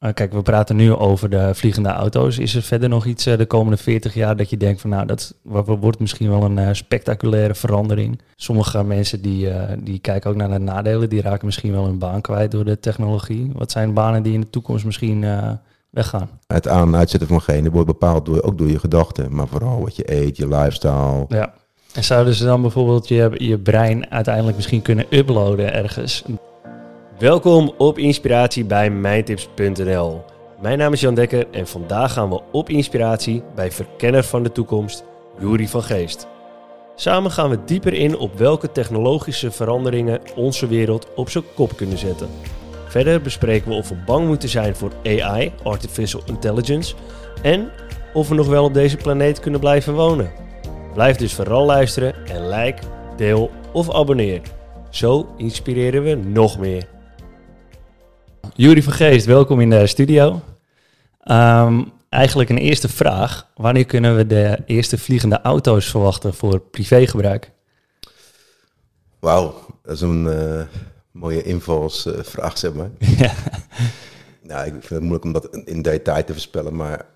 Uh, 0.00 0.12
kijk, 0.12 0.32
we 0.32 0.42
praten 0.42 0.76
nu 0.76 0.92
over 0.94 1.30
de 1.30 1.54
vliegende 1.54 1.88
auto's. 1.88 2.38
Is 2.38 2.54
er 2.54 2.62
verder 2.62 2.88
nog 2.88 3.06
iets 3.06 3.26
uh, 3.26 3.36
de 3.36 3.46
komende 3.46 3.76
40 3.76 4.14
jaar 4.14 4.36
dat 4.36 4.50
je 4.50 4.56
denkt 4.56 4.80
van 4.80 4.90
nou, 4.90 5.06
dat 5.06 5.34
wordt 5.42 5.98
misschien 5.98 6.30
wel 6.30 6.42
een 6.42 6.58
uh, 6.58 6.68
spectaculaire 6.72 7.54
verandering? 7.54 8.20
Sommige 8.36 8.84
mensen 8.84 9.22
die, 9.22 9.48
die 9.78 9.98
kijken 9.98 10.30
ook 10.30 10.36
naar 10.36 10.48
de 10.48 10.58
nadelen, 10.58 11.08
die 11.08 11.20
raken 11.22 11.46
misschien 11.46 11.72
wel 11.72 11.84
hun 11.84 11.98
baan 11.98 12.20
kwijt 12.20 12.50
door 12.50 12.64
de 12.64 12.80
technologie. 12.80 13.50
Wat 13.54 13.70
zijn 13.70 13.94
banen 13.94 14.22
die 14.22 14.32
in 14.32 14.40
de 14.40 14.50
toekomst 14.50 14.84
misschien 14.84 15.24
weggaan? 15.90 16.28
Het 16.46 16.68
aan- 16.68 16.88
en 16.88 16.96
uitzetten 16.96 17.28
van 17.28 17.40
genen 17.40 17.72
wordt 17.72 17.86
bepaald 17.86 18.26
door, 18.26 18.42
ook 18.42 18.58
door 18.58 18.68
je 18.68 18.78
gedachten, 18.78 19.34
maar 19.34 19.48
vooral 19.48 19.80
wat 19.80 19.96
je 19.96 20.12
eet, 20.12 20.36
je 20.36 20.48
lifestyle. 20.48 21.24
Ja. 21.28 21.52
En 21.94 22.04
zouden 22.04 22.34
ze 22.34 22.44
dan 22.44 22.62
bijvoorbeeld 22.62 23.08
je, 23.08 23.30
je 23.36 23.58
brein 23.58 24.10
uiteindelijk 24.10 24.56
misschien 24.56 24.82
kunnen 24.82 25.06
uploaden 25.10 25.72
ergens? 25.72 26.24
Welkom 27.20 27.72
op 27.76 27.98
Inspiratie 27.98 28.64
bij 28.64 28.90
mijntips.nl. 28.90 30.24
Mijn 30.60 30.78
naam 30.78 30.92
is 30.92 31.00
Jan 31.00 31.14
Dekker 31.14 31.46
en 31.50 31.66
vandaag 31.66 32.12
gaan 32.12 32.28
we 32.28 32.40
op 32.52 32.68
inspiratie 32.68 33.42
bij 33.54 33.70
verkenner 33.70 34.24
van 34.24 34.42
de 34.42 34.52
toekomst, 34.52 35.04
Juri 35.38 35.68
van 35.68 35.82
Geest. 35.82 36.26
Samen 36.94 37.30
gaan 37.30 37.50
we 37.50 37.64
dieper 37.64 37.92
in 37.92 38.18
op 38.18 38.38
welke 38.38 38.72
technologische 38.72 39.50
veranderingen 39.50 40.20
onze 40.36 40.66
wereld 40.66 41.06
op 41.14 41.30
zijn 41.30 41.44
kop 41.54 41.76
kunnen 41.76 41.98
zetten. 41.98 42.28
Verder 42.86 43.20
bespreken 43.20 43.68
we 43.68 43.76
of 43.76 43.88
we 43.88 44.02
bang 44.06 44.26
moeten 44.26 44.48
zijn 44.48 44.76
voor 44.76 44.92
AI, 45.04 45.52
Artificial 45.62 46.22
Intelligence, 46.26 46.94
en 47.42 47.70
of 48.12 48.28
we 48.28 48.34
nog 48.34 48.46
wel 48.46 48.64
op 48.64 48.74
deze 48.74 48.96
planeet 48.96 49.40
kunnen 49.40 49.60
blijven 49.60 49.94
wonen. 49.94 50.32
Blijf 50.94 51.16
dus 51.16 51.34
vooral 51.34 51.64
luisteren 51.66 52.14
en 52.26 52.48
like, 52.48 52.82
deel 53.16 53.50
of 53.72 53.94
abonneer. 53.94 54.40
Zo 54.90 55.28
inspireren 55.36 56.02
we 56.02 56.14
nog 56.14 56.58
meer. 56.58 56.98
Jury 58.60 58.82
van 58.82 58.92
Geest, 58.92 59.26
welkom 59.26 59.60
in 59.60 59.70
de 59.70 59.86
studio. 59.86 60.42
Um, 61.24 61.92
eigenlijk 62.08 62.50
een 62.50 62.58
eerste 62.58 62.88
vraag. 62.88 63.50
Wanneer 63.54 63.84
kunnen 63.84 64.16
we 64.16 64.26
de 64.26 64.58
eerste 64.66 64.98
vliegende 64.98 65.40
auto's 65.40 65.90
verwachten 65.90 66.34
voor 66.34 66.60
privégebruik? 66.60 67.52
Wauw, 69.18 69.54
dat 69.82 69.94
is 69.94 70.00
een 70.00 70.24
uh, 70.24 70.62
mooie 71.10 71.42
invalsvraag, 71.42 72.52
uh, 72.52 72.56
zeg 72.56 72.72
maar. 72.74 72.90
Ja. 73.18 73.32
Nou, 74.42 74.66
ik 74.66 74.72
vind 74.72 74.88
het 74.88 75.00
moeilijk 75.00 75.24
om 75.24 75.32
dat 75.32 75.56
in 75.64 75.82
detail 75.82 76.24
te 76.24 76.32
voorspellen, 76.32 76.76
maar 76.76 77.06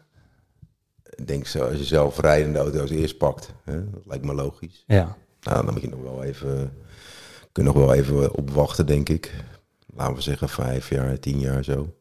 ik 1.17 1.27
denk 1.27 1.47
zo, 1.47 1.65
als 1.65 1.79
je 1.79 1.85
zelf 1.85 2.21
rijdende 2.21 2.59
auto's 2.59 2.91
eerst 2.91 3.19
pakt, 3.19 3.53
hè, 3.65 3.91
dat 3.91 4.07
lijkt 4.07 4.25
me 4.25 4.35
logisch. 4.35 4.85
Ja. 4.87 5.17
Nou, 5.41 5.65
dan 5.65 5.75
moet 5.75 5.83
je 5.83 5.89
nog 5.89 6.03
wel 6.03 6.23
even, 6.23 6.73
kun 7.53 7.65
nog 7.65 7.75
wel 7.75 7.95
even 7.95 8.35
op 8.35 8.51
wachten, 8.51 8.87
denk 8.87 9.09
ik 9.09 9.33
laten 9.97 10.15
we 10.15 10.21
zeggen, 10.21 10.49
vijf 10.49 10.89
jaar, 10.89 11.19
tien 11.19 11.39
jaar 11.39 11.65
zo. 11.65 11.95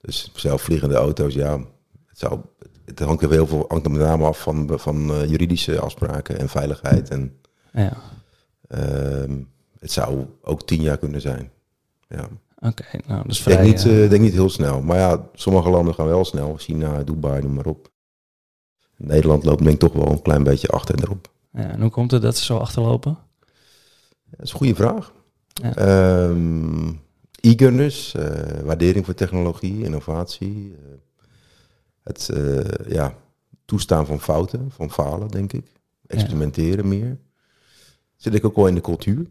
Dus 0.00 0.30
zelfvliegende 0.34 0.94
auto's, 0.94 1.34
ja, 1.34 1.58
het, 2.06 2.18
zou, 2.18 2.40
het 2.84 2.98
hangt 2.98 3.22
er 3.22 3.30
heel 3.30 3.46
veel, 3.46 3.64
hangt 3.68 3.84
er 3.84 3.90
met 3.90 4.00
name 4.00 4.24
af 4.24 4.40
van, 4.40 4.70
van 4.74 5.10
uh, 5.10 5.28
juridische 5.28 5.80
afspraken 5.80 6.38
en 6.38 6.48
veiligheid. 6.48 7.08
En, 7.10 7.40
ja. 7.72 7.96
Uh, 8.68 9.36
het 9.78 9.92
zou 9.92 10.26
ook 10.42 10.66
tien 10.66 10.82
jaar 10.82 10.98
kunnen 10.98 11.20
zijn. 11.20 11.50
Ja. 12.08 12.28
Oké, 12.56 12.82
okay, 12.82 13.00
nou, 13.06 13.22
dat 13.22 13.30
is 13.30 13.42
vrij... 13.42 13.56
Denk 13.56 13.66
niet, 13.68 13.84
uh, 13.84 14.10
denk 14.10 14.22
niet 14.22 14.32
heel 14.32 14.50
snel. 14.50 14.82
Maar 14.82 14.98
ja, 14.98 15.28
sommige 15.34 15.70
landen 15.70 15.94
gaan 15.94 16.06
wel 16.06 16.24
snel. 16.24 16.56
China, 16.56 17.02
Dubai, 17.02 17.42
noem 17.42 17.54
maar 17.54 17.66
op. 17.66 17.90
Nederland 18.96 19.44
loopt 19.44 19.62
denk 19.62 19.72
ik 19.72 19.78
toch 19.78 19.92
wel 19.92 20.10
een 20.10 20.22
klein 20.22 20.42
beetje 20.42 20.68
achter 20.68 21.02
erop. 21.02 21.30
Ja, 21.52 21.70
en 21.70 21.80
hoe 21.80 21.90
komt 21.90 22.10
het 22.10 22.22
dat 22.22 22.36
ze 22.36 22.44
zo 22.44 22.56
achterlopen? 22.56 23.18
Ja, 24.24 24.36
dat 24.36 24.46
is 24.46 24.52
een 24.52 24.58
goede 24.58 24.74
vraag. 24.74 25.12
Ja. 25.48 25.76
Um, 26.24 27.00
eagerness, 27.42 28.14
uh, 28.14 28.24
waardering 28.64 29.04
voor 29.04 29.14
technologie, 29.14 29.84
innovatie. 29.84 30.68
Uh, 30.68 30.76
het 32.02 32.28
uh, 32.34 32.60
ja, 32.88 33.14
toestaan 33.64 34.06
van 34.06 34.20
fouten, 34.20 34.70
van 34.70 34.90
falen, 34.90 35.28
denk 35.28 35.52
ik. 35.52 35.72
Experimenteren 36.06 36.84
ja. 36.84 36.96
meer. 36.98 37.18
Zit 38.16 38.34
ik 38.34 38.44
ook 38.44 38.56
wel 38.56 38.66
in 38.66 38.74
de 38.74 38.80
cultuur. 38.80 39.30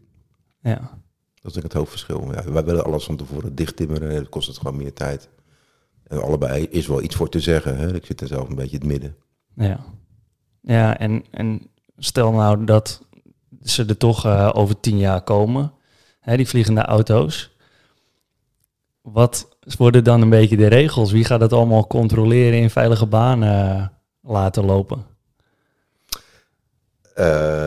Ja. 0.60 1.00
Dat 1.34 1.50
is 1.50 1.52
denk 1.52 1.56
ik 1.56 1.62
het 1.62 1.72
hoofdverschil. 1.72 2.32
Ja, 2.32 2.52
wij 2.52 2.64
willen 2.64 2.84
alles 2.84 3.04
van 3.04 3.16
tevoren 3.16 3.54
dichttimmeren 3.54 4.10
en 4.10 4.16
dat 4.16 4.28
kost 4.28 4.48
het 4.48 4.58
gewoon 4.58 4.76
meer 4.76 4.92
tijd. 4.92 5.28
En 6.06 6.22
allebei 6.22 6.66
is 6.70 6.86
wel 6.86 7.02
iets 7.02 7.16
voor 7.16 7.28
te 7.28 7.40
zeggen. 7.40 7.76
Hè? 7.76 7.94
Ik 7.94 8.06
zit 8.06 8.20
er 8.20 8.26
zelf 8.26 8.48
een 8.48 8.54
beetje 8.54 8.78
in 8.78 8.88
het 8.88 8.90
midden. 8.90 9.16
Ja, 9.54 9.84
ja 10.60 10.98
en, 10.98 11.24
en 11.30 11.70
stel 11.96 12.32
nou 12.32 12.64
dat 12.64 13.06
ze 13.62 13.84
er 13.84 13.96
toch 13.96 14.26
uh, 14.26 14.50
over 14.52 14.80
tien 14.80 14.98
jaar 14.98 15.22
komen, 15.22 15.72
hè, 16.20 16.36
die 16.36 16.48
vliegende 16.48 16.82
auto's. 16.82 17.51
Wat 19.02 19.56
worden 19.78 20.04
dan 20.04 20.22
een 20.22 20.30
beetje 20.30 20.56
de 20.56 20.66
regels? 20.66 21.12
Wie 21.12 21.24
gaat 21.24 21.40
dat 21.40 21.52
allemaal 21.52 21.86
controleren 21.86 22.58
in 22.58 22.70
veilige 22.70 23.06
banen 23.06 23.76
uh, 23.76 23.86
laten 24.32 24.64
lopen? 24.64 25.04
Uh, 27.18 27.24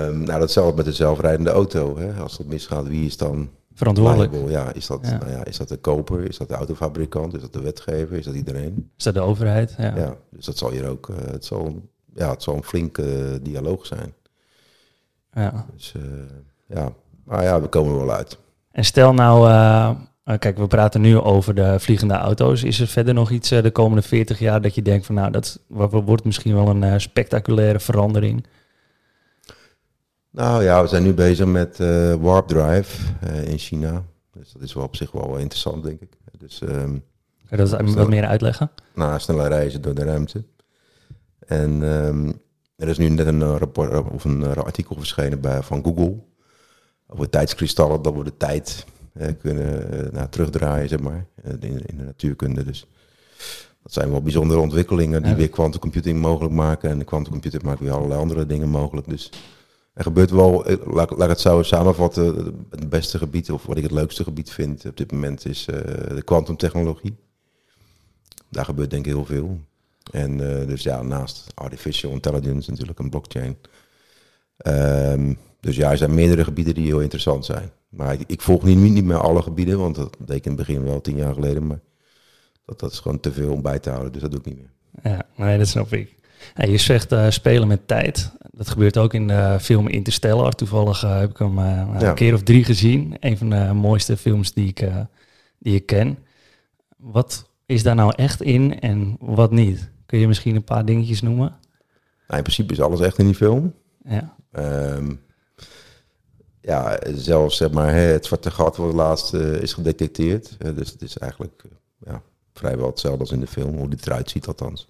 nou, 0.09 0.39
datzelfde 0.39 0.75
met 0.75 0.85
de 0.85 0.93
zelfrijdende 0.93 1.49
auto. 1.49 1.97
Hè? 1.97 2.13
Als 2.13 2.37
het 2.37 2.47
misgaat, 2.47 2.87
wie 2.87 3.05
is 3.05 3.17
dan 3.17 3.49
verantwoordelijk? 3.73 4.31
Liable? 4.31 4.51
Ja, 4.51 4.73
is 4.73 4.87
dat, 4.87 4.99
ja. 5.01 5.17
Nou 5.17 5.31
ja, 5.31 5.45
is 5.45 5.57
dat 5.57 5.67
de 5.67 5.77
koper? 5.77 6.23
Is 6.23 6.37
dat 6.37 6.47
de 6.47 6.55
autofabrikant? 6.55 7.33
Is 7.33 7.41
dat 7.41 7.53
de 7.53 7.61
wetgever? 7.61 8.17
Is 8.17 8.25
dat 8.25 8.35
iedereen? 8.35 8.91
Is 8.97 9.03
dat 9.03 9.13
de 9.13 9.21
overheid? 9.21 9.75
Ja, 9.77 9.95
ja 9.95 10.15
dus 10.29 10.45
dat 10.45 10.57
zal 10.57 10.71
hier 10.71 10.87
ook. 10.87 11.07
Uh, 11.07 11.15
het, 11.17 11.45
zal, 11.45 11.81
ja, 12.13 12.29
het 12.29 12.43
zal 12.43 12.55
een 12.55 12.63
flinke 12.63 13.39
dialoog 13.41 13.85
zijn. 13.85 14.13
Ja. 15.33 15.65
Dus 15.73 15.93
uh, 15.97 16.03
ja, 16.67 16.93
maar 17.23 17.43
ja, 17.43 17.61
we 17.61 17.67
komen 17.67 17.91
er 17.91 18.05
wel 18.05 18.15
uit. 18.15 18.37
En 18.71 18.85
stel 18.85 19.13
nou, 19.13 19.49
uh, 20.25 20.37
kijk, 20.37 20.57
we 20.57 20.67
praten 20.67 21.01
nu 21.01 21.17
over 21.17 21.55
de 21.55 21.79
vliegende 21.79 22.13
auto's. 22.13 22.63
Is 22.63 22.79
er 22.79 22.87
verder 22.87 23.13
nog 23.13 23.31
iets 23.31 23.51
uh, 23.51 23.61
de 23.61 23.71
komende 23.71 24.01
40 24.01 24.39
jaar 24.39 24.61
dat 24.61 24.75
je 24.75 24.81
denkt 24.81 25.05
van 25.05 25.15
nou, 25.15 25.31
dat 25.31 25.59
wordt 25.67 26.23
misschien 26.23 26.53
wel 26.53 26.67
een 26.67 26.83
uh, 26.83 26.93
spectaculaire 26.97 27.79
verandering? 27.79 28.45
Nou 30.29 30.63
ja, 30.63 30.81
we 30.81 30.87
zijn 30.87 31.03
nu 31.03 31.13
bezig 31.13 31.45
met 31.45 31.77
Warp 32.19 32.47
Drive 32.47 33.01
in 33.45 33.57
China. 33.57 34.03
Dus 34.33 34.51
dat 34.51 34.61
is 34.61 34.73
wel 34.73 34.83
op 34.83 34.95
zich 34.95 35.11
wel 35.11 35.37
interessant, 35.37 35.83
denk 35.83 36.01
ik. 36.01 36.17
Dus, 36.37 36.61
um, 36.61 37.03
Kan 37.49 37.57
je 37.57 37.65
dat 37.65 37.93
wat 37.93 38.07
meer 38.07 38.25
uitleggen? 38.25 38.71
Nou, 38.93 39.19
snelle 39.19 39.47
reizen 39.47 39.81
door 39.81 39.95
de 39.95 40.03
ruimte. 40.03 40.43
En 41.39 41.81
um, 41.81 42.41
er 42.75 42.87
is 42.87 42.97
nu 42.97 43.09
net 43.09 43.27
een 43.27 43.57
rapport 43.57 44.11
of 44.11 44.23
een 44.23 44.55
artikel 44.55 44.95
verschenen 44.95 45.41
bij, 45.41 45.61
van 45.61 45.83
Google 45.83 46.23
over 47.07 47.29
tijdskristallen, 47.29 48.01
dat 48.01 48.13
we 48.13 48.23
de 48.23 48.37
tijd 48.37 48.85
kunnen 49.39 49.93
uh, 50.05 50.11
nou, 50.11 50.29
terugdraaien, 50.29 50.89
zeg 50.89 50.99
maar, 50.99 51.25
in, 51.43 51.85
in, 51.85 51.97
de 51.97 52.03
natuurkunde. 52.03 52.63
Dus 52.63 52.87
dat 53.83 53.93
zijn 53.93 54.11
wel 54.11 54.21
bijzondere 54.21 54.59
ontwikkelingen 54.59 55.21
die 55.21 55.31
ja. 55.31 55.37
weer 55.37 55.49
quantumcomputing 55.49 56.19
mogelijk 56.19 56.53
maken. 56.53 56.89
En 56.89 56.99
de 56.99 57.05
quantumcomputer 57.05 57.61
maakt 57.63 57.79
weer 57.79 57.91
allerlei 57.91 58.19
andere 58.19 58.45
dingen 58.45 58.69
mogelijk. 58.69 59.09
Dus 59.09 59.31
er 59.93 60.03
gebeurt 60.03 60.31
wel, 60.31 60.65
laat, 60.85 61.09
laat 61.09 61.21
ik 61.21 61.29
het 61.29 61.39
zo 61.39 61.63
samenvatten, 61.63 62.35
het 62.69 62.89
beste 62.89 63.17
gebied, 63.17 63.51
of 63.51 63.65
wat 63.65 63.77
ik 63.77 63.83
het 63.83 63.91
leukste 63.91 64.23
gebied 64.23 64.51
vind 64.51 64.85
op 64.85 64.97
dit 64.97 65.11
moment, 65.11 65.45
is 65.45 65.67
uh, 65.69 65.75
de 66.15 66.23
kwantumtechnologie. 66.23 67.15
Daar 68.49 68.65
gebeurt 68.65 68.89
denk 68.89 69.05
ik 69.05 69.11
heel 69.11 69.25
veel. 69.25 69.59
En 70.11 70.37
dus 70.67 70.83
ja, 70.83 71.01
naast 71.01 71.51
artificial 71.53 72.11
intelligence 72.11 72.69
natuurlijk 72.69 72.99
een 72.99 73.09
blockchain. 73.09 73.57
Um, 74.65 75.37
dus 75.65 75.75
ja, 75.75 75.91
er 75.91 75.97
zijn 75.97 76.13
meerdere 76.13 76.43
gebieden 76.43 76.73
die 76.73 76.85
heel 76.85 76.99
interessant 76.99 77.45
zijn. 77.45 77.71
Maar 77.89 78.13
ik, 78.13 78.23
ik 78.27 78.41
volg 78.41 78.63
niet, 78.63 78.77
niet 78.77 79.05
meer 79.05 79.17
alle 79.17 79.41
gebieden, 79.41 79.77
want 79.79 79.95
dat 79.95 80.17
deed 80.19 80.35
ik 80.35 80.45
in 80.45 80.51
het 80.51 80.67
begin 80.67 80.83
wel 80.83 81.01
tien 81.01 81.15
jaar 81.15 81.33
geleden. 81.33 81.67
Maar 81.67 81.79
dat, 82.65 82.79
dat 82.79 82.91
is 82.91 82.99
gewoon 82.99 83.19
te 83.19 83.31
veel 83.31 83.51
om 83.51 83.61
bij 83.61 83.79
te 83.79 83.89
houden, 83.89 84.11
dus 84.11 84.21
dat 84.21 84.31
doe 84.31 84.39
ik 84.39 84.45
niet 84.45 84.57
meer. 84.57 84.71
Ja, 85.03 85.25
nee, 85.35 85.57
dat 85.57 85.67
snap 85.67 85.93
ik. 85.93 86.15
Ja, 86.55 86.65
je 86.65 86.77
zegt 86.77 87.11
uh, 87.11 87.29
spelen 87.29 87.67
met 87.67 87.87
tijd. 87.87 88.31
Dat 88.51 88.69
gebeurt 88.69 88.97
ook 88.97 89.13
in 89.13 89.27
de 89.27 89.57
film 89.61 89.87
Interstellar. 89.87 90.51
Toevallig 90.51 91.03
uh, 91.03 91.19
heb 91.19 91.29
ik 91.29 91.37
hem 91.37 91.57
uh, 91.57 91.65
ja. 91.99 92.09
een 92.09 92.15
keer 92.15 92.33
of 92.33 92.43
drie 92.43 92.63
gezien. 92.63 93.15
Een 93.19 93.37
van 93.37 93.49
de 93.49 93.71
mooiste 93.73 94.17
films 94.17 94.53
die 94.53 94.67
ik, 94.67 94.89
die 95.59 95.75
ik 95.75 95.85
ken. 95.85 96.17
Wat 96.97 97.49
is 97.65 97.83
daar 97.83 97.95
nou 97.95 98.13
echt 98.15 98.41
in 98.41 98.79
en 98.79 99.17
wat 99.19 99.51
niet? 99.51 99.89
Kun 100.05 100.19
je 100.19 100.27
misschien 100.27 100.55
een 100.55 100.63
paar 100.63 100.85
dingetjes 100.85 101.21
noemen? 101.21 101.57
Nou, 102.27 102.37
in 102.37 102.43
principe 102.43 102.73
is 102.73 102.81
alles 102.81 102.99
echt 102.99 103.17
in 103.17 103.25
die 103.25 103.35
film. 103.35 103.73
Ja. 104.03 104.35
Um, 104.51 105.19
ja, 106.65 106.99
zelfs 107.15 107.57
zeg 107.57 107.71
maar, 107.71 107.93
het 107.93 108.25
zwarte 108.25 108.51
gat 108.51 108.75
wordt 108.75 108.93
laatst 108.93 109.33
uh, 109.33 109.61
is 109.61 109.73
gedetecteerd. 109.73 110.57
Uh, 110.59 110.75
dus 110.75 110.91
het 110.91 111.01
is 111.01 111.17
eigenlijk 111.17 111.63
uh, 111.65 111.71
ja, 112.11 112.21
vrijwel 112.53 112.87
hetzelfde 112.87 113.19
als 113.19 113.31
in 113.31 113.39
de 113.39 113.47
film, 113.47 113.77
hoe 113.77 113.89
dit 113.89 114.05
eruit 114.05 114.29
ziet 114.29 114.47
althans. 114.47 114.87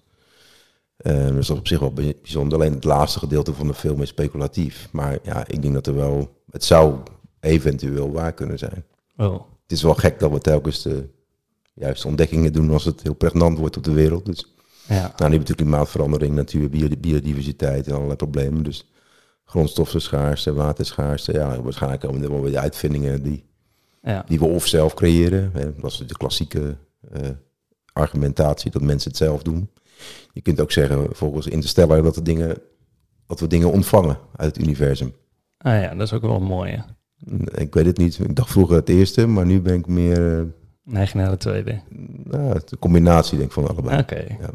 dus 0.96 1.30
dat 1.30 1.38
is 1.38 1.50
op 1.50 1.66
zich 1.66 1.78
wel 1.78 1.92
bijzonder. 1.92 2.58
Alleen 2.58 2.74
het 2.74 2.84
laatste 2.84 3.18
gedeelte 3.18 3.54
van 3.54 3.66
de 3.66 3.74
film 3.74 4.02
is 4.02 4.08
speculatief. 4.08 4.88
Maar 4.92 5.18
ja, 5.22 5.46
ik 5.46 5.62
denk 5.62 5.74
dat 5.74 5.86
er 5.86 5.94
wel, 5.94 6.42
het 6.50 6.64
zou 6.64 6.96
eventueel 7.40 8.12
waar 8.12 8.32
kunnen 8.32 8.58
zijn. 8.58 8.84
Oh. 9.16 9.32
Het 9.62 9.72
is 9.72 9.82
wel 9.82 9.94
gek 9.94 10.18
dat 10.18 10.30
we 10.30 10.38
telkens 10.38 10.82
de 10.82 11.08
juiste 11.74 12.06
ontdekkingen 12.06 12.52
doen 12.52 12.70
als 12.70 12.84
het 12.84 13.02
heel 13.02 13.14
pregnant 13.14 13.58
wordt 13.58 13.76
op 13.76 13.84
de 13.84 13.92
wereld. 13.92 14.26
Dus, 14.26 14.54
ja. 14.88 15.12
Nou, 15.16 15.30
nu 15.30 15.38
we 15.38 15.54
klimaatverandering, 15.54 16.34
natuur, 16.34 16.70
biodiversiteit 17.00 17.86
en 17.86 17.92
allerlei 17.92 18.16
problemen. 18.16 18.62
Dus 18.62 18.90
grondstoffenschaarste, 19.46 20.52
waterschaarste. 20.52 21.32
Ja, 21.32 21.60
waarschijnlijk 21.62 22.02
komen 22.02 22.22
er 22.22 22.30
wel 22.30 22.42
weer 22.42 22.58
uitvindingen 22.58 23.22
die, 23.22 23.44
ja. 24.02 24.24
die 24.26 24.38
we 24.38 24.44
of 24.44 24.66
zelf 24.66 24.94
creëren. 24.94 25.50
Hè. 25.52 25.74
Dat 25.80 25.90
is 25.90 25.98
de 25.98 26.16
klassieke 26.16 26.76
uh, 27.16 27.28
argumentatie 27.92 28.70
dat 28.70 28.82
mensen 28.82 29.10
het 29.10 29.18
zelf 29.18 29.42
doen. 29.42 29.70
Je 30.32 30.40
kunt 30.40 30.60
ook 30.60 30.72
zeggen, 30.72 31.08
volgens 31.10 31.46
Interstellar, 31.46 32.02
dat, 32.02 32.14
de 32.14 32.22
dingen, 32.22 32.58
dat 33.26 33.40
we 33.40 33.46
dingen 33.46 33.72
ontvangen 33.72 34.18
uit 34.36 34.56
het 34.56 34.64
universum. 34.64 35.14
Ah 35.58 35.82
ja, 35.82 35.94
dat 35.94 36.06
is 36.06 36.12
ook 36.12 36.22
wel 36.22 36.40
mooi. 36.40 36.84
Ik 37.54 37.74
weet 37.74 37.86
het 37.86 37.96
niet. 37.96 38.18
Ik 38.18 38.36
dacht 38.36 38.50
vroeger 38.50 38.76
het 38.76 38.88
eerste, 38.88 39.26
maar 39.26 39.46
nu 39.46 39.60
ben 39.60 39.74
ik 39.74 39.86
meer... 39.86 40.40
Uh, 40.40 40.46
Neig 40.82 41.14
naar 41.14 41.30
de 41.30 41.36
tweede. 41.36 41.80
Nou, 42.24 42.60
de 42.64 42.78
combinatie 42.78 43.38
denk 43.38 43.48
ik 43.48 43.54
van 43.54 43.68
allebei. 43.68 43.98
Oké. 43.98 44.36
Ja. 44.40 44.50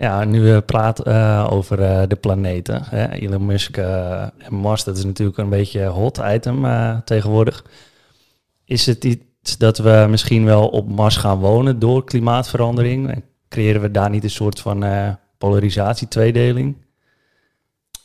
Ja, 0.00 0.24
nu 0.24 0.40
we 0.42 0.60
praten 0.60 1.08
uh, 1.08 1.48
over 1.50 1.80
uh, 1.80 2.02
de 2.08 2.16
planeten. 2.16 2.82
Hè? 2.84 3.10
Elon 3.10 3.46
Musk 3.46 3.76
uh, 3.76 4.22
en 4.22 4.54
Mars, 4.54 4.84
dat 4.84 4.96
is 4.96 5.04
natuurlijk 5.04 5.38
een 5.38 5.48
beetje 5.48 5.84
hot 5.84 6.20
item 6.24 6.66
tegenwoordig. 7.04 7.64
Is 8.64 8.86
het 8.86 9.04
iets 9.04 9.58
dat 9.58 9.78
we 9.78 10.06
misschien 10.10 10.44
wel 10.44 10.68
op 10.68 10.88
Mars 10.88 11.16
gaan 11.16 11.38
wonen 11.38 11.78
door 11.78 12.04
klimaatverandering? 12.04 13.10
En 13.10 13.24
creëren 13.48 13.80
we 13.80 13.90
daar 13.90 14.10
niet 14.10 14.24
een 14.24 14.30
soort 14.30 14.60
van 14.60 14.84
polarisatie, 15.38 16.08
tweedeling? 16.08 16.76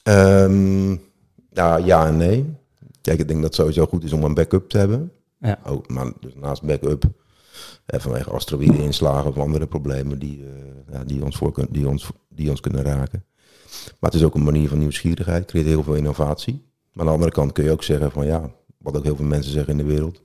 Um, 0.03 1.01
ja, 1.49 1.77
ja 1.77 2.07
en 2.07 2.17
nee. 2.17 2.55
Kijk, 3.01 3.19
ik 3.19 3.27
denk 3.27 3.41
dat 3.41 3.49
het 3.49 3.55
sowieso 3.55 3.85
goed 3.85 4.03
is 4.03 4.13
om 4.13 4.23
een 4.23 4.33
backup 4.33 4.69
te 4.69 4.77
hebben. 4.77 5.11
Ja. 5.39 5.59
Ook, 5.65 5.89
maar 5.89 6.11
dus 6.19 6.35
naast 6.35 6.63
backup 6.63 7.05
eh, 7.85 7.99
vanwege 7.99 8.29
asteroïde-inslagen 8.29 9.29
of 9.29 9.37
andere 9.37 9.67
problemen 9.67 10.19
die, 10.19 10.39
uh, 10.39 10.47
ja, 10.91 11.03
die, 11.03 11.23
ons 11.23 11.37
voor 11.37 11.51
kun, 11.51 11.67
die, 11.69 11.87
ons, 11.87 12.09
die 12.29 12.49
ons 12.49 12.59
kunnen 12.59 12.83
raken. 12.83 13.23
Maar 13.99 14.11
het 14.11 14.19
is 14.19 14.23
ook 14.25 14.35
een 14.35 14.43
manier 14.43 14.69
van 14.69 14.77
nieuwsgierigheid, 14.77 15.45
creëert 15.45 15.67
heel 15.67 15.83
veel 15.83 15.95
innovatie. 15.95 16.63
Maar 16.91 16.99
aan 16.99 17.05
de 17.05 17.11
andere 17.11 17.31
kant 17.31 17.51
kun 17.51 17.63
je 17.63 17.71
ook 17.71 17.83
zeggen 17.83 18.11
van 18.11 18.25
ja, 18.25 18.51
wat 18.77 18.97
ook 18.97 19.03
heel 19.03 19.15
veel 19.15 19.25
mensen 19.25 19.51
zeggen 19.51 19.71
in 19.71 19.85
de 19.85 19.93
wereld. 19.93 20.21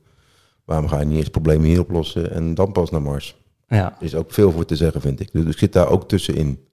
Waarom 0.64 0.88
ga 0.88 0.98
je 0.98 1.06
niet 1.06 1.16
eerst 1.16 1.30
problemen 1.30 1.68
hier 1.68 1.80
oplossen 1.80 2.30
en 2.30 2.54
dan 2.54 2.72
pas 2.72 2.90
naar 2.90 3.02
Mars? 3.02 3.36
Ja. 3.68 3.96
Er 3.98 4.04
is 4.04 4.14
ook 4.14 4.32
veel 4.32 4.52
voor 4.52 4.64
te 4.64 4.76
zeggen, 4.76 5.00
vind 5.00 5.20
ik. 5.20 5.32
Dus 5.32 5.44
ik 5.44 5.58
zit 5.58 5.72
daar 5.72 5.88
ook 5.88 6.08
tussenin. 6.08 6.68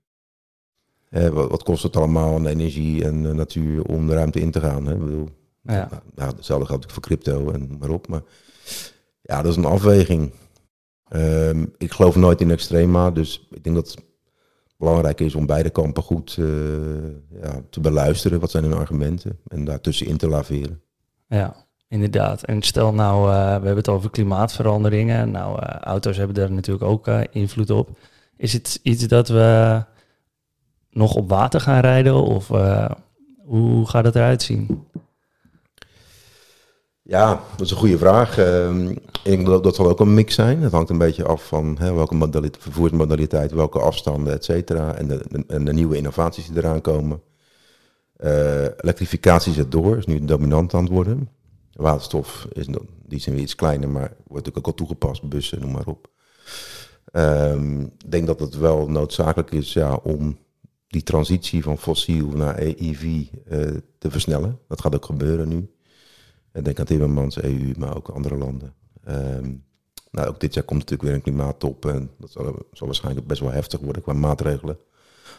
Eh, 1.09 1.27
wat, 1.27 1.49
wat, 1.49 1.63
kost 1.63 1.83
het 1.83 1.95
allemaal 1.95 2.33
aan 2.33 2.47
energie 2.47 3.03
en 3.05 3.23
uh, 3.23 3.31
natuur 3.31 3.83
om 3.83 4.07
de 4.07 4.13
ruimte 4.13 4.39
in 4.39 4.51
te 4.51 4.59
gaan? 4.59 4.85
Hè? 4.85 4.93
Ik 4.93 4.99
bedoel, 4.99 5.29
ja. 5.61 5.89
Nou, 6.15 6.35
hetzelfde 6.35 6.65
geldt 6.65 6.83
ook 6.83 6.91
voor 6.91 7.01
crypto 7.01 7.51
en 7.51 7.77
maar 7.79 7.89
op. 7.89 8.07
Maar 8.07 8.21
ja, 9.21 9.41
dat 9.41 9.51
is 9.51 9.57
een 9.57 9.65
afweging. 9.65 10.31
Ehm, 11.09 11.65
ik 11.77 11.91
geloof 11.91 12.15
nooit 12.15 12.41
in 12.41 12.51
extrema, 12.51 13.11
dus 13.11 13.47
ik 13.51 13.63
denk 13.63 13.75
dat 13.75 13.87
het 13.87 14.05
belangrijk 14.77 15.19
is 15.19 15.35
om 15.35 15.45
beide 15.45 15.69
kampen 15.69 16.03
goed 16.03 16.37
uh, 16.39 16.47
ja, 17.41 17.61
te 17.69 17.79
beluisteren. 17.79 18.39
Wat 18.39 18.51
zijn 18.51 18.63
hun 18.63 18.73
argumenten? 18.73 19.39
En 19.47 19.65
daartussenin 19.65 20.17
te 20.17 20.27
laveren. 20.27 20.81
Ja, 21.27 21.55
inderdaad. 21.87 22.43
En 22.43 22.61
stel 22.61 22.93
nou, 22.93 23.29
uh, 23.29 23.45
we 23.45 23.51
hebben 23.51 23.75
het 23.75 23.89
over 23.89 24.09
klimaatveranderingen. 24.09 25.31
Nou, 25.31 25.59
uh, 25.61 25.69
auto's 25.69 26.17
hebben 26.17 26.35
daar 26.35 26.51
natuurlijk 26.51 26.85
ook 26.85 27.07
invloed 27.31 27.69
op. 27.69 27.89
Is 28.37 28.53
het 28.53 28.79
iets 28.83 29.07
dat 29.07 29.27
we 29.27 29.83
nog 30.89 31.15
op 31.15 31.29
water 31.29 31.61
gaan 31.61 31.79
rijden? 31.79 32.23
Of 32.23 32.47
hoe 33.45 33.87
gaat 33.87 34.05
het 34.05 34.15
eruit 34.15 34.41
zien? 34.41 34.86
Ja, 37.07 37.41
dat 37.51 37.65
is 37.65 37.71
een 37.71 37.77
goede 37.77 37.97
vraag. 37.97 38.39
Uh, 38.39 38.89
ik 39.23 39.45
dat 39.45 39.63
dat 39.63 39.75
zal 39.75 39.89
ook 39.89 39.99
een 39.99 40.13
mix 40.13 40.35
zijn. 40.35 40.61
Het 40.61 40.71
hangt 40.71 40.89
een 40.89 40.97
beetje 40.97 41.25
af 41.25 41.47
van 41.47 41.77
hè, 41.79 41.93
welke 41.93 42.15
modaliteit, 42.15 42.63
vervoersmodaliteit, 42.63 43.51
welke 43.51 43.79
afstanden, 43.79 44.33
et 44.33 44.45
cetera. 44.45 44.93
En 44.93 45.07
de, 45.07 45.43
en 45.47 45.65
de 45.65 45.73
nieuwe 45.73 45.97
innovaties 45.97 46.47
die 46.47 46.57
eraan 46.57 46.81
komen. 46.81 47.21
Uh, 48.19 48.63
elektrificatie 48.63 49.53
zet 49.53 49.71
door, 49.71 49.97
is 49.97 50.05
nu 50.05 50.25
dominant 50.25 50.73
aan 50.73 50.83
het 50.83 50.91
worden. 50.91 51.29
Waterstof 51.73 52.47
is 52.51 52.67
die 53.05 53.19
zijn 53.19 53.35
weer 53.35 53.43
iets 53.43 53.55
kleiner, 53.55 53.89
maar 53.89 54.13
wordt 54.27 54.45
natuurlijk 54.45 54.57
ook 54.57 54.67
al 54.67 54.73
toegepast, 54.73 55.29
bussen, 55.29 55.61
noem 55.61 55.71
maar 55.71 55.87
op. 55.87 56.07
Ehm, 57.11 57.81
ik 57.81 58.11
denk 58.11 58.27
dat 58.27 58.39
het 58.39 58.57
wel 58.57 58.89
noodzakelijk 58.89 59.51
is 59.51 59.73
ja, 59.73 59.93
om 59.93 60.37
die 60.87 61.03
transitie 61.03 61.63
van 61.63 61.77
fossiel 61.77 62.27
naar 62.27 62.57
EV 62.57 63.03
uh, 63.03 63.23
te 63.97 64.11
versnellen. 64.11 64.59
Dat 64.67 64.81
gaat 64.81 64.95
ook 64.95 65.05
gebeuren 65.05 65.47
nu. 65.47 65.69
Denk 66.63 66.79
aan 66.79 66.85
Timmermans, 66.85 67.41
EU, 67.41 67.73
maar 67.77 67.95
ook 67.95 68.09
andere 68.09 68.37
landen. 68.37 68.73
Um, 69.07 69.65
nou, 70.11 70.27
ook 70.27 70.39
dit 70.39 70.53
jaar 70.53 70.63
komt 70.63 70.79
natuurlijk 70.79 71.09
weer 71.09 71.17
een 71.17 71.21
klimaattop. 71.21 71.85
En 71.85 72.11
dat 72.17 72.31
zal, 72.31 72.65
zal, 72.71 72.87
waarschijnlijk 72.87 73.27
best 73.27 73.41
wel 73.41 73.51
heftig 73.51 73.79
worden 73.79 74.01
qua 74.01 74.13
maatregelen. 74.13 74.77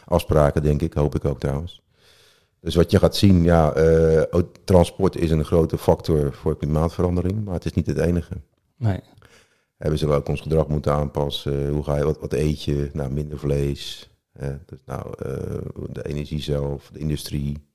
Afspraken, 0.05 0.63
denk 0.63 0.81
ik, 0.81 0.93
hoop 0.93 1.15
ik 1.15 1.25
ook 1.25 1.39
trouwens. 1.39 1.81
Dus 2.59 2.75
wat 2.75 2.91
je 2.91 2.99
gaat 2.99 3.15
zien, 3.15 3.43
ja, 3.43 3.77
uh, 3.77 4.41
transport 4.63 5.15
is 5.15 5.31
een 5.31 5.45
grote 5.45 5.77
factor 5.77 6.33
voor 6.33 6.57
klimaatverandering, 6.57 7.45
maar 7.45 7.53
het 7.53 7.65
is 7.65 7.73
niet 7.73 7.85
het 7.85 7.97
enige. 7.97 8.33
Nee. 8.77 8.99
we 9.77 9.97
zullen 9.97 10.15
ook 10.15 10.27
ons 10.27 10.41
gedrag 10.41 10.67
moeten 10.67 10.93
aanpassen. 10.93 11.69
Hoe 11.69 11.83
ga 11.83 11.97
je, 11.97 12.03
wat, 12.03 12.19
wat 12.19 12.33
eet 12.33 12.63
je? 12.63 12.89
Nou, 12.93 13.11
minder 13.11 13.39
vlees. 13.39 14.09
dus 14.65 14.79
nou, 14.85 15.13
de 15.89 16.07
energie 16.07 16.41
zelf, 16.41 16.89
de 16.93 16.99
industrie. 16.99 17.67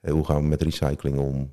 hoe 0.00 0.24
gaan 0.24 0.42
we 0.42 0.48
met 0.48 0.62
recycling 0.62 1.18
om? 1.18 1.52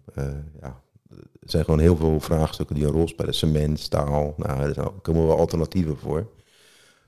Ja, 0.61 0.81
er 1.18 1.50
zijn 1.50 1.63
gewoon 1.63 1.80
heel 1.80 1.95
veel 1.95 2.19
vraagstukken 2.19 2.75
die 2.75 2.86
een 2.86 2.92
rol 2.92 3.07
spelen. 3.07 3.33
Cement, 3.33 3.80
staal, 3.80 4.33
nou, 4.38 4.74
daar 4.74 4.89
komen 5.01 5.27
wel 5.27 5.38
alternatieven 5.38 5.98
voor. 5.98 6.27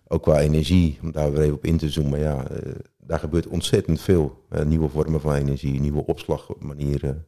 Ook 0.07 0.22
qua 0.22 0.40
energie, 0.40 1.00
om 1.02 1.12
daar 1.12 1.31
weer 1.31 1.42
even 1.42 1.56
op 1.56 1.66
in 1.66 1.78
te 1.78 1.90
zoomen. 1.90 2.19
Ja, 2.19 2.52
uh, 2.52 2.75
daar 2.98 3.19
gebeurt 3.19 3.48
ontzettend 3.48 4.02
veel. 4.02 4.46
Uh, 4.50 4.63
nieuwe 4.63 4.90
vormen 4.90 5.22
van 5.22 5.34
energie, 5.34 5.80
nieuwe 5.80 6.06
opslagmanieren. 6.06 7.25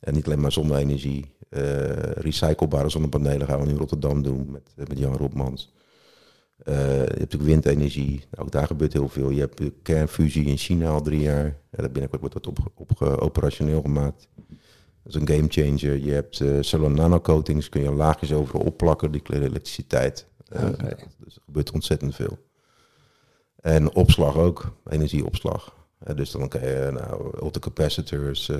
En 0.00 0.14
niet 0.14 0.26
alleen 0.26 0.40
maar 0.40 0.52
zonne-energie. 0.52 1.34
Uh, 1.50 1.60
recyclebare 1.98 2.88
zonnepanelen 2.88 3.46
gaan 3.46 3.58
we 3.58 3.64
nu 3.64 3.70
in 3.70 3.78
Rotterdam 3.78 4.22
doen 4.22 4.50
met, 4.50 4.88
met 4.88 4.98
Jan 4.98 5.16
Robmans. 5.16 5.72
je 6.64 6.70
hebt 6.72 7.18
natuurlijk 7.18 7.50
windenergie, 7.50 8.24
ook 8.38 8.50
daar 8.50 8.66
gebeurt 8.66 8.92
heel 8.92 9.08
veel. 9.08 9.30
Je 9.30 9.40
hebt 9.40 9.62
kernfusie 9.82 10.46
in 10.46 10.56
China 10.56 10.88
al 10.88 11.02
drie 11.02 11.20
jaar. 11.20 11.56
Ja, 11.70 11.88
binnenkort 11.88 12.20
wordt 12.20 12.34
dat 12.34 12.46
op, 12.46 12.58
op, 12.74 13.02
operationeel 13.02 13.80
gemaakt. 13.80 14.28
Dat 15.04 15.14
is 15.14 15.20
een 15.20 15.28
game 15.28 15.48
changer. 15.48 15.98
Je 15.98 16.12
hebt 16.12 16.40
uh, 16.40 16.56
salon 16.60 16.94
nanocoatings, 16.94 17.68
kun 17.68 17.82
je 17.82 17.92
laagjes 17.92 18.32
over 18.32 18.58
opplakken, 18.58 19.10
die 19.12 19.20
kleren 19.20 19.48
elektriciteit. 19.48 20.26
Uh, 20.52 20.60
dus 21.18 21.36
er 21.36 21.42
gebeurt 21.44 21.70
ontzettend 21.70 22.14
veel. 22.14 22.38
En 23.60 23.94
opslag 23.94 24.36
ook, 24.36 24.76
energieopslag. 24.88 25.76
Uh, 26.08 26.16
dus 26.16 26.30
dan 26.30 26.48
kan 26.48 26.60
je 26.60 26.90
nou, 26.92 27.38
ultracapacitors, 27.42 28.48
uh, 28.48 28.58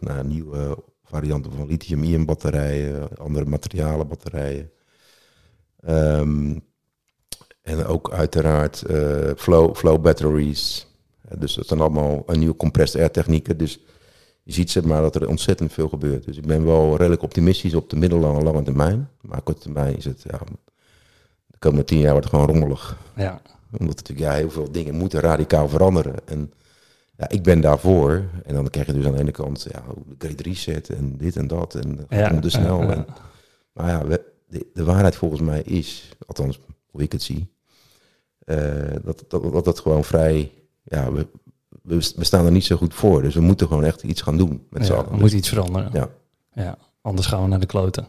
nou, 0.00 0.26
nieuwe 0.26 0.78
varianten 1.04 1.52
van 1.52 1.66
lithium-ion 1.66 2.24
batterijen, 2.24 3.16
andere 3.16 3.44
materialen 3.44 4.08
batterijen. 4.08 4.70
Um, 5.88 6.64
en 7.62 7.86
ook 7.86 8.12
uiteraard 8.12 8.82
flow, 9.36 9.76
flow 9.76 10.00
batteries. 10.02 10.86
dus 11.38 11.54
dat 11.54 11.66
zijn 11.66 11.80
allemaal 11.80 12.22
een 12.26 12.38
nieuwe 12.38 12.56
compressed 12.56 13.00
air 13.00 13.10
technieken. 13.10 13.58
Dus 13.58 13.80
je 14.46 14.52
ziet 14.52 14.70
zeg 14.70 14.84
maar 14.84 15.02
dat 15.02 15.14
er 15.14 15.28
ontzettend 15.28 15.72
veel 15.72 15.88
gebeurt. 15.88 16.24
Dus 16.24 16.36
ik 16.36 16.46
ben 16.46 16.64
wel 16.64 16.96
redelijk 16.96 17.22
optimistisch 17.22 17.74
op 17.74 17.90
de 17.90 17.96
middellange 17.96 18.38
en 18.38 18.44
lange 18.44 18.62
termijn. 18.62 19.08
Maar 19.20 19.42
korte 19.42 19.60
termijn 19.60 19.96
is 19.96 20.04
het, 20.04 20.22
ja, 20.22 20.38
de 21.46 21.58
komende 21.58 21.84
tien 21.84 21.98
jaar 21.98 22.12
wordt 22.12 22.30
het 22.30 22.34
gewoon 22.34 22.50
rommelig. 22.50 22.98
Ja. 23.16 23.40
Omdat 23.78 23.96
natuurlijk 23.96 24.28
ja, 24.28 24.32
heel 24.32 24.50
veel 24.50 24.72
dingen 24.72 24.94
moeten 24.94 25.20
radicaal 25.20 25.68
veranderen. 25.68 26.14
En 26.24 26.52
ja, 27.16 27.28
ik 27.28 27.42
ben 27.42 27.60
daarvoor. 27.60 28.24
En 28.44 28.54
dan 28.54 28.70
krijg 28.70 28.86
je 28.86 28.92
dus 28.92 29.06
aan 29.06 29.12
de 29.12 29.18
ene 29.18 29.30
kant 29.30 29.66
ja, 29.70 29.82
de 30.18 30.26
Great 30.26 30.40
Reset 30.40 30.88
en 30.88 31.16
dit 31.16 31.36
en 31.36 31.46
dat. 31.46 31.74
En 31.74 32.06
ja, 32.08 32.40
snel. 32.40 32.82
Ja, 32.82 32.90
en, 32.90 33.06
maar 33.72 33.88
ja, 33.88 34.18
de, 34.48 34.66
de, 34.74 34.84
waarheid 34.84 35.16
volgens 35.16 35.40
mij 35.40 35.62
is, 35.62 36.08
althans 36.26 36.60
hoe 36.90 37.02
ik 37.02 37.12
het 37.12 37.22
zie, 37.22 37.52
uh, 38.44 38.56
dat, 39.04 39.24
dat, 39.28 39.52
dat 39.52 39.66
het 39.66 39.80
gewoon 39.80 40.04
vrij, 40.04 40.52
ja, 40.82 41.12
we, 41.12 41.26
we, 41.86 42.00
staan 42.00 42.44
er 42.44 42.52
niet 42.52 42.64
zo 42.64 42.76
goed 42.76 42.94
voor. 42.94 43.22
Dus 43.22 43.34
we 43.34 43.40
moeten 43.40 43.66
gewoon 43.66 43.84
echt 43.84 44.02
iets 44.02 44.22
gaan 44.22 44.36
doen 44.36 44.66
met 44.70 44.82
ja, 44.82 44.86
z'n 44.86 44.92
allen. 44.92 45.10
We 45.10 45.16
moeten 45.16 45.38
iets 45.38 45.48
veranderen. 45.48 45.90
Ja. 45.92 46.08
ja. 46.52 46.78
Anders 47.02 47.26
gaan 47.26 47.42
we 47.42 47.48
naar 47.48 47.60
de 47.60 47.66
kloten. 47.66 48.06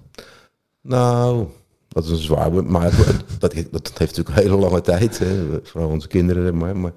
Nou, 0.82 1.48
dat 1.88 2.04
is 2.04 2.10
een 2.10 2.18
zwaar 2.18 2.64
Maar 2.66 2.92
dat, 3.40 3.54
dat, 3.72 3.98
heeft 3.98 3.98
natuurlijk 3.98 4.30
een 4.30 4.44
hele 4.44 4.58
lange 4.58 4.82
tijd. 4.82 5.20
Hè, 5.20 5.60
vooral 5.64 5.90
onze 5.90 6.08
kinderen. 6.08 6.58
Maar, 6.58 6.78
maar 6.78 6.94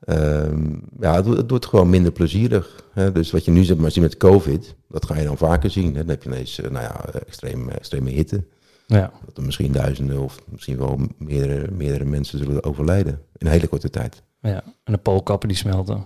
ehm, 0.00 0.74
ja, 1.00 1.14
het, 1.14 1.26
het, 1.26 1.50
wordt 1.50 1.66
gewoon 1.66 1.90
minder 1.90 2.12
plezierig. 2.12 2.84
Hè. 2.92 3.12
Dus 3.12 3.30
wat 3.30 3.44
je 3.44 3.50
nu 3.50 3.64
zeg 3.64 3.76
maar, 3.76 3.90
ziet 3.90 4.02
met 4.02 4.16
COVID, 4.16 4.74
dat 4.88 5.06
ga 5.06 5.18
je 5.18 5.24
dan 5.24 5.36
vaker 5.36 5.70
zien. 5.70 5.94
Hè. 5.94 6.00
Dan 6.00 6.08
heb 6.08 6.22
je 6.22 6.28
ineens 6.28 6.58
uh, 6.58 6.70
nou 6.70 6.84
ja, 6.84 7.04
extreem, 7.26 7.68
extreme 7.68 8.10
hitte. 8.10 8.44
Ja. 8.86 9.12
Dat 9.24 9.36
er 9.36 9.42
misschien 9.42 9.72
duizenden 9.72 10.18
of 10.18 10.38
misschien 10.48 10.78
wel 10.78 11.00
meerdere, 11.18 11.70
meerdere 11.70 12.04
mensen 12.04 12.38
zullen 12.38 12.64
overlijden 12.64 13.12
in 13.38 13.46
een 13.46 13.52
hele 13.52 13.66
korte 13.66 13.90
tijd. 13.90 14.22
Ja, 14.46 14.62
en 14.84 14.92
de 14.92 14.98
poolkappen 14.98 15.48
die 15.48 15.56
smelten. 15.56 16.04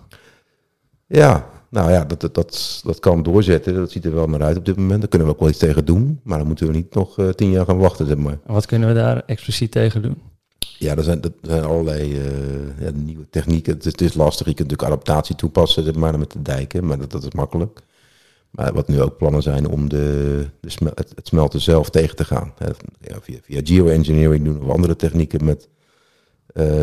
Ja, 1.07 1.51
nou 1.69 1.91
ja, 1.91 2.05
dat, 2.05 2.21
dat, 2.21 2.81
dat, 2.85 2.99
kan 3.01 3.23
doorzetten. 3.23 3.75
Dat 3.75 3.91
ziet 3.91 4.05
er 4.05 4.15
wel 4.15 4.27
naar 4.27 4.43
uit 4.43 4.57
op 4.57 4.65
dit 4.65 4.77
moment. 4.77 5.01
Daar 5.01 5.09
kunnen 5.09 5.29
we 5.29 5.35
ook 5.35 5.41
wel 5.41 5.49
iets 5.49 5.59
tegen 5.59 5.85
doen. 5.85 6.21
Maar 6.23 6.39
dan 6.39 6.47
moeten 6.47 6.67
we 6.67 6.73
niet 6.73 6.95
nog 6.95 7.19
uh, 7.19 7.29
tien 7.29 7.51
jaar 7.51 7.65
gaan 7.65 7.79
wachten, 7.79 8.07
zeg 8.07 8.17
maar. 8.17 8.39
En 8.47 8.53
wat 8.53 8.67
kunnen 8.67 8.89
we 8.89 8.95
daar 8.95 9.23
expliciet 9.27 9.71
tegen 9.71 10.03
doen? 10.03 10.23
Ja, 10.79 10.97
er 10.97 11.03
zijn, 11.03 11.23
er 11.23 11.33
zijn 11.43 11.65
allerlei 11.65 12.13
uh, 12.13 12.81
ja, 12.81 12.91
nieuwe 12.95 13.29
technieken. 13.31 13.73
Het 13.73 13.87
is, 13.87 13.93
het 13.93 14.01
is, 14.01 14.15
lastig. 14.15 14.47
Je 14.47 14.55
kunt 14.55 14.71
natuurlijk 14.71 14.99
adaptatie 14.99 15.37
toepassen, 15.37 15.85
zeg 15.85 15.95
maar, 15.95 16.19
met 16.19 16.33
de 16.33 16.43
dijken. 16.43 16.87
Maar 16.87 16.99
dat, 16.99 17.11
dat 17.11 17.23
is 17.23 17.33
makkelijk. 17.33 17.83
Maar 18.51 18.73
wat 18.73 18.89
nu 18.89 19.03
ook 19.03 19.17
plannen 19.17 19.43
zijn 19.43 19.69
om 19.69 19.89
de, 19.89 20.47
de 20.61 20.71
smel- 20.71 20.93
het, 20.95 21.13
het 21.15 21.27
smelten 21.27 21.61
zelf 21.61 21.91
tegen 21.91 22.17
te 22.17 22.25
gaan. 22.25 22.53
Hè, 22.59 22.67
ja, 23.01 23.21
via, 23.21 23.39
via 23.43 23.61
geoengineering 23.65 24.45
doen 24.45 24.63
of 24.63 24.71
andere 24.71 24.97
technieken 24.97 25.45
met 25.45 25.63
eh, 25.63 25.80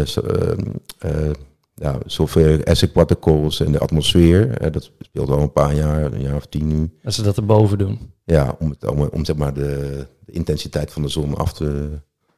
zo- 0.05 0.21
ehm, 0.21 0.59
eh, 0.99 1.29
ja, 1.75 1.97
zoveel 2.05 2.59
particles 2.93 3.59
in 3.59 3.71
de 3.71 3.79
atmosfeer. 3.79 4.57
Eh, 4.57 4.71
dat 4.71 4.91
speelt 4.99 5.29
al 5.29 5.39
een 5.41 5.51
paar 5.51 5.75
jaar, 5.75 6.13
een 6.13 6.21
jaar 6.21 6.35
of 6.35 6.45
tien 6.45 6.67
nu. 6.67 6.91
Dat 7.01 7.13
ze 7.13 7.21
dat 7.23 7.37
erboven 7.37 7.77
doen. 7.77 8.11
Ja, 8.23 8.55
om, 8.59 8.69
het, 8.69 8.87
om, 8.87 9.01
om 9.01 9.25
zeg 9.25 9.35
maar 9.35 9.53
de, 9.53 10.05
de 10.25 10.31
intensiteit 10.31 10.91
van 10.91 11.01
de 11.01 11.07
zon 11.07 11.35
af 11.35 11.53
te, 11.53 11.89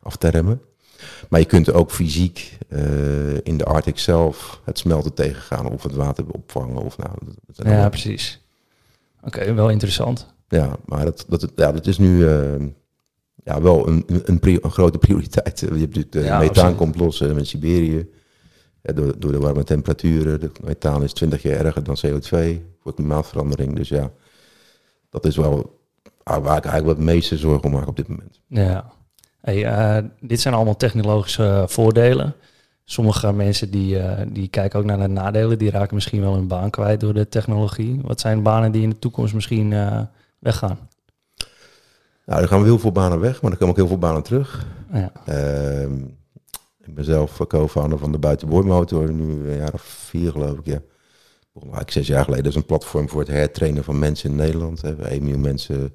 af 0.01 0.15
te 0.15 0.27
remmen. 0.27 0.61
Maar 1.29 1.39
je 1.39 1.45
kunt 1.45 1.71
ook 1.73 1.91
fysiek 1.91 2.57
eh, 2.67 3.33
in 3.43 3.57
de 3.57 3.63
Arctic 3.65 3.99
zelf 3.99 4.61
het 4.63 4.77
smelten 4.77 5.13
tegengaan 5.13 5.65
of 5.71 5.83
het 5.83 5.93
water 5.95 6.25
opvangen. 6.31 6.77
Of, 6.83 6.97
nou, 6.97 7.11
dat- 7.45 7.55
Ja, 7.57 7.63
allemaal- 7.71 7.89
precies. 7.89 8.41
Oké, 9.23 9.53
wel 9.53 9.69
interessant. 9.69 10.33
ja, 10.47 10.75
maar 10.85 11.05
dat, 11.05 11.25
dat, 11.27 11.51
ja, 11.55 11.71
dat 11.71 11.87
is 11.87 11.97
nu 11.97 12.27
eh, 12.27 12.41
ja, 13.49 13.61
wel 13.61 13.87
een, 13.87 14.03
een, 14.07 14.39
pri- 14.39 14.59
een 14.61 14.71
grote 14.71 14.97
prioriteit. 14.97 15.59
Je 15.59 15.65
hebt 15.65 15.79
natuurlijk 15.79 16.11
de 16.11 16.19
Ja, 16.19 16.39
methaan 16.39 16.75
komt 16.75 16.95
los 16.99 17.21
eh, 17.21 17.31
met 17.31 17.47
Siberië. 17.47 18.09
Ja, 18.81 18.93
door, 18.93 19.19
door 19.19 19.31
de 19.31 19.39
warme 19.39 19.63
temperaturen. 19.63 20.39
De 20.39 20.51
methaan 20.63 21.03
is 21.03 21.13
20 21.13 21.41
keer 21.41 21.65
erger 21.65 21.83
dan 21.83 21.97
CO2 22.05 22.61
voor 22.83 22.93
klimaatverandering. 22.93 23.75
Dus 23.75 23.89
ja, 23.89 24.11
dat 25.09 25.25
is 25.25 25.35
wel 25.35 25.79
waar 26.23 26.39
ik 26.39 26.45
eigenlijk 26.65 26.85
wat 26.85 26.95
het 26.95 27.05
meeste 27.05 27.37
zorgen 27.37 27.63
om 27.63 27.71
maak 27.71 27.87
op 27.87 27.95
dit 27.95 28.07
moment. 28.07 28.39
Ja. 28.47 28.91
Hey, 29.41 29.65
eh, 29.65 30.03
dit 30.19 30.39
zijn 30.39 30.53
allemaal 30.53 30.75
technologische 30.77 31.65
voordelen. 31.67 32.35
Sommige 32.83 33.33
mensen 33.33 33.71
die, 33.71 33.99
eh, 33.99 34.25
die 34.31 34.47
kijken 34.47 34.79
ook 34.79 34.85
naar 34.85 34.97
de 34.99 35.07
nadelen. 35.07 35.57
Die 35.57 35.69
raken 35.71 35.95
misschien 35.95 36.21
wel 36.21 36.33
hun 36.33 36.47
baan 36.47 36.69
kwijt 36.69 36.99
door 36.99 37.13
de 37.13 37.29
technologie. 37.29 37.99
Wat 38.03 38.19
zijn 38.19 38.43
banen 38.43 38.71
die 38.71 38.81
in 38.81 38.89
de 38.89 38.99
toekomst 38.99 39.33
misschien 39.33 39.73
weggaan? 40.39 40.88
Nou, 42.29 42.41
er 42.41 42.47
gaan 42.47 42.63
heel 42.63 42.79
veel 42.79 42.91
banen 42.91 43.19
weg, 43.19 43.41
maar 43.41 43.51
er 43.51 43.57
komen 43.57 43.73
ook 43.73 43.79
heel 43.79 43.87
veel 43.87 43.97
banen 43.97 44.23
terug. 44.23 44.65
Ja. 44.93 45.11
Ehm, 45.25 45.95
ik 46.81 46.95
ben 46.95 47.03
zelf 47.03 47.47
co-founder 47.47 47.99
van 47.99 48.11
de 48.11 48.17
Buitenboordmotor, 48.17 49.13
nu 49.13 49.49
een 49.49 49.57
jaar 49.57 49.73
of 49.73 49.81
vier 49.81 50.31
geloof 50.31 50.57
ik, 50.57 50.65
ja. 50.65 50.81
Eigenlijk 51.53 51.91
zes 51.91 52.07
jaar 52.07 52.23
geleden. 52.23 52.43
Dat 52.43 52.53
is 52.53 52.59
een 52.59 52.65
platform 52.65 53.09
voor 53.09 53.19
het 53.19 53.29
hertrainen 53.29 53.83
van 53.83 53.99
mensen 53.99 54.29
in 54.29 54.35
Nederland. 54.35 54.81
We 54.81 54.87
hebben 54.87 55.09
1 55.09 55.21
miljoen 55.21 55.41
mensen 55.41 55.93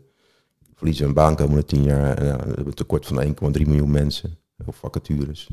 verliezen 0.74 1.04
hun 1.04 1.14
baan 1.14 1.36
komende 1.36 1.64
tien 1.64 1.82
jaar. 1.82 2.18
En 2.18 2.26
ja, 2.26 2.36
we 2.36 2.44
hebben 2.44 2.66
een 2.66 2.74
tekort 2.74 3.06
van 3.06 3.22
1,3 3.22 3.66
miljoen 3.66 3.90
mensen 3.90 4.38
of 4.66 4.76
vacatures. 4.76 5.48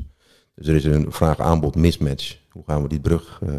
Dus 0.56 0.68
er 0.68 0.76
is 0.76 0.84
een 0.84 1.12
vraag-aanbod 1.12 1.76
mismatch. 1.76 2.38
Hoe 2.50 2.64
gaan 2.66 2.82
we 2.82 2.88
die 2.88 3.00
brug 3.00 3.40
eh, 3.44 3.56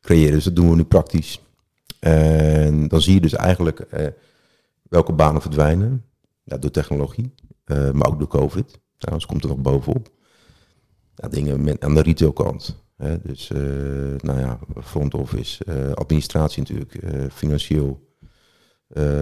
creëren? 0.00 0.32
Dus 0.32 0.44
dat 0.44 0.56
doen 0.56 0.70
we 0.70 0.76
nu 0.76 0.84
praktisch. 0.84 1.40
En 2.00 2.88
dan 2.88 3.00
zie 3.00 3.14
je 3.14 3.20
dus 3.20 3.34
eigenlijk 3.34 3.80
eh, 3.80 4.06
welke 4.82 5.12
banen 5.12 5.42
verdwijnen. 5.42 6.04
Ja, 6.44 6.58
door 6.58 6.70
technologie, 6.70 7.34
eh, 7.64 7.90
maar 7.90 8.06
ook 8.06 8.18
door 8.18 8.28
COVID. 8.28 8.80
Trouwens 8.96 9.26
komt 9.26 9.42
er 9.42 9.48
nog 9.48 9.58
bovenop. 9.58 10.08
Ja, 11.14 11.28
dingen 11.28 11.64
met, 11.64 11.84
aan 11.84 11.94
de 11.94 12.02
retailkant. 12.02 12.82
Hè, 12.96 13.20
dus, 13.20 13.50
eh, 13.50 13.60
nou 14.16 14.38
ja, 14.38 14.58
front 14.82 15.14
office, 15.14 15.64
eh, 15.64 15.92
administratie 15.92 16.62
natuurlijk, 16.62 16.98
financieel, 17.32 18.02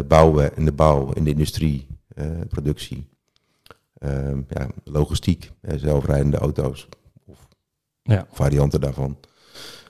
bouwen 0.09 0.57
in 0.57 0.65
de 0.65 0.73
bouw, 0.73 1.13
in 1.13 1.25
de 1.25 1.31
industrie, 1.31 1.87
productie, 2.49 3.13
Ehm, 4.03 4.41
ja, 4.49 4.69
logistiek, 4.85 5.51
zelfrijdende 5.77 6.37
auto's 6.37 6.89
of 7.25 7.49
Ja. 8.03 8.27
varianten 8.31 8.81
daarvan, 8.81 9.17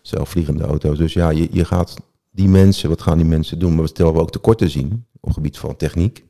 zelfvliegende 0.03 0.65
auto's. 0.65 0.99
Dus 0.99 1.13
ja, 1.13 1.31
je, 1.31 1.49
je 1.53 1.65
gaat 1.65 1.97
die 2.31 2.49
mensen, 2.49 2.89
wat 2.89 3.03
gaan 3.03 3.19
die 3.19 3.27
mensen 3.27 3.59
doen? 3.59 3.73
Maar 3.73 3.83
we 3.83 3.89
stellen 3.89 4.13
we 4.13 4.21
ook 4.21 4.31
tekorten 4.31 4.71
zien 4.71 5.07
op 5.15 5.25
het 5.25 5.33
gebied 5.35 5.59
van 5.59 5.77
techniek, 5.77 6.25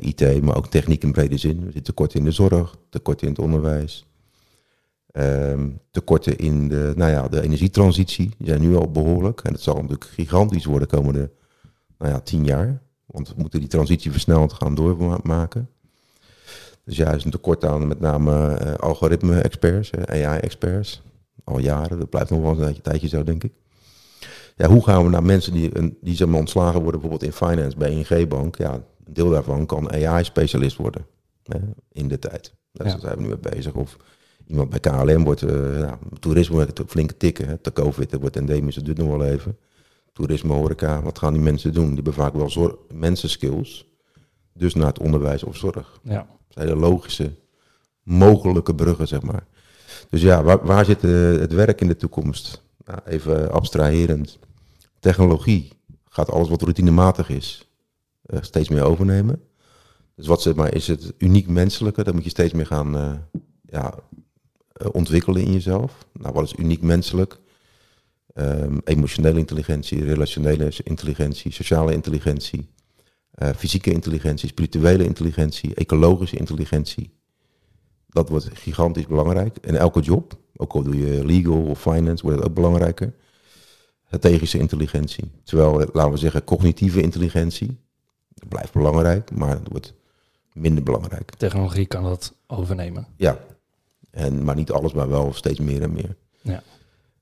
IT, 0.00 0.42
maar 0.42 0.56
ook 0.56 0.66
techniek 0.66 1.02
in 1.02 1.12
brede 1.12 1.36
zin. 1.36 1.56
We 1.56 1.64
zitten 1.64 1.82
tekorten 1.82 2.18
in 2.18 2.24
de 2.24 2.30
zorg, 2.30 2.76
tekorten 2.88 3.26
in 3.26 3.32
het 3.32 3.42
onderwijs. 3.42 4.06
Ehm, 5.12 5.68
tekorten 5.90 6.38
in 6.38 6.68
de, 6.68 6.92
nou 6.96 7.10
ja, 7.10 7.28
de 7.28 7.42
energietransitie, 7.42 8.30
die 8.38 8.46
zijn 8.46 8.60
nu 8.60 8.76
al 8.76 8.90
behoorlijk. 8.90 9.40
En 9.40 9.52
het 9.52 9.62
zal 9.62 9.74
natuurlijk 9.74 10.04
gigantisch 10.04 10.64
worden 10.64 10.88
de 10.88 10.96
komende 10.96 11.30
nou 11.98 12.12
ja, 12.12 12.20
tien 12.20 12.44
jaar. 12.44 12.82
Want 13.06 13.28
we 13.28 13.34
moeten 13.36 13.60
die 13.60 13.68
transitie 13.68 14.10
versneld 14.10 14.52
gaan 14.52 14.74
doormaken. 14.74 15.68
Dus 16.84 16.96
ja, 16.96 17.08
er 17.08 17.16
is 17.16 17.24
een 17.24 17.30
tekort 17.30 17.64
aan 17.64 17.88
met 17.88 18.00
name 18.00 18.54
eh, 18.54 18.74
algoritme-experts, 18.74 19.90
eh, 19.90 20.26
AI-experts. 20.26 21.02
Al 21.44 21.58
jaren, 21.58 21.98
dat 21.98 22.10
blijft 22.10 22.30
nog 22.30 22.40
wel 22.40 22.66
een 22.66 22.82
tijdje, 22.82 23.08
zo, 23.08 23.22
denk 23.22 23.44
ik. 23.44 23.52
Ja, 24.56 24.68
hoe 24.68 24.84
gaan 24.84 25.04
we 25.04 25.10
naar 25.10 25.22
mensen 25.22 25.52
die, 25.52 25.96
die 26.00 26.16
zeg 26.16 26.28
ontslagen 26.28 26.82
worden, 26.82 27.00
bijvoorbeeld 27.00 27.22
in 27.32 27.46
finance 27.46 27.76
bij 27.76 27.90
ING-bank. 27.90 28.56
Ja, 28.56 28.82
een 29.04 29.12
deel 29.14 29.30
daarvan 29.30 29.66
kan 29.66 29.92
AI-specialist 29.92 30.76
worden 30.76 31.06
hè, 31.44 31.58
in 31.92 32.08
de 32.08 32.18
tijd. 32.18 32.54
Daar 32.72 32.86
Ja. 32.86 32.98
zijn 32.98 33.16
we 33.16 33.22
nu 33.22 33.28
mee 33.28 33.38
bezig. 33.38 33.72
Of 33.74 33.96
iemand 34.46 34.70
bij 34.70 34.80
KLM 34.80 35.24
wordt, 35.24 35.42
eh 35.42 35.78
ja, 35.78 35.98
toerisme 36.20 36.54
wordt 36.54 36.80
flinke 36.86 37.16
tikken. 37.16 37.48
Hè. 37.48 37.54
De 37.62 37.72
COVID 37.72 38.10
dat 38.10 38.20
wordt 38.20 38.36
endemisch, 38.36 38.74
dat 38.74 38.84
duurt 38.84 38.98
nog 38.98 39.08
wel 39.08 39.24
even. 39.24 39.58
Toerisme, 40.12 40.52
horeca, 40.52 41.02
wat 41.02 41.18
gaan 41.18 41.32
die 41.32 41.42
mensen 41.42 41.72
doen? 41.72 41.86
Die 41.86 41.94
hebben 41.94 42.12
vaak 42.12 42.34
wel 42.34 42.50
zor- 42.50 42.78
mensenskills. 42.92 43.92
Dus 44.52 44.74
naar 44.74 44.86
het 44.86 44.98
onderwijs 44.98 45.42
of 45.44 45.56
zorg. 45.56 46.00
Ja. 46.02 46.14
Dat 46.16 46.26
zijn 46.48 46.66
de 46.66 46.76
logische, 46.76 47.32
mogelijke 48.02 48.74
bruggen, 48.74 49.08
zeg 49.08 49.22
maar. 49.22 49.46
Dus 50.10 50.22
ja, 50.22 50.42
waar, 50.42 50.66
waar 50.66 50.84
zit 50.84 51.04
eh, 51.04 51.10
het 51.20 51.52
werk 51.52 51.80
in 51.80 51.88
de 51.88 51.96
toekomst? 51.96 52.62
Nou, 52.84 52.98
even 53.04 53.50
abstraherend. 53.52 54.38
Technologie 55.00 55.72
gaat 56.08 56.30
alles 56.30 56.48
wat 56.48 56.62
routinematig 56.62 57.28
is 57.28 57.68
steeds 58.40 58.68
meer 58.68 58.82
overnemen. 58.82 59.42
Dus 60.16 60.26
wat 60.26 60.42
zeg 60.42 60.54
maar, 60.54 60.74
is 60.74 60.86
het 60.86 61.12
uniek 61.18 61.48
menselijke? 61.48 62.04
Dat 62.04 62.14
moet 62.14 62.24
je 62.24 62.30
steeds 62.30 62.52
meer 62.52 62.66
gaan 62.66 62.96
eh, 62.96 63.12
ja, 63.62 63.94
eh, 64.72 64.88
ontwikkelen 64.92 65.42
in 65.42 65.52
jezelf. 65.52 66.06
Nou, 66.12 66.34
wat 66.34 66.44
is 66.44 66.54
uniek 66.56 66.82
menselijk? 66.82 67.38
Ehm, 68.34 68.78
emotionele 68.84 69.38
intelligentie, 69.38 70.04
relationele 70.04 70.72
intelligentie, 70.84 71.52
sociale 71.52 71.92
intelligentie, 71.92 72.68
eh, 73.30 73.48
fysieke 73.56 73.92
intelligentie, 73.92 74.48
spirituele 74.48 75.04
intelligentie, 75.04 75.74
ecologische 75.74 76.36
intelligentie. 76.36 77.10
Dat 78.08 78.28
wordt 78.28 78.48
gigantisch 78.52 79.06
belangrijk. 79.06 79.56
En 79.56 79.76
elke 79.76 80.00
job, 80.00 80.38
ook 80.56 80.72
al 80.72 80.82
doe 80.82 80.96
je 80.96 81.26
legal 81.26 81.62
of 81.62 81.80
finance, 81.80 82.22
wordt 82.22 82.38
het 82.38 82.48
ook 82.48 82.54
belangrijker. 82.54 83.14
Strategische 84.06 84.58
intelligentie. 84.58 85.30
Terwijl, 85.44 85.80
eh, 85.80 85.88
laten 85.92 86.12
we 86.12 86.18
zeggen, 86.18 86.44
cognitieve 86.44 87.02
intelligentie 87.02 87.83
blijft 88.48 88.72
belangrijk, 88.72 89.30
maar 89.30 89.48
het 89.48 89.68
wordt 89.68 89.94
minder 90.52 90.82
belangrijk. 90.82 91.30
Technologie 91.30 91.86
kan 91.86 92.02
dat 92.02 92.32
overnemen. 92.46 93.06
Ja, 93.16 93.38
en, 94.10 94.44
maar 94.44 94.54
niet 94.54 94.70
alles, 94.70 94.92
maar 94.92 95.08
wel 95.08 95.32
steeds 95.32 95.58
meer 95.60 95.82
en 95.82 95.92
meer. 95.92 96.16
Ja. 96.40 96.62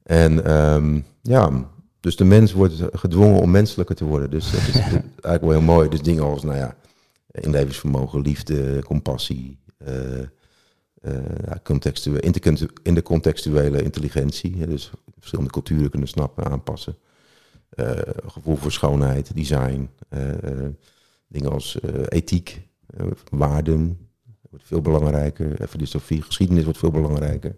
En 0.02 0.44
ehm, 0.44 1.00
ja, 1.22 1.70
dus 2.00 2.16
de 2.16 2.24
mens 2.24 2.52
wordt 2.52 2.74
gedwongen 2.92 3.40
om 3.40 3.50
menselijker 3.50 3.94
te 3.94 4.04
worden. 4.04 4.30
Dus 4.30 4.50
dat 4.50 4.60
is 4.60 4.74
eigenlijk 4.80 5.40
wel 5.40 5.50
heel 5.50 5.60
mooi. 5.60 5.88
Dus 5.88 6.02
dingen 6.02 6.22
als, 6.22 6.42
nou 6.42 6.56
ja, 6.56 6.76
inlevingsvermogen, 7.30 8.20
liefde, 8.20 8.82
compassie, 8.82 9.58
eh, 9.78 10.20
eh, 10.20 10.26
ja, 11.46 11.60
contextu- 11.64 12.18
intercontu- 12.18 12.72
intercontextuele 12.82 13.82
intelligentie. 13.82 14.66
dus 14.66 14.90
verschillende 15.18 15.50
culturen 15.52 15.90
kunnen 15.90 16.08
snappen, 16.08 16.44
aanpassen. 16.44 16.96
Eh, 17.68 17.90
gevoel 18.26 18.56
voor 18.56 18.72
schoonheid, 18.72 19.34
design, 19.36 19.90
dingen 21.32 21.50
als 21.52 21.80
eh, 21.80 22.00
ethiek, 22.08 22.60
eh, 22.86 23.06
waarden, 23.30 24.08
wordt 24.50 24.64
veel 24.66 24.80
belangrijker. 24.80 25.60
Eh, 25.60 25.68
Filosofie, 25.68 26.22
geschiedenis 26.22 26.64
wordt 26.64 26.78
veel 26.78 26.90
belangrijker. 26.90 27.56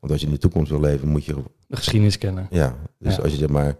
Want 0.00 0.12
als 0.12 0.20
je 0.20 0.26
in 0.26 0.32
de 0.32 0.38
toekomst 0.38 0.70
wil 0.70 0.80
leven, 0.80 1.08
moet 1.08 1.24
je... 1.24 1.34
De 1.66 1.76
geschiedenis 1.76 2.18
kennen. 2.18 2.46
Ja, 2.50 2.76
dus 2.98 3.16
Ja. 3.16 3.22
als 3.22 3.32
je 3.32 3.38
zeg 3.38 3.48
maar... 3.48 3.76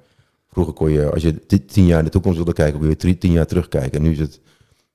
Vroeger 0.53 0.75
kon 0.75 0.91
je, 0.91 1.11
als 1.11 1.23
je 1.23 1.47
ti- 1.47 1.65
tien 1.65 1.87
jaar 1.87 1.99
in 1.99 2.05
de 2.05 2.11
toekomst 2.11 2.37
wilde 2.37 2.53
kijken, 2.53 2.79
kon 2.81 2.89
je 2.89 3.19
tien 3.19 3.33
jaar 3.33 3.47
terugkijken. 3.47 3.93
En 3.93 4.03
nu 4.03 4.11
is 4.11 4.19
het 4.19 4.41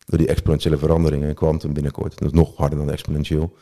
door 0.05 0.17
die 0.17 0.27
exponentiële 0.27 0.77
veranderingen 0.77 1.27
en 1.29 1.35
kwantum 1.35 1.73
binnenkort. 1.73 2.17
Dat 2.17 2.27
is 2.27 2.33
nog 2.33 2.55
harder 2.57 2.77
dan 2.77 2.91
exponentieel. 2.91 3.55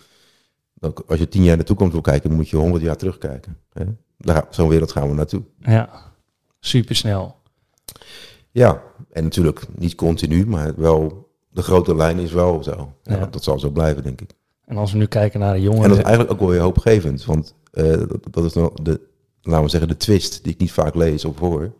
Dan, 0.73 0.93
als 1.07 1.19
je 1.19 1.27
tien 1.27 1.43
jaar 1.43 1.51
in 1.51 1.57
de 1.57 1.63
toekomst 1.63 1.91
wil 1.91 2.01
kijken, 2.01 2.33
moet 2.33 2.49
je 2.49 2.57
honderd 2.57 2.83
jaar 2.83 2.95
terugkijken. 2.97 3.57
Hè? 3.73 3.83
Daar, 4.17 4.47
zo'n 4.49 4.69
wereld 4.69 4.91
gaan 4.91 5.07
we 5.09 5.13
naartoe. 5.13 5.43
Ja. 5.59 6.11
Super 6.59 6.95
snel. 6.95 7.35
Ja, 8.53 8.81
en 9.11 9.23
natuurlijk 9.23 9.65
niet 9.77 9.95
continu, 9.95 10.47
maar 10.47 10.71
wel... 10.75 11.21
De 11.49 11.61
grote 11.61 11.95
lijn 11.95 12.19
is 12.19 12.31
wel 12.31 12.63
zo. 12.63 12.93
Ja, 13.03 13.15
Ja. 13.17 13.25
Dat 13.25 13.43
zal 13.43 13.59
zo 13.59 13.69
blijven, 13.69 14.03
denk 14.03 14.21
ik. 14.21 14.29
En 14.65 14.77
als 14.77 14.91
we 14.91 14.97
nu 14.97 15.05
kijken 15.05 15.39
naar 15.39 15.51
de 15.53 15.57
En 15.57 15.63
jongeren. 15.63 15.89
dat 15.89 15.97
is 15.97 16.03
eigenlijk 16.03 16.33
ook 16.33 16.39
wel 16.39 16.49
weer 16.49 16.59
hoopgevend. 16.61 17.25
Want 17.25 17.55
eh, 17.71 17.83
dat, 17.91 18.17
dat 18.31 18.45
is 18.45 18.53
nou 18.53 18.71
de, 18.81 19.01
laten 19.41 19.63
we 19.63 19.69
zeggen, 19.69 19.89
de 19.89 19.97
twist 19.97 20.43
die 20.43 20.53
ik 20.53 20.59
niet 20.59 20.71
vaak 20.71 20.95
lees 20.95 21.25
of 21.25 21.39
hoor. 21.39 21.71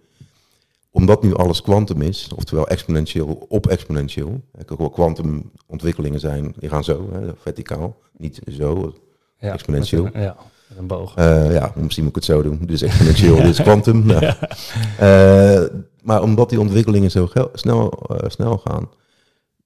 Omdat 0.92 1.24
nu 1.24 1.34
alles 1.36 1.62
kwantum 1.62 2.02
is, 2.02 2.30
oftewel 2.36 2.68
exponentieel 2.68 3.46
op 3.50 3.68
exponentieel. 3.68 4.42
Kijk, 4.58 4.72
ook 4.72 4.80
wel 4.80 4.90
kwantumontwikkelingen 4.90 6.20
zijn, 6.20 6.54
die 6.60 6.70
gaan 6.70 6.84
zo, 6.84 7.10
hè, 7.12 7.20
verticaal. 7.42 7.96
Niet 8.18 8.42
zo. 8.52 8.94
ja, 9.38 9.52
exponentieel. 9.54 10.10
een- 10.14 10.22
ja, 10.22 10.36
een 10.78 10.88
boog. 10.88 11.16
Eh, 11.16 11.54
ja, 11.54 11.72
misschien 11.76 12.04
moet 12.04 12.16
ik 12.18 12.24
het 12.24 12.36
zo 12.36 12.42
doen. 12.42 12.64
Is 12.68 12.82
exponentieel, 12.82 13.36
dit 13.36 13.46
is 13.58 13.62
kwantum. 13.62 14.06
Nou, 14.06 14.24
eh, 14.98 15.64
maar 16.04 16.22
omdat 16.22 16.50
die 16.50 16.60
ontwikkelingen 16.60 17.12
zo 17.12 17.30
snel, 17.54 18.10
uh, 18.12 18.18
snel 18.30 18.58
gaan, 18.58 18.90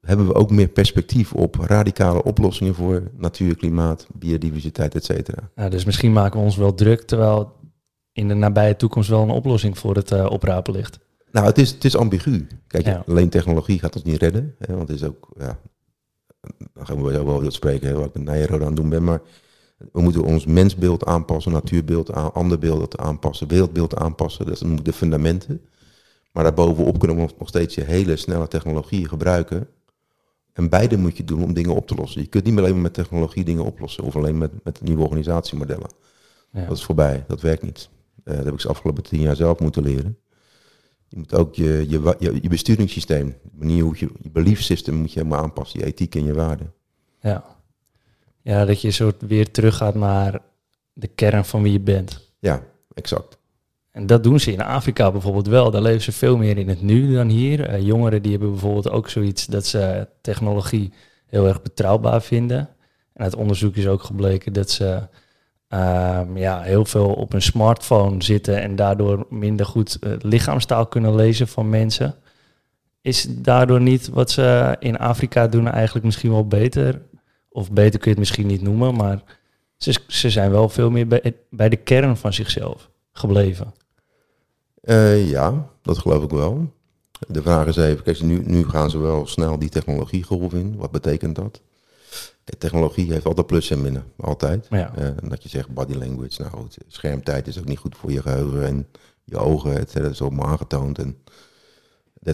hebben 0.02 0.28
we 0.28 0.34
ook 0.34 0.52
meer 0.52 0.68
perspectief 0.68 1.34
op 1.34 1.56
radicale 1.56 2.24
oplossingen 2.24 2.76
voor 2.76 3.04
natuur, 3.18 3.56
klimaat, 3.56 4.08
biodiversiteit, 4.14 4.96
et 4.96 5.06
cetera. 5.06 5.50
Ja, 5.56 5.70
dus 5.70 5.86
misschien 5.86 6.14
maken 6.14 6.40
we 6.40 6.46
ons 6.46 6.56
wel 6.56 6.74
druk, 6.74 7.02
terwijl 7.02 7.52
in 8.14 8.28
de 8.28 8.34
nabije 8.34 8.76
toekomst 8.76 9.10
wel 9.10 9.22
een 9.22 9.30
oplossing 9.30 9.78
voor 9.78 9.96
het 9.96 10.12
uh, 10.12 10.26
oprapen 10.30 10.74
ligt. 10.74 11.00
Nou, 11.32 11.46
het 11.46 11.58
is, 11.58 11.72
het 11.72 11.86
is 11.86 11.96
ambigu. 11.96 12.48
Kijk, 12.68 13.08
alleen 13.08 13.30
technologie 13.30 13.80
gaat 13.80 13.96
ons 13.96 14.04
niet 14.04 14.22
redden. 14.22 14.56
Hè, 14.60 14.76
want 14.76 14.88
het 14.88 14.98
is 14.98 15.08
ook, 15.08 15.30
ja, 15.38 15.60
dan 16.74 16.86
gaan 16.86 17.04
we 17.04 17.14
zo 17.14 17.26
wel 17.26 17.36
over 17.36 17.52
spreken, 17.52 17.96
wat 17.96 18.06
ik 18.06 18.14
met 18.14 18.24
Nijrode 18.24 18.62
aan 18.64 18.72
het 18.72 18.76
doen 18.76 18.90
ben. 18.90 19.04
Maar 19.04 19.22
we 19.92 20.02
moeten 20.02 20.24
ons 20.24 20.46
mensbeeld 20.46 21.06
aanpassen, 21.06 21.52
natuurbeeld, 21.52 22.12
aan, 22.12 22.34
ander 22.34 22.60
beeld 22.60 22.98
aanpassen, 22.98 23.48
wereldbeeld 23.48 23.96
aanpassen. 23.96 24.46
Dat 24.46 24.58
zijn 24.58 24.76
de 24.76 24.94
fundamenten. 24.94 25.62
Maar 26.38 26.46
daarbovenop 26.46 27.00
kunnen 27.00 27.18
we 27.18 27.34
nog 27.38 27.48
steeds 27.48 27.76
je 27.76 27.84
hele 27.84 28.16
snelle 28.16 28.48
technologie 28.48 29.08
gebruiken. 29.08 29.68
En 30.54 30.70
beide 30.70 30.98
moet 30.98 31.18
je 31.18 31.24
doen 31.24 31.44
om 31.44 31.54
dingen 31.54 31.76
op 31.76 31.88
te 31.88 31.96
lossen. 31.96 32.22
Je 32.22 32.28
kunt 32.28 32.44
niet 32.44 32.54
meer 32.54 32.64
alleen 32.64 32.82
met 32.82 32.94
technologie 32.94 33.44
dingen 33.44 33.66
oplossen. 33.66 34.04
Of 34.04 34.16
alleen 34.16 34.38
met, 34.38 34.52
met 34.64 34.82
nieuwe 34.82 35.04
organisatiemodellen. 35.04 35.90
Ja. 36.52 36.66
Dat 36.66 36.78
is 36.78 36.84
voorbij. 36.84 37.24
Dat 37.28 37.42
werkt 37.42 37.62
niet. 37.62 37.90
Uh, 38.24 38.36
dat 38.36 38.46
heb 38.46 38.54
ik 38.54 38.62
de 38.62 38.68
afgelopen 38.68 39.04
tien 39.04 39.22
jaar 39.22 39.36
zelf 39.36 39.60
moeten 39.60 39.84
leren. 39.84 40.18
Je 41.08 41.18
moet 41.18 41.34
ook 41.34 41.56
je, 41.56 41.86
je, 41.90 42.16
je, 42.20 42.40
je 42.42 42.50
besturingssysteem, 42.50 43.28
de 43.44 43.58
manier 43.58 43.84
hoe 43.84 43.96
je, 43.98 44.10
je 44.22 44.30
belief 44.30 44.62
system 44.62 44.96
moet 44.96 45.14
je 45.14 45.20
helemaal 45.20 45.44
aanpassen. 45.44 45.80
Je 45.80 45.86
ethiek 45.86 46.16
en 46.16 46.26
je 46.26 46.34
waarden. 46.34 46.74
Ja. 47.22 47.44
Ja, 48.42 48.66
dat 48.66 48.82
je 48.82 48.92
soort 48.92 49.22
weer 49.22 49.52
teruggaat 49.52 49.96
naar 49.96 50.42
de 50.94 51.08
kern 51.08 51.46
van 51.46 51.62
wie 51.62 51.72
je 51.72 51.80
bent. 51.80 52.32
Ja, 52.40 52.64
exact. 52.94 53.37
En 53.98 54.06
dat 54.06 54.24
doen 54.24 54.40
ze 54.40 54.52
in 54.52 54.62
Afrika 54.62 55.12
bijvoorbeeld 55.12 55.48
wel. 55.48 55.72
Daar 55.72 55.82
leven 55.82 56.02
ze 56.02 56.12
veel 56.12 56.38
meer 56.38 56.58
in 56.58 56.70
het 56.70 56.82
nu 56.82 57.14
dan 57.14 57.28
hier. 57.28 57.66
Eh, 57.66 57.82
jongeren 57.82 58.22
die 58.22 58.32
hebben 58.32 58.52
bijvoorbeeld 58.52 58.90
ook 58.90 59.10
zoiets 59.10 59.46
dat 59.46 59.66
ze 59.66 60.08
technologie 60.22 60.94
heel 61.26 61.48
erg 61.48 61.62
betrouwbaar 61.62 62.22
vinden. 62.22 62.70
En 63.14 63.24
uit 63.24 63.36
onderzoek 63.36 63.76
is 63.76 63.88
ook 63.88 64.04
gebleken 64.04 64.54
dat 64.54 64.70
ze 64.70 65.08
ehm, 65.68 66.38
ja, 66.38 66.62
heel 66.62 66.86
veel 66.86 67.14
op 67.14 67.34
een 67.34 67.42
smartphone 67.42 68.24
zitten 68.24 68.62
en 68.62 68.76
daardoor 68.76 69.26
minder 69.30 69.66
goed 69.66 69.98
uh, 70.02 70.14
lichaamstaal 70.20 70.86
kunnen 70.86 71.16
lezen 71.16 71.48
van 71.48 71.70
mensen. 71.70 72.16
Is 73.02 73.26
daardoor 73.30 73.82
niet 73.82 74.10
wat 74.10 74.32
ze 74.32 74.76
in 74.80 74.98
Afrika 74.98 75.48
doen 75.48 75.68
eigenlijk 75.68 76.06
misschien 76.06 76.32
wel 76.32 76.48
beter? 76.48 77.02
Of 77.50 77.72
beter 77.72 78.00
kun 78.00 78.12
je 78.12 78.18
het 78.18 78.20
misschien 78.20 78.48
niet 78.48 78.62
noemen, 78.62 78.96
maar 78.96 79.24
ze, 79.78 80.00
ze 80.08 80.30
zijn 80.30 80.52
wel 80.52 80.70
veel 80.70 80.90
meer 80.90 81.08
bij, 81.08 81.36
bij 81.50 81.70
de 81.70 81.76
kern 81.76 82.18
van 82.18 82.34
zichzelf 82.34 82.90
gebleven. 83.12 83.74
Uh, 84.88 85.30
ja, 85.30 85.70
dat 85.82 85.98
geloof 85.98 86.24
ik 86.24 86.30
wel. 86.30 86.74
De 87.28 87.42
vraag 87.42 87.68
is 87.68 87.76
even, 87.76 88.04
kijk, 88.04 88.22
nu, 88.22 88.42
nu 88.46 88.70
gaan 88.70 88.90
ze 88.90 88.98
wel 88.98 89.28
snel 89.28 89.60
die 89.60 89.70
technologiegolf 89.70 90.54
in. 90.54 90.76
Wat 90.76 90.92
betekent 90.92 91.36
dat? 91.36 91.62
technologie 92.58 93.12
heeft 93.12 93.26
altijd 93.26 93.48
plus 93.48 93.70
en 93.70 93.82
minnen, 93.82 94.04
altijd. 94.18 94.68
Ja. 94.70 94.94
Uh, 95.00 95.10
dat 95.24 95.44
je 95.44 95.50
zegt 95.50 95.74
body 95.74 95.94
language, 95.94 96.42
nou 96.42 96.54
goed, 96.54 96.78
schermtijd 96.88 97.48
is 97.48 97.60
ook 97.60 97.66
niet 97.66 97.78
goed 97.78 97.96
voor 97.96 98.12
je 98.12 98.22
geheugen 98.22 98.66
en 98.66 98.88
je 99.24 99.38
ogen, 99.38 99.74
het, 99.74 99.94
dat 99.94 100.12
is 100.12 100.22
allemaal 100.22 100.48
aangetoond. 100.48 101.00
En 101.00 101.18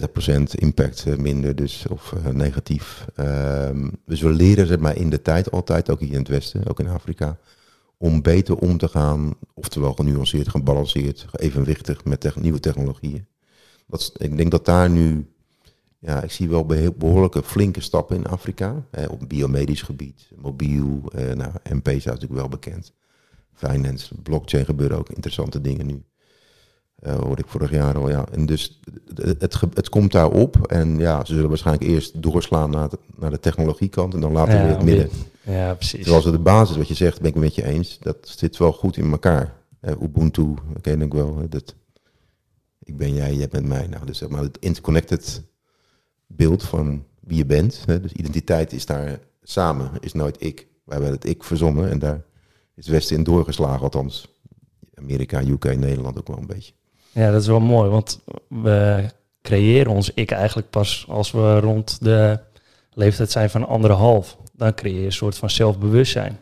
impact 0.50 1.06
eh, 1.06 1.16
minder, 1.16 1.56
dus 1.56 1.84
of 1.90 2.12
uh, 2.12 2.32
negatief. 2.32 3.06
Um, 3.16 3.90
dus 4.06 4.20
we 4.20 4.30
leren 4.30 4.66
zeg 4.66 4.78
maar 4.78 4.96
in 4.96 5.10
de 5.10 5.22
tijd 5.22 5.50
altijd, 5.50 5.90
ook 5.90 6.00
hier 6.00 6.12
in 6.12 6.18
het 6.18 6.28
Westen, 6.28 6.68
ook 6.68 6.80
in 6.80 6.88
Afrika, 6.88 7.38
om 8.04 8.22
beter 8.22 8.56
om 8.56 8.78
te 8.78 8.88
gaan, 8.88 9.34
oftewel 9.54 9.92
genuanceerd, 9.92 10.48
gebalanceerd, 10.48 11.26
evenwichtig 11.32 12.04
met 12.04 12.20
te 12.20 12.32
nieuwe 12.40 12.60
technologieën. 12.60 13.26
Dat, 13.86 14.12
ik 14.16 14.36
denk 14.36 14.50
dat 14.50 14.64
daar 14.64 14.90
nu, 14.90 15.26
ja, 15.98 16.22
ik 16.22 16.30
zie 16.30 16.48
wel 16.48 16.66
behoorlijke 16.96 17.42
flinke 17.42 17.80
stappen 17.80 18.16
in 18.16 18.26
Afrika, 18.26 18.84
hè, 18.90 19.06
op 19.06 19.28
biomedisch 19.28 19.82
gebied, 19.82 20.30
mobiel, 20.36 21.02
eh, 21.12 21.34
nou, 21.34 21.52
MP 21.68 21.88
is 21.88 22.04
natuurlijk 22.04 22.40
wel 22.40 22.48
bekend. 22.48 22.92
Finance, 23.52 24.14
blockchain 24.22 24.64
gebeuren 24.64 24.98
ook 24.98 25.08
interessante 25.08 25.60
dingen 25.60 25.86
nu. 25.86 26.02
Uh, 27.06 27.14
hoorde 27.14 27.42
ik 27.42 27.48
vorig 27.48 27.70
jaar 27.70 27.96
al, 27.96 28.08
ja. 28.08 28.26
En 28.32 28.46
dus 28.46 28.80
het, 29.14 29.40
het, 29.40 29.60
het 29.74 29.88
komt 29.88 30.12
daarop. 30.12 30.66
En 30.66 30.98
ja, 30.98 31.24
ze 31.24 31.34
zullen 31.34 31.48
waarschijnlijk 31.48 31.90
eerst 31.90 32.22
doorslaan 32.22 32.70
naar, 32.70 32.90
naar 33.16 33.30
de 33.30 33.40
technologiekant 33.40 34.14
en 34.14 34.20
dan 34.20 34.32
later 34.32 34.58
weer 34.58 34.76
het 34.76 34.82
midden. 34.82 35.08
Ja, 35.44 35.74
precies. 35.74 36.02
Terwijl 36.02 36.22
ze 36.22 36.30
de 36.30 36.38
basis, 36.38 36.76
wat 36.76 36.88
je 36.88 36.94
zegt, 36.94 37.20
ben 37.20 37.30
ik 37.30 37.36
met 37.36 37.54
je 37.54 37.64
eens, 37.64 37.98
dat 37.98 38.16
zit 38.36 38.56
wel 38.56 38.72
goed 38.72 38.96
in 38.96 39.10
elkaar. 39.10 39.54
Uh, 39.80 40.02
Ubuntu, 40.02 40.54
ken 40.80 41.02
ik 41.02 41.12
wel. 41.12 41.48
Dat, 41.48 41.74
ik 42.82 42.96
ben 42.96 43.14
jij, 43.14 43.34
jij 43.34 43.48
bent 43.48 43.66
mij. 43.66 43.86
Nou, 43.86 44.06
dus 44.06 44.18
zeg 44.18 44.28
maar 44.28 44.42
het 44.42 44.58
interconnected 44.58 45.42
beeld 46.26 46.62
van 46.62 47.04
wie 47.20 47.36
je 47.36 47.46
bent. 47.46 47.82
Hè, 47.86 48.00
dus 48.00 48.12
identiteit 48.12 48.72
is 48.72 48.86
daar 48.86 49.18
samen, 49.42 49.90
is 50.00 50.12
nooit 50.12 50.36
ik. 50.42 50.66
Wij 50.84 50.96
hebben 50.96 51.14
het 51.14 51.26
ik 51.26 51.44
verzonnen 51.44 51.90
en 51.90 51.98
daar 51.98 52.24
is 52.74 52.84
het 52.84 52.94
Westen 52.94 53.16
in 53.16 53.24
doorgeslagen, 53.24 53.82
althans. 53.82 54.32
Amerika, 54.94 55.42
UK, 55.42 55.64
Nederland 55.76 56.18
ook 56.18 56.28
wel 56.28 56.38
een 56.38 56.46
beetje. 56.46 56.72
Ja, 57.12 57.30
dat 57.30 57.40
is 57.40 57.46
wel 57.46 57.60
mooi, 57.60 57.90
want 57.90 58.20
we 58.48 59.08
creëren 59.42 59.92
ons 59.92 60.10
ik 60.14 60.30
eigenlijk 60.30 60.70
pas 60.70 61.06
als 61.08 61.30
we 61.30 61.58
rond 61.58 62.04
de 62.04 62.38
leeftijd 62.92 63.30
zijn 63.30 63.50
van 63.50 63.66
anderhalf. 63.66 64.36
Dan 64.56 64.74
creëer 64.74 65.00
je 65.00 65.04
een 65.04 65.12
soort 65.12 65.36
van 65.36 65.50
zelfbewustzijn. 65.50 66.38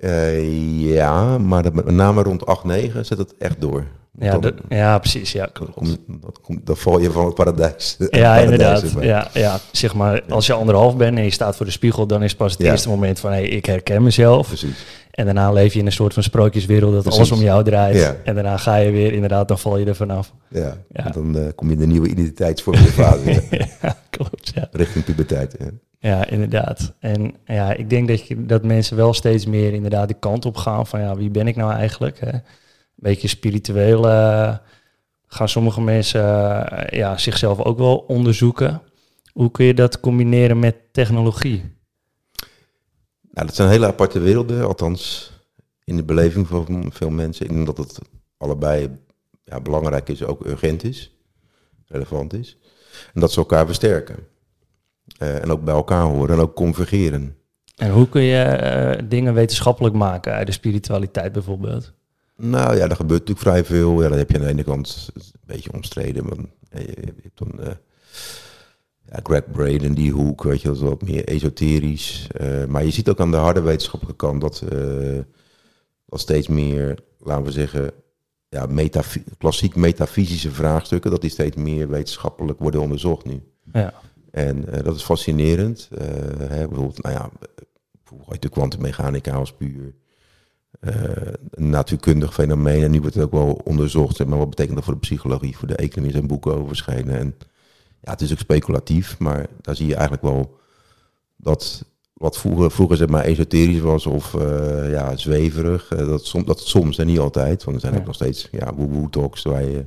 Uh, 0.00 0.94
ja, 0.94 1.38
maar 1.38 1.62
dat, 1.62 1.74
met 1.74 1.90
name 1.90 2.22
rond 2.22 2.46
8, 2.46 2.64
9 2.64 3.06
zet 3.06 3.18
het 3.18 3.34
echt 3.38 3.60
door. 3.60 3.84
Ja, 4.18 4.38
dan, 4.38 4.52
ja, 4.68 4.98
precies. 4.98 5.32
Ja, 5.32 5.48
dan, 5.52 5.98
dan, 6.06 6.60
dan, 6.64 6.76
val 6.76 7.00
je 7.00 7.10
van 7.10 7.24
het 7.24 7.34
paradijs. 7.34 7.96
Ja, 8.10 8.36
inderdaad. 8.36 8.84
Ja, 9.00 9.28
ja, 9.32 9.58
zeg 9.72 9.94
maar, 9.94 10.22
als 10.28 10.46
je 10.46 10.52
anderhalf 10.52 10.96
bent 10.96 11.16
en 11.16 11.24
je 11.24 11.30
staat 11.30 11.56
voor 11.56 11.66
de 11.66 11.72
spiegel, 11.72 12.06
dan 12.06 12.22
is 12.22 12.34
pas 12.34 12.52
het 12.52 12.60
eerste 12.60 12.88
moment 12.88 13.20
van, 13.20 13.30
hé, 13.30 13.36
hey, 13.36 13.48
ik 13.48 13.66
herken 13.66 14.02
mezelf. 14.02 14.46
Precies. 14.46 14.84
En 15.10 15.24
daarna 15.24 15.52
leef 15.52 15.72
je 15.72 15.78
in 15.78 15.86
een 15.86 15.92
soort 15.92 16.14
van 16.14 16.22
sprookjeswereld 16.22 16.92
dat 16.92 17.12
alles 17.12 17.32
om 17.32 17.40
jou 17.40 17.64
draait. 17.64 18.14
En 18.24 18.34
daarna 18.34 18.56
ga 18.56 18.76
je 18.76 18.90
weer, 18.90 19.12
inderdaad, 19.12 19.48
dan 19.48 19.58
val 19.58 19.78
je 19.78 19.86
er 19.86 19.94
vanaf. 19.94 20.32
Ja, 20.48 20.76
ja. 20.92 21.10
dan 21.10 21.36
uh, 21.36 21.42
kom 21.54 21.66
je 21.66 21.72
in 21.72 21.80
de 21.80 21.86
nieuwe 21.86 22.08
identiteitsvorming 22.08 22.88
ja, 23.82 23.96
klopt, 24.10 24.52
ja. 24.54 24.68
Richting 24.70 25.04
puberteit. 25.04 25.56
Ja. 26.00 26.26
inderdaad. 26.26 26.94
En 26.98 27.34
ja, 27.44 27.72
ik 27.72 27.90
denk 27.90 28.08
dat, 28.08 28.26
je, 28.26 28.46
dat 28.46 28.64
mensen 28.64 28.96
wel 28.96 29.14
steeds 29.14 29.46
meer 29.46 29.72
inderdaad 29.72 30.08
de 30.08 30.14
kant 30.14 30.44
op 30.44 30.56
gaan 30.56 30.86
van, 30.86 31.00
ja, 31.00 31.16
wie 31.16 31.30
ben 31.30 31.46
ik 31.46 31.56
nou 31.56 31.72
eigenlijk? 31.72 32.20
Hè? 32.20 32.32
Een 32.32 32.42
beetje 32.94 33.28
spiritueel 33.28 34.06
uh, 34.06 34.56
gaan 35.26 35.48
sommige 35.48 35.80
mensen 35.80 36.22
uh, 36.22 36.98
ja, 36.98 37.18
zichzelf 37.18 37.60
ook 37.60 37.78
wel 37.78 37.96
onderzoeken. 37.96 38.82
Hoe 39.32 39.50
kun 39.50 39.64
je 39.64 39.74
dat 39.74 40.00
combineren 40.00 40.58
met 40.58 40.76
technologie? 40.92 41.78
Nou, 43.30 43.46
dat 43.46 43.54
zijn 43.54 43.68
hele 43.68 43.86
aparte 43.86 44.18
werelden, 44.18 44.66
althans 44.66 45.32
in 45.84 45.96
de 45.96 46.04
beleving 46.04 46.46
van 46.46 46.90
veel 46.92 47.10
mensen. 47.10 47.46
Ik 47.46 47.52
denk 47.52 47.66
dat 47.66 47.76
het 47.76 47.98
allebei 48.36 48.98
ja, 49.44 49.60
belangrijk 49.60 50.08
is, 50.08 50.24
ook 50.24 50.46
urgent 50.46 50.84
is, 50.84 51.16
relevant 51.86 52.32
is. 52.32 52.58
En 53.14 53.20
dat 53.20 53.32
ze 53.32 53.38
elkaar 53.38 53.66
versterken. 53.66 54.16
Uh, 55.22 55.42
en 55.42 55.50
ook 55.50 55.64
bij 55.64 55.74
elkaar 55.74 56.02
horen 56.02 56.34
en 56.34 56.40
ook 56.40 56.54
convergeren. 56.54 57.36
En 57.76 57.90
hoe 57.90 58.08
kun 58.08 58.22
je 58.22 58.96
uh, 59.00 59.08
dingen 59.08 59.34
wetenschappelijk 59.34 59.94
maken 59.94 60.32
uit 60.32 60.46
de 60.46 60.52
spiritualiteit 60.52 61.32
bijvoorbeeld? 61.32 61.92
Nou 62.36 62.76
ja, 62.76 62.88
er 62.88 62.96
gebeurt 62.96 63.28
natuurlijk 63.28 63.38
vrij 63.38 63.64
veel. 63.64 64.02
Ja, 64.02 64.08
dat 64.08 64.18
heb 64.18 64.30
je 64.30 64.36
aan 64.36 64.44
de 64.44 64.48
ene 64.48 64.64
kant 64.64 65.10
een 65.14 65.22
beetje 65.46 65.72
omstreden. 65.72 66.24
Maar 66.24 66.36
je, 66.82 66.94
hebt 67.22 67.38
dan 67.38 67.52
uh, 67.60 67.66
ja, 69.10 69.20
Greg 69.22 69.50
Braden, 69.52 69.94
die 69.94 70.12
hoek, 70.12 70.42
weet 70.42 70.60
je, 70.60 70.68
dat 70.68 70.76
is 70.76 70.82
wat 70.82 71.02
meer 71.02 71.24
esoterisch. 71.24 72.26
Maar 72.68 72.84
je 72.84 72.90
ziet 72.90 73.08
ook 73.08 73.20
aan 73.20 73.30
de 73.30 73.36
harde 73.36 73.60
wetenschappelijke 73.60 74.26
kant 74.26 74.40
dat, 74.40 74.62
dat 76.06 76.20
steeds 76.20 76.48
meer, 76.48 76.98
laten 77.18 77.44
we 77.44 77.52
zeggen, 77.52 77.90
ja, 78.48 78.66
metafy 78.66 79.22
klassiek 79.38 79.76
metafysische 79.76 80.50
vraagstukken, 80.50 81.10
dat 81.10 81.20
die 81.20 81.30
steeds 81.30 81.56
meer 81.56 81.88
wetenschappelijk 81.88 82.58
worden 82.58 82.80
onderzocht 82.80 83.24
nu. 83.24 83.42
Ja. 83.72 83.94
En 84.30 84.64
uh, 84.68 84.82
dat 84.84 84.96
is 84.96 85.02
fascinerend. 85.02 85.88
Hè, 86.38 86.68
bijvoorbeeld, 86.68 87.02
nou 87.02 87.14
ja, 87.14 87.30
de 88.38 88.48
kwantummechanica 88.48 89.32
als 89.32 89.52
puur 89.52 89.94
een 91.50 91.70
natuurkundig 91.70 92.34
fenomeen. 92.34 92.82
En 92.82 92.90
nu 92.90 93.00
wordt 93.00 93.14
het 93.14 93.24
ook 93.24 93.32
wel 93.32 93.60
onderzocht. 93.64 94.24
Maar 94.24 94.38
wat 94.38 94.50
betekent 94.50 94.74
dat 94.74 94.84
voor 94.84 94.94
de 94.94 95.00
psychologie? 95.00 95.56
Voor 95.56 95.68
de 95.68 95.76
economie 95.76 96.12
zijn 96.12 96.26
boeken 96.26 96.52
over 96.52 96.66
verschenen. 96.66 97.18
En 97.18 97.34
ja, 98.00 98.10
het 98.10 98.20
is 98.20 98.32
ook 98.32 98.38
speculatief, 98.38 99.18
maar 99.18 99.46
daar 99.60 99.76
zie 99.76 99.86
je 99.86 99.94
eigenlijk 99.94 100.22
wel 100.22 100.58
dat 101.36 101.84
wat 102.20 102.38
vroeger, 102.38 102.70
vroeger 102.70 102.96
zeg 102.96 103.08
maar 103.08 103.24
esoterisch 103.24 103.80
was 103.80 104.06
of 104.06 104.34
uh, 104.34 104.90
ja, 104.90 105.16
zweverig, 105.16 105.92
uh, 105.92 105.98
dat, 105.98 106.24
som, 106.24 106.44
dat 106.44 106.60
soms 106.60 106.98
en 106.98 107.06
niet 107.06 107.18
altijd. 107.18 107.64
Want 107.64 107.76
er 107.76 107.82
zijn 107.82 108.00
ook 108.00 108.06
nog 108.06 108.14
steeds 108.14 108.48
ja, 108.50 108.74
woe 108.74 109.10
talks 109.10 109.42
waar 109.42 109.64
je 109.64 109.86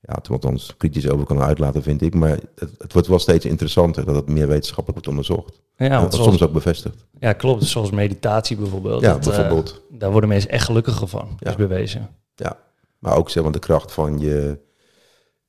ja, 0.00 0.14
het 0.14 0.28
althans 0.28 0.74
kritisch 0.76 1.08
over 1.08 1.26
kan 1.26 1.40
uitlaten, 1.40 1.82
vind 1.82 2.02
ik. 2.02 2.14
Maar 2.14 2.38
het, 2.54 2.70
het, 2.78 2.92
wordt 2.92 3.08
wel 3.08 3.18
steeds 3.18 3.44
interessanter 3.44 4.04
dat 4.04 4.14
het 4.14 4.28
meer 4.28 4.48
wetenschappelijk 4.48 4.92
wordt 4.92 5.08
onderzocht. 5.08 5.60
Ja, 5.76 6.00
wat 6.00 6.14
soms 6.14 6.42
ook 6.42 6.52
bevestigd. 6.52 7.06
Ja, 7.18 7.32
klopt. 7.32 7.64
Zoals 7.64 7.90
meditatie 7.90 8.56
bijvoorbeeld. 8.56 9.00
Ja, 9.00 9.12
dat, 9.12 9.24
bijvoorbeeld. 9.24 9.82
Uh, 9.92 9.98
daar 9.98 10.10
worden 10.10 10.28
mensen 10.28 10.50
echt 10.50 10.64
gelukkiger 10.64 11.08
van, 11.08 11.28
ja. 11.38 11.50
is 11.50 11.56
bewezen. 11.56 12.08
Ja, 12.34 12.58
maar 12.98 13.16
ook 13.16 13.30
zeg 13.30 13.42
maar 13.42 13.52
de 13.52 13.58
kracht 13.58 13.92
van 13.92 14.18
je 14.18 14.58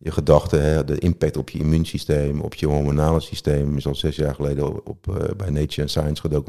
je 0.03 0.11
gedachten, 0.11 0.63
hè, 0.63 0.83
de 0.83 0.97
impact 0.97 1.37
op 1.37 1.49
je 1.49 1.59
immuunsysteem, 1.59 2.41
op 2.41 2.53
je 2.53 2.65
hormonale 2.65 3.19
systeem, 3.19 3.77
is 3.77 3.87
al 3.87 3.95
zes 3.95 4.15
jaar 4.15 4.35
geleden 4.35 4.85
op, 4.85 5.07
uh, 5.09 5.15
bij 5.37 5.49
Nature 5.49 5.87
Science 5.87 6.43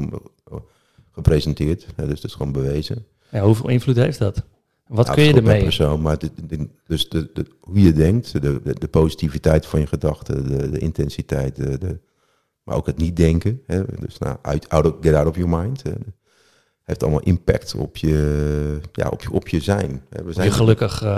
gepresenteerd. 1.10 1.86
Hè, 1.96 2.06
dus 2.06 2.20
dat 2.20 2.30
is 2.30 2.36
gewoon 2.36 2.52
bewezen. 2.52 3.06
Ja, 3.30 3.40
hoeveel 3.40 3.68
invloed 3.68 3.96
heeft 3.96 4.18
dat? 4.18 4.42
Wat 4.92 5.10
kun 5.10 5.22
je 5.22 5.34
ermee? 5.34 5.62
Persoon, 5.62 6.00
maar 6.00 6.16
dus 6.86 7.08
de, 7.08 7.30
de, 7.32 7.46
hoe 7.60 7.82
je 7.82 7.92
denkt, 7.92 8.42
de, 8.42 8.60
de, 8.78 8.88
positiviteit 8.88 9.66
van 9.66 9.80
je 9.80 9.86
gedachten, 9.86 10.48
de, 10.48 10.70
de 10.70 10.78
intensiteit, 10.78 11.56
de, 11.56 12.00
maar 12.62 12.76
ook 12.76 12.86
het 12.86 12.96
niet 12.96 13.16
denken. 13.16 13.62
Hè, 13.66 13.82
dus 14.00 14.18
nou, 14.18 14.36
out, 14.42 14.68
out 14.68 14.96
get 15.00 15.14
out 15.14 15.26
of 15.26 15.36
your 15.36 15.62
mind. 15.62 15.82
Hè, 15.82 15.92
heeft 16.82 17.02
allemaal 17.02 17.20
impact 17.20 17.74
op 17.74 17.96
je, 17.96 18.80
ja, 18.92 19.08
op 19.08 19.22
je, 19.22 19.32
op 19.32 19.48
je 19.48 19.60
zijn. 19.60 20.02
We 20.08 20.32
zijn 20.32 20.46
je 20.46 20.52
gelukkig. 20.52 21.02
Uh... 21.02 21.08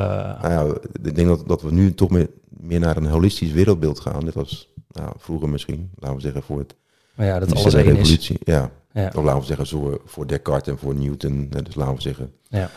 Nou 0.43 0.53
ja, 0.53 0.75
ik 1.03 1.15
denk 1.15 1.29
dat, 1.29 1.49
dat 1.49 1.63
we 1.63 1.73
nu 1.73 1.95
toch 1.95 2.11
meer, 2.11 2.29
meer 2.49 2.81
naar 2.81 2.97
een 2.97 3.07
holistisch 3.07 3.53
wereldbeeld 3.53 4.01
gaan. 4.01 4.25
Dit 4.25 4.35
was 4.35 4.73
nou, 4.89 5.13
vroeger 5.17 5.49
misschien, 5.49 5.91
laten 5.99 6.17
we 6.17 6.23
zeggen, 6.23 6.43
voor 6.43 6.59
het. 6.59 6.75
Maar 7.15 7.27
ja, 7.27 7.39
dat 7.39 7.55
alles 7.55 7.75
één 7.75 7.97
is. 7.97 8.33
Ja. 8.45 8.71
ja. 8.93 9.07
Of 9.15 9.25
laten 9.25 9.41
we 9.41 9.47
zeggen, 9.47 9.67
zo, 9.67 10.01
voor 10.05 10.27
Descartes 10.27 10.73
en 10.73 10.79
voor 10.79 10.95
Newton. 10.95 11.49
Dus 11.63 11.75
laten 11.75 11.95
we 11.95 12.01
zeggen. 12.01 12.33
Ja. 12.49 12.71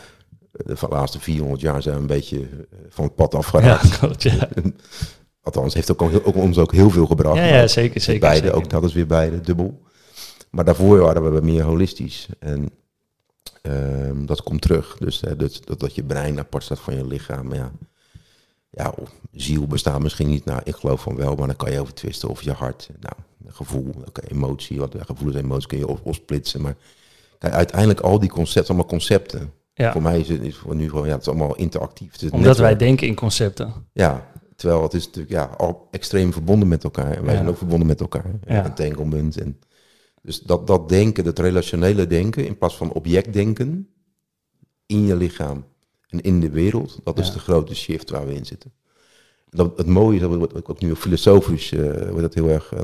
De 0.64 0.76
laatste 0.88 1.20
400 1.20 1.60
jaar 1.60 1.82
zijn 1.82 1.94
we 1.94 2.00
een 2.00 2.06
beetje 2.06 2.40
eh, 2.40 2.78
van 2.88 3.04
het 3.04 3.14
pad 3.14 3.34
afgeraakt. 3.34 4.22
Ja, 4.22 4.30
ja. 4.30 4.48
Althans, 5.42 5.74
heeft 5.74 5.90
ook, 5.90 6.02
ook, 6.02 6.34
ons 6.34 6.58
ook 6.58 6.72
heel 6.72 6.90
veel 6.90 7.06
gebracht. 7.06 7.36
Ja, 7.36 7.44
ja 7.44 7.66
zeker, 7.66 8.00
zeker. 8.00 8.20
Beide, 8.20 8.46
zeker. 8.46 8.56
ook 8.56 8.70
dat 8.70 8.84
is 8.84 8.92
weer 8.92 9.06
beide, 9.06 9.40
dubbel. 9.40 9.82
Maar 10.50 10.64
daarvoor 10.64 10.98
waren 10.98 11.34
we 11.34 11.40
meer 11.40 11.62
holistisch. 11.62 12.28
En 12.38 12.70
um, 13.62 14.26
dat 14.26 14.42
komt 14.42 14.60
terug. 14.60 14.96
Dus 14.98 15.20
hè, 15.20 15.36
dat, 15.36 15.60
dat, 15.64 15.80
dat 15.80 15.94
je 15.94 16.04
brein 16.04 16.38
apart 16.38 16.64
staat 16.64 16.80
van 16.80 16.96
je 16.96 17.06
lichaam. 17.06 17.54
Ja, 17.54 17.72
ja 18.70 18.94
ziel 19.32 19.66
bestaat 19.66 20.00
misschien 20.00 20.28
niet. 20.28 20.44
Nou, 20.44 20.60
ik 20.64 20.74
geloof 20.74 21.00
van 21.00 21.16
wel, 21.16 21.34
maar 21.34 21.46
dan 21.46 21.56
kan 21.56 21.72
je 21.72 21.80
over 21.80 21.94
twisten. 21.94 22.28
Of 22.28 22.42
je 22.42 22.52
hart, 22.52 22.88
nou, 23.00 23.14
gevoel, 23.46 23.94
okay, 24.06 24.24
emotie. 24.30 24.78
Wat, 24.78 24.94
gevoelens 24.98 25.38
en 25.38 25.44
emoties 25.44 25.66
kun 25.66 25.78
je 25.78 26.02
opsplitsen. 26.02 26.60
Maar 26.60 26.76
kijk, 27.38 27.52
uiteindelijk 27.52 28.00
al 28.00 28.18
die 28.18 28.30
concepten, 28.30 28.74
allemaal 28.74 28.90
concepten. 28.90 29.52
Ja. 29.78 29.92
Voor 29.92 30.02
mij 30.02 30.20
is 30.20 30.28
het 30.28 30.42
is 30.42 30.56
voor 30.56 30.74
nu 30.74 30.88
gewoon, 30.88 31.06
ja, 31.06 31.12
het 31.12 31.20
is 31.20 31.28
allemaal 31.28 31.56
interactief. 31.56 32.20
Het 32.20 32.30
Omdat 32.30 32.58
wij 32.58 32.76
denken 32.76 33.06
in 33.06 33.14
concepten. 33.14 33.72
Ja, 33.92 34.30
terwijl 34.56 34.82
het 34.82 34.94
is 34.94 35.04
natuurlijk 35.04 35.32
ja, 35.32 35.44
al 35.44 35.88
extreem 35.90 36.32
verbonden 36.32 36.68
met 36.68 36.84
elkaar. 36.84 37.16
En 37.16 37.24
wij 37.24 37.34
zijn 37.34 37.48
ook 37.48 37.56
verbonden 37.56 37.86
met 37.86 38.00
elkaar. 38.00 38.30
Ja. 38.46 38.64
Entanglement 38.64 39.36
en 39.40 39.58
dus 40.22 40.40
dat, 40.40 40.66
dat 40.66 40.88
denken, 40.88 41.24
dat 41.24 41.38
relationele 41.38 42.06
denken, 42.06 42.46
in 42.46 42.58
plaats 42.58 42.76
van 42.76 42.92
objectdenken 42.92 43.88
in 44.86 45.06
je 45.06 45.16
lichaam 45.16 45.64
en 46.08 46.20
in 46.20 46.40
de 46.40 46.50
wereld, 46.50 47.00
dat 47.04 47.18
is 47.18 47.32
de 47.32 47.38
grote 47.38 47.74
shift 47.74 48.10
waar 48.10 48.26
we 48.26 48.34
in 48.34 48.46
zitten. 48.46 48.72
Dat, 49.50 49.78
het 49.78 49.86
mooie 49.86 50.14
is, 50.14 50.20
dat 50.20 50.34
wordt 50.34 50.68
ook 50.68 50.80
nu 50.80 50.94
filosofisch 50.94 51.72
uh, 51.72 51.92
wordt 51.92 52.20
dat 52.20 52.34
heel 52.34 52.48
erg 52.48 52.72
uh, 52.74 52.82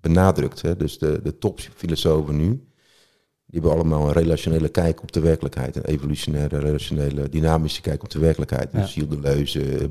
benadrukt. 0.00 0.62
Hè? 0.62 0.76
Dus 0.76 0.98
de, 0.98 1.20
de 1.22 1.38
topfilosofen 1.38 2.36
nu, 2.36 2.66
die 3.52 3.60
hebben 3.60 3.78
allemaal 3.78 4.06
een 4.06 4.12
relationele 4.12 4.68
kijk 4.68 5.02
op 5.02 5.12
de 5.12 5.20
werkelijkheid. 5.20 5.76
Een 5.76 5.84
evolutionaire, 5.84 6.58
relationele, 6.58 7.28
dynamische 7.28 7.80
kijk 7.80 8.02
op 8.02 8.10
de 8.10 8.18
werkelijkheid. 8.18 8.72
Dus 8.72 8.92
Gilles 8.92 9.08
Deleuze, 9.08 9.90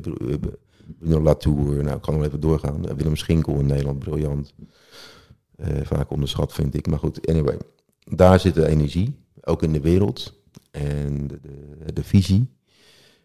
Bruno 0.99 1.21
Latour, 1.21 1.83
nou 1.83 1.95
ik 1.95 2.01
kan 2.01 2.13
nog 2.13 2.23
even 2.23 2.39
doorgaan. 2.39 2.95
Willem 2.95 3.15
Schinkel 3.15 3.59
in 3.59 3.65
Nederland, 3.65 3.99
briljant. 3.99 4.53
Uh, 5.59 5.67
vaak 5.83 6.11
onderschat 6.11 6.53
vind 6.53 6.75
ik. 6.75 6.87
Maar 6.87 6.99
goed, 6.99 7.27
anyway. 7.27 7.57
Daar 8.03 8.39
zit 8.39 8.53
de 8.53 8.67
energie, 8.67 9.15
ook 9.41 9.63
in 9.63 9.73
de 9.73 9.81
wereld. 9.81 10.33
En 10.71 11.27
de, 11.27 11.39
de, 11.41 11.93
de 11.93 12.03
visie. 12.03 12.49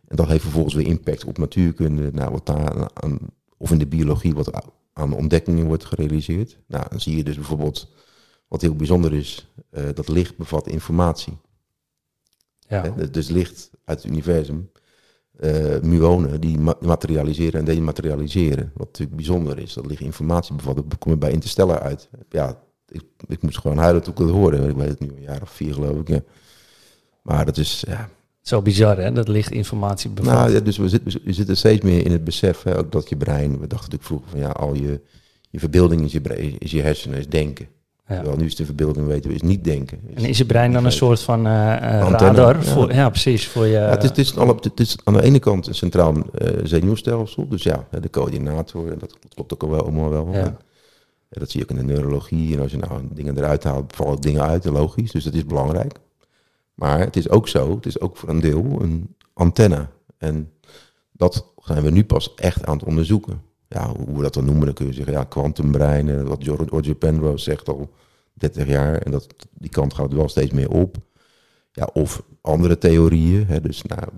En 0.09 0.17
dat 0.17 0.29
heeft 0.29 0.43
vervolgens 0.43 0.75
weer 0.75 0.87
impact 0.87 1.25
op 1.25 1.39
natuurkunde. 1.39 2.11
Nou, 2.13 2.31
wat 2.31 2.47
daar 2.47 2.91
aan, 2.95 3.19
of 3.57 3.71
in 3.71 3.79
de 3.79 3.87
biologie 3.87 4.35
wat 4.35 4.71
aan 4.93 5.13
ontdekkingen 5.13 5.67
wordt 5.67 5.85
gerealiseerd. 5.85 6.59
Nou, 6.67 6.85
dan 6.91 7.01
zie 7.01 7.17
je 7.17 7.25
dus 7.25 7.35
bijvoorbeeld, 7.35 7.93
wat 8.49 8.61
heel 8.61 8.77
bijzonder 8.77 9.13
is, 9.13 9.53
uh, 9.71 9.85
dat 9.95 10.09
licht 10.09 10.37
bevat 10.37 10.69
informatie. 10.69 11.39
Ja. 12.69 12.95
dus 13.11 13.29
licht 13.29 13.71
uit 13.85 14.03
het 14.03 14.13
universum 14.13 14.71
uh, 15.41 15.81
muonen 15.83 16.41
die 16.41 16.59
materialiseren 16.81 17.61
en 17.61 17.67
dematerialiseren. 17.67 18.71
Wat 18.75 18.87
natuurlijk 18.87 19.17
bijzonder 19.17 19.59
is. 19.59 19.73
Dat 19.73 19.87
ligt 19.87 20.01
informatie 20.01 20.55
bevat. 20.55 20.77
Dat 20.77 20.99
kom 20.99 21.13
je 21.13 21.19
bij 21.19 21.31
Interstellar 21.31 21.81
uit. 21.81 22.09
Ja, 22.31 22.63
ik, 22.89 23.03
ik 23.29 23.43
moest 23.43 23.59
gewoon 23.59 23.79
huilen 23.79 24.03
toen 24.03 24.13
ik 24.13 24.19
het 24.19 24.31
hoorde. 24.31 24.69
Ik 24.69 24.77
weet 24.77 24.89
het 24.89 25.01
nu 25.01 25.09
een 25.09 25.23
jaar 25.23 25.43
of 25.43 25.51
vier 25.51 25.75
geloof 25.75 26.09
ik. 26.09 26.23
Maar 27.23 27.45
dat 27.45 27.57
is... 27.57 27.85
Ja. 27.87 28.09
Zo 28.41 28.63
bizar 28.63 28.99
hè, 28.99 29.13
dat 29.13 29.29
ligt 29.29 29.51
informatie 29.51 30.11
bevat. 30.11 30.33
Nou 30.33 30.53
ja, 30.53 30.61
dus 30.61 30.77
we 30.77 30.89
zitten, 30.89 31.21
we 31.25 31.33
zitten 31.33 31.57
steeds 31.57 31.85
meer 31.85 32.05
in 32.05 32.13
het 32.13 32.25
besef. 32.25 32.63
Hè, 32.63 32.79
ook 32.79 32.93
dat 32.93 33.09
je 33.09 33.17
brein... 33.17 33.51
We 33.51 33.67
dachten 33.67 33.91
natuurlijk 33.91 34.05
vroeger 34.05 34.29
van 34.29 34.39
ja, 34.39 34.49
al 34.49 34.75
je, 34.75 35.01
je 35.51 35.59
verbeelding 35.59 36.05
is 36.05 36.13
je, 36.13 36.21
brein, 36.21 36.59
is 36.59 36.71
je 36.71 36.83
hersenen, 36.83 37.19
is 37.19 37.29
denken. 37.29 37.69
Ja. 38.09 38.23
Wel, 38.23 38.37
nu 38.37 38.45
is 38.45 38.57
de 38.57 38.65
verbeelding, 38.65 39.07
weten 39.07 39.31
we, 39.31 39.37
is 39.37 39.43
niet 39.43 39.65
denken. 39.65 40.01
en 40.15 40.25
is 40.25 40.39
je 40.39 40.45
brein 40.45 40.73
dan 40.73 40.85
een 40.85 40.93
soort 40.93 41.21
van 41.21 41.47
uh, 41.47 41.53
radar? 42.11 42.57
Ja. 42.57 42.63
Voor, 42.63 42.93
ja, 42.93 43.09
precies. 43.09 43.49
Voor 43.49 43.67
je, 43.67 43.73
ja, 43.73 43.89
het, 43.89 44.03
is, 44.03 44.09
het, 44.09 44.19
is 44.19 44.37
alle, 44.37 44.57
het 44.61 44.81
is 44.81 44.97
aan 45.05 45.13
de 45.13 45.23
ene 45.23 45.39
kant 45.39 45.67
een 45.67 45.75
centraal 45.75 46.17
uh, 46.17 46.49
zenuwstelsel. 46.63 47.49
Dus 47.49 47.63
ja, 47.63 47.87
de 48.01 48.11
coördinator, 48.11 48.99
dat 48.99 49.19
klopt 49.35 49.53
ook 49.53 49.63
al 49.63 49.71
wel 49.71 49.83
allemaal 49.83 50.11
wel. 50.11 50.33
Ja. 50.33 50.57
dat 51.29 51.51
zie 51.51 51.61
je 51.61 51.67
ook 51.67 51.79
in 51.79 51.87
de 51.87 51.93
neurologie. 51.93 52.55
En 52.55 52.61
als 52.61 52.71
je 52.71 52.77
nou 52.77 53.01
dingen 53.11 53.39
eruit 53.39 53.65
haalt, 53.65 53.93
vallen 53.97 54.21
dingen 54.21 54.43
uit, 54.43 54.65
logisch. 54.65 55.11
Dus 55.11 55.25
dat 55.25 55.35
is 55.35 55.45
belangrijk. 55.45 55.99
Maar 56.75 56.99
het 56.99 57.17
is 57.17 57.29
ook 57.29 57.49
zo, 57.49 57.75
het 57.75 57.87
is 57.87 58.01
ook 58.01 58.17
voor 58.17 58.29
een 58.29 58.41
deel 58.41 58.79
een 58.81 59.15
antenne. 59.33 59.87
En 60.19 60.53
dat 61.13 61.53
zijn 61.57 61.83
we 61.83 61.91
nu 61.91 62.05
pas 62.05 62.35
echt 62.35 62.67
aan 62.67 62.77
het 62.77 62.87
onderzoeken 62.87 63.41
ja, 63.77 63.93
hoe 63.97 64.17
we 64.17 64.23
dat 64.23 64.35
dan 64.35 64.45
noemen, 64.45 64.65
dan 64.65 64.75
kun 64.75 64.87
je 64.87 64.93
zeggen, 64.93 65.13
ja, 65.13 65.25
kwantumbreinen, 65.25 66.27
wat 66.27 66.45
Roger 66.45 66.95
Penrose 66.95 67.45
zegt 67.45 67.69
al 67.69 67.91
30 68.33 68.67
jaar, 68.67 68.99
en 68.99 69.11
dat, 69.11 69.27
die 69.53 69.71
kant 69.71 69.95
gaat 69.95 70.13
wel 70.13 70.29
steeds 70.29 70.53
meer 70.53 70.71
op. 70.71 70.97
Ja, 71.73 71.91
of 71.93 72.23
andere 72.41 72.79
theorieën, 72.79 73.47
hè, 73.47 73.61
dus 73.61 73.83
nou, 73.83 74.09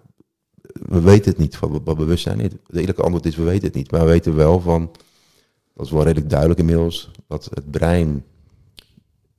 we 0.72 1.00
weten 1.00 1.30
het 1.30 1.40
niet, 1.40 1.58
wat 1.58 1.96
bewustzijn 1.96 2.40
is. 2.40 2.50
De 2.66 2.80
eerlijke 2.80 3.02
antwoord 3.02 3.26
is, 3.26 3.36
we 3.36 3.42
weten 3.42 3.66
het 3.66 3.74
niet, 3.74 3.90
maar 3.90 4.00
we 4.00 4.06
weten 4.06 4.34
wel 4.34 4.60
van, 4.60 4.90
dat 5.74 5.86
is 5.86 5.92
wel 5.92 6.02
redelijk 6.02 6.30
duidelijk 6.30 6.60
inmiddels, 6.60 7.10
dat 7.26 7.48
het 7.54 7.70
brein 7.70 8.24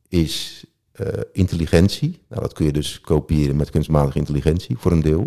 is 0.08 0.66
uh, 1.00 1.08
intelligentie. 1.32 2.20
Nou, 2.30 2.42
dat 2.42 2.54
kun 2.54 2.66
je 2.66 2.72
dus 2.72 3.02
kopiëren 3.02 3.56
met 3.56 3.70
kunstmatige 3.70 4.18
intelligentie, 4.18 4.78
voor 4.78 4.92
een 4.92 5.02
deel. 5.02 5.24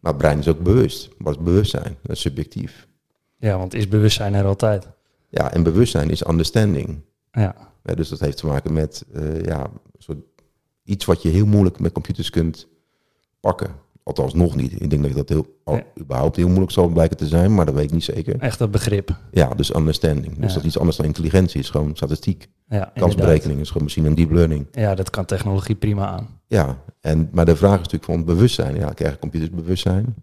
Maar 0.00 0.12
het 0.12 0.22
brein 0.22 0.38
is 0.38 0.48
ook 0.48 0.62
bewust. 0.62 1.08
Wat 1.18 1.36
is 1.36 1.42
bewustzijn? 1.42 1.96
Dat 2.02 2.18
subjectief. 2.18 2.86
Ja, 3.44 3.58
want 3.58 3.74
is 3.74 3.88
bewustzijn 3.88 4.34
er 4.34 4.44
altijd? 4.44 4.88
Ja, 5.28 5.52
en 5.52 5.62
bewustzijn 5.62 6.10
is 6.10 6.28
understanding. 6.28 7.00
Ja. 7.32 7.54
ja 7.82 7.94
dus 7.94 8.08
dat 8.08 8.20
heeft 8.20 8.36
te 8.36 8.46
maken 8.46 8.72
met 8.72 9.04
uh, 9.14 9.42
ja, 9.42 9.66
soort 9.98 10.18
iets 10.84 11.04
wat 11.04 11.22
je 11.22 11.28
heel 11.28 11.46
moeilijk 11.46 11.78
met 11.78 11.92
computers 11.92 12.30
kunt 12.30 12.68
pakken. 13.40 13.70
Althans, 14.02 14.34
nog 14.34 14.56
niet. 14.56 14.80
Ik 14.80 14.90
denk 14.90 15.02
dat 15.02 15.12
dat 15.12 15.28
heel, 15.28 15.46
al, 15.64 15.80
überhaupt 16.00 16.36
heel 16.36 16.46
moeilijk 16.46 16.70
zal 16.70 16.88
blijken 16.88 17.16
te 17.16 17.26
zijn, 17.26 17.54
maar 17.54 17.66
dat 17.66 17.74
weet 17.74 17.84
ik 17.84 17.92
niet 17.92 18.04
zeker. 18.04 18.38
Echt 18.38 18.58
dat 18.58 18.70
begrip. 18.70 19.16
Ja, 19.30 19.48
dus 19.48 19.74
understanding. 19.74 20.38
Dus 20.38 20.52
dat 20.52 20.62
is 20.62 20.68
iets 20.68 20.78
anders 20.78 20.96
dan 20.96 21.06
intelligentie 21.06 21.60
is, 21.60 21.70
gewoon 21.70 21.96
statistiek. 21.96 22.48
Ja, 22.68 22.90
Kansberekening 22.94 23.60
is 23.60 23.68
gewoon 23.68 23.82
misschien 23.82 24.04
een 24.04 24.14
deep 24.14 24.30
learning. 24.30 24.66
Ja, 24.70 24.94
dat 24.94 25.10
kan 25.10 25.24
technologie 25.24 25.74
prima 25.74 26.06
aan. 26.06 26.40
Ja, 26.46 26.82
en, 27.00 27.28
maar 27.32 27.44
de 27.44 27.56
vraag 27.56 27.80
is 27.80 27.88
natuurlijk 27.88 28.04
van 28.04 28.24
bewustzijn. 28.24 28.74
Ja, 28.74 28.90
krijgen 28.90 29.18
computers 29.18 29.50
bewustzijn? 29.50 30.14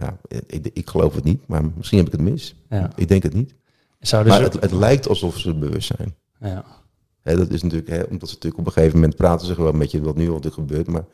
Ja, 0.00 0.16
ik, 0.46 0.70
ik, 0.72 0.88
geloof 0.88 1.14
het 1.14 1.24
niet, 1.24 1.46
maar 1.46 1.62
misschien 1.76 1.98
heb 1.98 2.06
ik 2.06 2.12
het 2.12 2.20
mis. 2.20 2.54
Ja. 2.68 2.90
Ik 2.96 3.08
denk 3.08 3.22
het 3.22 3.34
niet. 3.34 3.54
Zouden 4.00 4.32
maar 4.32 4.42
het, 4.42 4.60
het, 4.60 4.72
lijkt 4.72 5.08
alsof 5.08 5.38
ze 5.38 5.54
bewust 5.54 5.92
zijn. 5.96 6.14
Ja. 6.40 6.64
dat 7.22 7.50
is 7.50 7.62
natuurlijk, 7.62 7.90
hè, 7.90 8.02
omdat 8.02 8.28
ze 8.28 8.34
natuurlijk 8.34 8.60
op 8.60 8.66
een 8.66 8.72
gegeven 8.72 8.98
moment 8.98 9.16
praten 9.16 9.46
ze 9.46 9.62
wel 9.62 9.72
met 9.72 9.90
je 9.90 10.00
wat 10.00 10.16
nu 10.16 10.30
al 10.30 10.40
er 10.42 10.52
gebeurt, 10.52 10.86
maar 10.86 11.04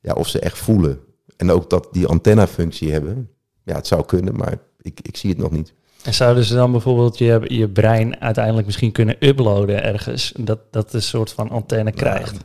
ja, 0.00 0.12
of 0.12 0.28
ze 0.28 0.38
echt 0.38 0.58
voelen. 0.58 1.00
En 1.36 1.50
ook 1.50 1.70
dat 1.70 1.88
die 1.92 2.06
antenna-functie 2.06 2.92
hebben. 2.92 3.30
Ja, 3.62 3.74
het 3.74 3.86
zou 3.86 4.04
kunnen, 4.04 4.36
maar 4.36 4.58
ik, 4.80 5.00
ik 5.02 5.16
zie 5.16 5.30
het 5.30 5.38
nog 5.38 5.50
niet. 5.50 5.72
En 6.02 6.14
zouden 6.14 6.44
ze 6.44 6.54
dan 6.54 6.72
bijvoorbeeld 6.72 7.18
je, 7.18 7.40
je 7.46 7.68
brein 7.68 8.20
uiteindelijk 8.20 8.66
misschien 8.66 8.92
kunnen 8.92 9.16
uploaden 9.18 9.82
ergens? 9.82 10.32
Dat, 10.38 10.60
dat 10.70 10.92
een 10.92 11.02
soort 11.02 11.32
van 11.32 11.50
antenne 11.50 11.92
krijgt? 11.92 12.36
ik, 12.36 12.40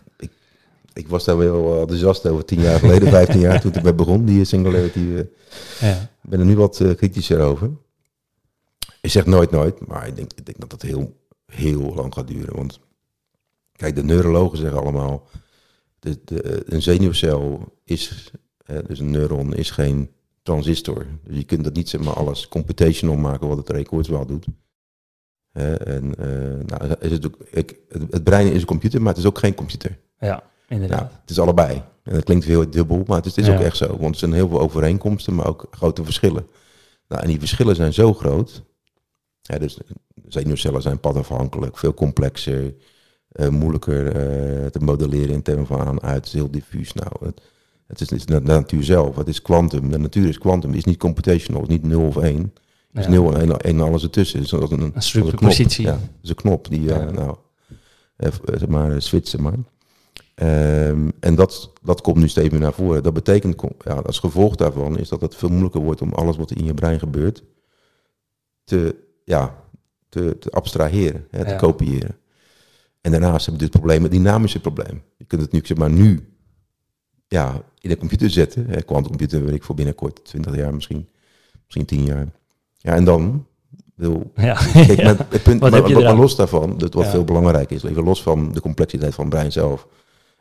ik 0.96 1.08
was 1.08 1.26
daar 1.26 1.38
wel 1.38 1.80
enthousiast 1.80 2.28
over 2.28 2.46
tien 2.46 2.62
jaar 2.62 2.80
geleden, 2.80 3.10
vijftien 3.10 3.40
jaar 3.40 3.62
toen 3.62 3.74
ik 3.74 3.82
bij 3.82 3.96
begon, 3.96 4.26
die 4.26 4.46
singularity. 4.46 5.00
Uh, 5.00 5.20
ja. 5.80 6.02
Ik 6.02 6.30
ben 6.30 6.40
er 6.40 6.46
nu 6.46 6.56
wat 6.56 6.84
kritischer 6.96 7.42
over. 7.42 7.72
Ik 9.02 9.12
zeg 9.12 9.26
nooit 9.26 9.52
nooit, 9.52 9.88
maar 9.88 10.08
ik 10.08 10.16
denk, 10.16 10.34
ik 10.34 10.46
denk 10.46 10.60
dat 10.60 10.70
dat 10.70 10.82
heel, 10.82 11.22
heel 11.46 11.94
lang 11.94 12.14
gaat 12.14 12.28
duren. 12.28 12.56
Want 12.56 12.80
kijk, 13.72 13.96
de 13.96 14.04
neurologen 14.04 14.58
zeggen 14.58 14.80
allemaal, 14.80 15.28
de, 16.00 16.20
de, 16.26 16.64
een 16.74 16.82
zenuwcel 16.82 17.74
is, 17.84 18.32
dus 18.88 19.00
een 19.00 19.12
neuron 19.12 19.54
is 19.54 19.72
geen 19.72 20.10
transistor. 20.44 21.06
Dus 21.24 21.38
je 21.38 21.44
kunt 21.44 21.64
dat 21.64 21.74
niet 21.74 21.90
zeg 21.90 22.02
maar 22.02 22.14
alles 22.14 22.48
computational 22.48 23.16
maken 23.16 23.48
wat 23.48 23.58
het 23.58 23.70
records 23.70 24.10
wel 24.10 24.26
doet. 24.26 24.46
en 25.52 26.14
nou, 26.66 26.96
is 27.00 27.12
het, 27.12 27.26
ook, 27.26 27.38
ik, 27.52 27.80
het 28.10 28.24
brein 28.24 28.52
is 28.52 28.62
een 28.62 28.68
computer, 28.68 29.02
maar 29.02 29.14
het 29.14 29.22
is 29.22 29.28
ook 29.28 29.40
geen 29.40 29.56
computer. 29.56 30.00
Ja. 30.20 30.54
Inderdaad. 30.68 31.12
het 31.22 31.30
is 31.30 31.40
allebei. 31.40 31.84
En 32.04 32.14
dat 32.14 32.24
klinkt 32.24 32.46
heel 32.46 32.70
dubbel, 32.70 33.04
maar 33.08 33.18
het 33.18 33.26
is, 33.26 33.36
het 33.36 33.48
is 33.48 33.54
ook 33.54 33.60
echt 33.60 33.78
zo. 33.78 33.98
Want 33.98 34.14
er 34.14 34.20
zijn 34.20 34.34
heel 34.34 34.50
veel 34.50 34.60
overeenkomsten, 34.60 35.36
maar 35.36 35.48
ook 35.48 35.68
grote 35.72 36.04
verschillen. 36.04 36.48
Nou, 37.08 37.22
en 37.22 37.28
die 37.28 37.40
verschillen 37.40 37.76
zijn 37.76 37.94
zo 37.94 38.14
groot. 38.14 38.64
Ja, 39.42 39.58
dus 39.58 39.78
zenuwcellen 40.28 40.82
zijn 40.82 41.00
padafhankelijk, 41.00 41.78
veel 41.78 41.94
complexer, 41.94 42.74
uh, 43.32 43.48
moeilijker 43.48 44.06
uh, 44.06 44.66
te 44.66 44.80
modelleren 44.80 45.34
in 45.34 45.42
termen 45.42 45.66
van 45.66 45.82
aan 45.82 46.02
uit, 46.02 46.26
is 46.26 46.34
heel 46.34 46.52
diffuus. 46.52 46.94
Nou, 46.94 47.12
het, 47.26 47.42
het 47.88 48.02
is, 48.02 48.10
het 48.10 48.20
is 48.20 48.26
de 48.26 48.42
natuur 48.42 48.84
zelf, 48.84 49.16
het 49.16 49.28
is 49.28 49.42
kwantum. 49.42 49.92
De 49.92 49.98
natuur 49.98 50.28
is 50.28 50.38
kwantum, 50.38 50.74
is 50.74 50.86
niet 50.86 50.98
computational, 50.98 51.62
is 51.62 51.68
niet 51.68 51.84
0 51.84 52.08
of 52.08 52.18
1. 52.18 52.54
Het 52.92 53.04
is 53.04 53.10
0 53.10 53.34
en 53.34 53.42
1 53.42 53.60
en 53.60 53.82
alles 53.82 54.04
ertussen. 54.04 54.40
Het 54.40 54.48
is 54.48 54.52
een, 54.52 54.82
een, 54.82 54.94
een 55.14 55.36
positie. 55.36 55.86
Ja, 55.86 55.92
het 55.92 56.10
is 56.22 56.30
een 56.30 56.36
knop 56.36 56.70
die, 56.70 56.82
ja. 56.82 57.08
uh, 57.08 57.12
nou, 57.12 57.36
zeg 58.46 58.68
maar, 58.68 59.02
switchen 59.02 59.42
maar. 59.42 59.58
Um, 60.42 61.12
en 61.20 61.36
dat, 61.36 61.72
dat 61.82 62.02
komt 62.02 62.18
nu 62.18 62.28
steeds 62.28 62.50
meer 62.50 62.60
naar 62.60 62.74
voren. 62.74 63.04
Dat 63.04 63.14
betekent, 63.14 63.62
ja, 63.86 63.94
als 63.94 64.20
gevolg 64.20 64.56
daarvan 64.56 64.98
is 64.98 65.10
dat 65.10 65.22
het 65.22 65.36
veel 65.36 65.50
moeilijker 65.50 65.82
wordt 65.82 66.02
om 66.02 66.14
alles 66.14 66.38
wat 66.38 66.52
in 66.52 66.66
je 66.66 66.74
brein 66.74 67.00
gebeurt 67.00 67.44
te, 68.64 68.96
ja, 69.24 69.56
te, 70.10 70.38
te 70.40 70.50
abstraheren, 70.50 71.28
hè, 71.32 71.44
te 71.44 71.50
ja. 71.50 71.56
kopiëren. 71.56 72.18
En 73.02 73.12
daarnaast 73.12 73.46
hebben 73.46 73.64
we 73.64 73.70
dit 73.70 73.82
probleem, 73.82 74.04
het 74.04 74.12
dynamische 74.12 74.60
probleem. 74.60 75.04
Je 75.18 75.26
kunt 75.26 75.42
het 75.42 75.52
nu, 75.52 75.60
zeg 75.64 75.78
maar, 75.78 75.92
nu 75.92 76.36
ja, 77.28 77.64
in 77.80 77.90
de 77.90 77.98
computer 77.98 78.30
zetten. 78.30 78.66
Quantumcomputer 78.66 79.46
weet 79.46 79.56
ik 79.56 79.64
voor 79.64 79.76
binnenkort, 79.76 80.26
20 80.26 80.56
jaar 80.56 80.74
misschien, 80.74 81.08
misschien 81.64 81.86
10 81.86 82.04
jaar. 82.04 82.28
Ja, 82.78 82.96
en 82.96 83.04
dan 83.04 83.48
wil. 83.96 84.32
Ja, 84.36 84.54
kijk, 84.74 85.00
ja. 85.00 85.16
het 85.30 85.44
punt, 85.44 85.62
wat 85.62 85.72
maar, 85.72 85.92
maar 85.92 86.16
los 86.16 86.36
daarvan, 86.36 86.78
dat 86.78 86.94
wat 86.94 87.06
ja. 87.06 87.12
veel 87.12 87.24
belangrijker 87.24 87.76
is, 87.76 87.84
even 87.84 88.04
los 88.04 88.24
van 88.24 88.52
de 88.52 88.62
complexiteit 88.62 89.14
van 89.14 89.26
het 89.26 89.34
brein 89.34 89.52
zelf. 89.52 89.88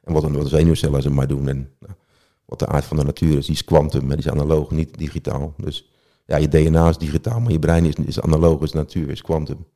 En 0.04 0.12
wat 0.12 0.22
een 0.22 0.46
zenuwcellen 0.46 1.02
ze 1.02 1.10
maar 1.10 1.26
doen. 1.26 1.48
En 1.48 1.70
nou, 1.80 1.92
wat 2.44 2.58
de 2.58 2.66
aard 2.66 2.84
van 2.84 2.96
de 2.96 3.04
natuur 3.04 3.38
is, 3.38 3.46
die 3.46 3.54
is 3.54 3.64
kwantum, 3.64 4.08
die 4.08 4.18
is 4.18 4.28
analoog, 4.28 4.70
niet 4.70 4.98
digitaal. 4.98 5.54
Dus 5.56 5.90
ja, 6.26 6.36
je 6.36 6.48
DNA 6.48 6.88
is 6.88 6.98
digitaal, 6.98 7.40
maar 7.40 7.52
je 7.52 7.58
brein 7.58 7.84
is, 7.84 7.94
is 7.94 8.20
analoog, 8.20 8.62
is 8.62 8.72
natuur, 8.72 9.10
is 9.10 9.22
kwantum. 9.22 9.66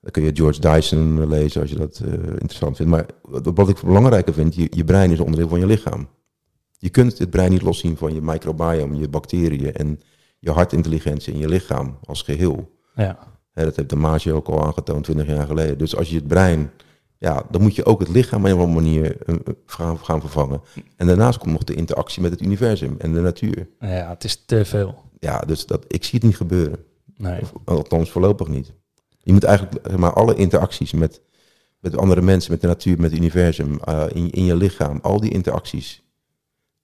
Dan 0.00 0.10
kun 0.10 0.22
je 0.22 0.36
George 0.36 0.60
Dyson 0.60 1.28
lezen 1.28 1.60
als 1.60 1.70
je 1.70 1.76
dat 1.76 2.00
uh, 2.04 2.12
interessant 2.12 2.76
vindt. 2.76 2.92
Maar 2.92 3.06
wat 3.54 3.68
ik 3.68 3.80
belangrijker 3.84 4.34
vind, 4.34 4.54
je, 4.54 4.66
je 4.70 4.84
brein 4.84 5.10
is 5.10 5.20
onderdeel 5.20 5.48
van 5.48 5.58
je 5.58 5.66
lichaam. 5.66 6.08
Je 6.78 6.88
kunt 6.88 7.18
het 7.18 7.30
brein 7.30 7.50
niet 7.50 7.62
loszien 7.62 7.96
van 7.96 8.14
je 8.14 8.20
microbiome, 8.22 8.98
je 8.98 9.08
bacteriën 9.08 9.72
en 9.72 10.00
je 10.38 10.50
hartintelligentie 10.50 11.32
en 11.32 11.38
je 11.38 11.48
lichaam 11.48 11.98
als 12.04 12.22
geheel. 12.22 12.76
Ja. 12.94 13.18
dat 13.52 13.76
heeft 13.76 13.88
de 13.88 13.96
Maasje 13.96 14.32
ook 14.32 14.48
al 14.48 14.64
aangetoond 14.64 15.04
20 15.04 15.26
jaar 15.26 15.46
geleden. 15.46 15.78
Dus 15.78 15.96
als 15.96 16.10
je 16.10 16.16
het 16.16 16.26
brein 16.26 16.70
ja, 17.18 17.42
dan 17.50 17.62
moet 17.62 17.74
je 17.74 17.84
ook 17.84 18.00
het 18.00 18.08
lichaam 18.08 18.46
op 18.46 18.58
een 18.58 18.72
manier 18.72 19.16
uh, 19.26 19.36
gaan, 19.66 19.98
gaan 19.98 20.20
vervangen. 20.20 20.60
En 20.96 21.06
daarnaast 21.06 21.38
komt 21.38 21.52
nog 21.52 21.64
de 21.64 21.74
interactie 21.74 22.22
met 22.22 22.30
het 22.30 22.40
universum 22.42 22.94
en 22.98 23.12
de 23.12 23.20
natuur. 23.20 23.68
Ja, 23.80 24.08
het 24.08 24.24
is 24.24 24.44
te 24.44 24.64
veel. 24.64 24.94
Ja, 25.18 25.38
dus 25.38 25.66
dat, 25.66 25.84
ik 25.88 26.04
zie 26.04 26.18
het 26.18 26.28
niet 26.28 26.36
gebeuren. 26.36 26.84
Nee. 27.16 27.40
Of, 27.40 27.52
althans, 27.64 28.10
voorlopig 28.10 28.48
niet. 28.48 28.72
Je 29.18 29.32
moet 29.32 29.44
eigenlijk 29.44 29.86
zeg 29.86 29.96
maar, 29.98 30.12
alle 30.12 30.34
interacties 30.34 30.92
met, 30.92 31.20
met 31.80 31.96
andere 31.96 32.22
mensen, 32.22 32.52
met 32.52 32.60
de 32.60 32.66
natuur, 32.66 33.00
met 33.00 33.10
het 33.10 33.20
universum, 33.20 33.78
uh, 33.88 34.04
in, 34.12 34.30
in 34.30 34.44
je 34.44 34.56
lichaam, 34.56 34.98
al 35.02 35.20
die 35.20 35.30
interacties, 35.30 36.02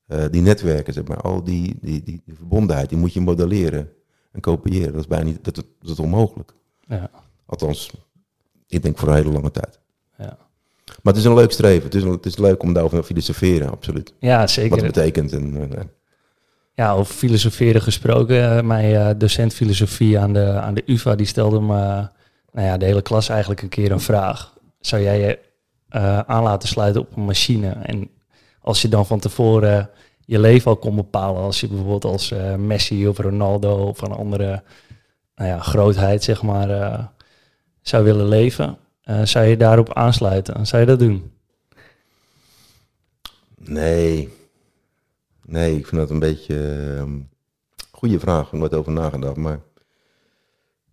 uh, 0.09 0.25
die 0.31 0.43
netwerken, 0.43 0.93
zeg 0.93 1.05
maar, 1.05 1.21
al 1.21 1.45
die, 1.45 1.77
die, 1.81 2.03
die, 2.03 2.23
die, 2.25 2.35
verbondenheid, 2.35 2.89
die 2.89 2.99
moet 2.99 3.13
je 3.13 3.21
modelleren 3.21 3.93
en 4.33 4.41
kopiëren. 4.41 4.93
Dat 4.93 5.01
is 5.01 5.07
bijna 5.07 5.25
niet, 5.25 5.45
dat, 5.45 5.55
dat 5.55 5.67
is 5.81 5.99
onmogelijk. 5.99 6.55
Ja. 6.87 7.11
Althans, 7.47 7.91
ik 8.67 8.83
denk 8.83 8.99
voor 8.99 9.09
een 9.09 9.15
hele 9.15 9.33
lange 9.33 9.51
tijd. 9.51 9.83
Ja. 10.19 10.37
Maar 11.03 11.13
het 11.13 11.17
is 11.17 11.25
een 11.25 11.35
leuk 11.35 11.53
streven. 11.53 11.85
Het 11.85 11.95
is, 11.95 12.03
het 12.03 12.27
is 12.27 12.39
leuk 12.39 12.63
om 12.63 12.73
daarover 12.73 12.99
te 12.99 13.05
filosoferen, 13.05 13.71
absoluut. 13.71 14.15
Ja, 14.19 14.47
zeker. 14.47 14.71
Wat 14.71 14.81
het 14.81 14.93
betekent. 14.93 15.33
En, 15.33 15.71
ja, 16.75 16.93
over 16.93 17.15
filosoferen 17.15 17.83
gesproken. 17.83 18.67
Mijn 18.67 19.19
docent 19.19 19.55
filosofie 19.55 20.19
aan 20.19 20.33
de, 20.33 20.45
aan 20.45 20.75
de 20.75 20.83
UvA, 20.87 21.15
die 21.15 21.27
stelde 21.27 21.61
me 21.61 22.09
nou 22.53 22.67
ja, 22.67 22.77
de 22.77 22.85
hele 22.85 23.03
klas 23.03 23.29
eigenlijk 23.29 23.63
een 23.63 23.69
keer 23.69 23.93
een 23.93 24.01
vraag. 24.01 24.55
Zou 24.81 25.03
jij 25.03 25.21
je 25.21 25.39
uh, 25.97 26.19
aan 26.19 26.43
laten 26.43 26.69
sluiten 26.69 27.01
op 27.01 27.17
een 27.17 27.25
machine? 27.25 27.71
En 27.71 28.11
als 28.61 28.83
je 28.83 28.89
dan 28.89 29.07
van 29.07 29.19
tevoren 29.19 29.91
je 30.21 30.39
leven 30.39 30.71
al 30.71 30.77
kon 30.77 30.97
bepalen, 30.97 31.43
als 31.43 31.61
je 31.61 31.69
bijvoorbeeld 31.69 32.05
als 32.05 32.31
uh, 32.31 32.55
Messi 32.55 33.09
of 33.09 33.19
Ronaldo 33.19 33.77
of 33.77 34.01
een 34.01 34.13
andere 34.13 34.63
nou 35.37 35.49
ja, 35.49 35.59
grootheid, 35.59 36.25
zeg 36.25 36.43
maar, 36.43 36.71
uh, 36.71 37.05
zou 37.83 38.05
willen 38.05 38.29
leven, 38.29 38.77
zou 39.23 39.47
je 39.47 39.57
daarop 39.57 39.93
aansluiten? 39.93 40.67
Zou 40.67 40.83
je 40.83 40.89
dat 40.89 40.99
doen? 40.99 41.33
Nee. 43.57 44.29
Nee, 45.47 45.77
ik 45.77 45.87
vind 45.87 46.01
dat 46.01 46.11
een 46.11 46.19
beetje 46.19 46.55
een 46.99 47.29
goede 47.91 48.19
vraag. 48.21 48.45
Ik 48.45 48.51
heb 48.51 48.61
nooit 48.61 48.75
over 48.75 48.93
nagedacht, 48.93 49.37
maar 49.37 49.61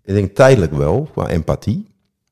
ik 0.03 0.13
denk 0.13 0.35
tijdelijk 0.35 0.73
wel, 0.73 1.09
qua 1.11 1.27
empathie. 1.27 1.87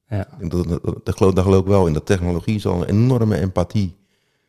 Ja. 0.10 0.28
Dat, 0.40 0.68
dat, 0.68 0.84
dat, 1.04 1.16
geloof, 1.18 1.34
dat 1.34 1.44
geloof 1.44 1.62
ik 1.62 1.68
wel 1.68 1.88
in. 1.88 1.94
Dat 1.94 2.06
technologie 2.06 2.60
zal 2.60 2.82
een 2.82 2.88
enorme 2.88 3.38
empathie 3.40 3.96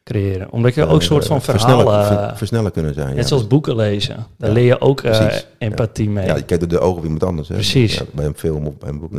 creëren. 0.04 0.50
Omdat 0.50 0.74
je 0.74 0.86
ook 0.86 0.94
een 0.94 1.02
soort 1.02 1.26
van 1.26 1.42
versnellen, 1.42 1.84
verhalen... 1.84 2.28
ver, 2.28 2.36
versnellen 2.36 2.72
kunnen 2.72 2.94
zijn. 2.94 3.08
Net 3.08 3.16
ja. 3.16 3.26
zoals 3.26 3.46
boeken 3.46 3.76
lezen. 3.76 4.26
Daar 4.36 4.48
ja. 4.48 4.54
leer 4.54 4.64
je 4.64 4.80
ook 4.80 5.02
uh, 5.02 5.28
empathie 5.58 6.10
mee. 6.10 6.26
Ja, 6.26 6.36
je 6.36 6.42
kijkt 6.42 6.60
door 6.62 6.78
de 6.78 6.84
ogen 6.86 6.96
van 6.96 7.04
iemand 7.04 7.24
anders. 7.24 7.48
Hè. 7.48 7.54
Precies. 7.54 8.02
bij 8.12 8.24
een 8.24 8.36
film 8.36 8.66
of 8.66 8.78
bij 8.78 8.88
een 8.88 9.00
boek. 9.00 9.10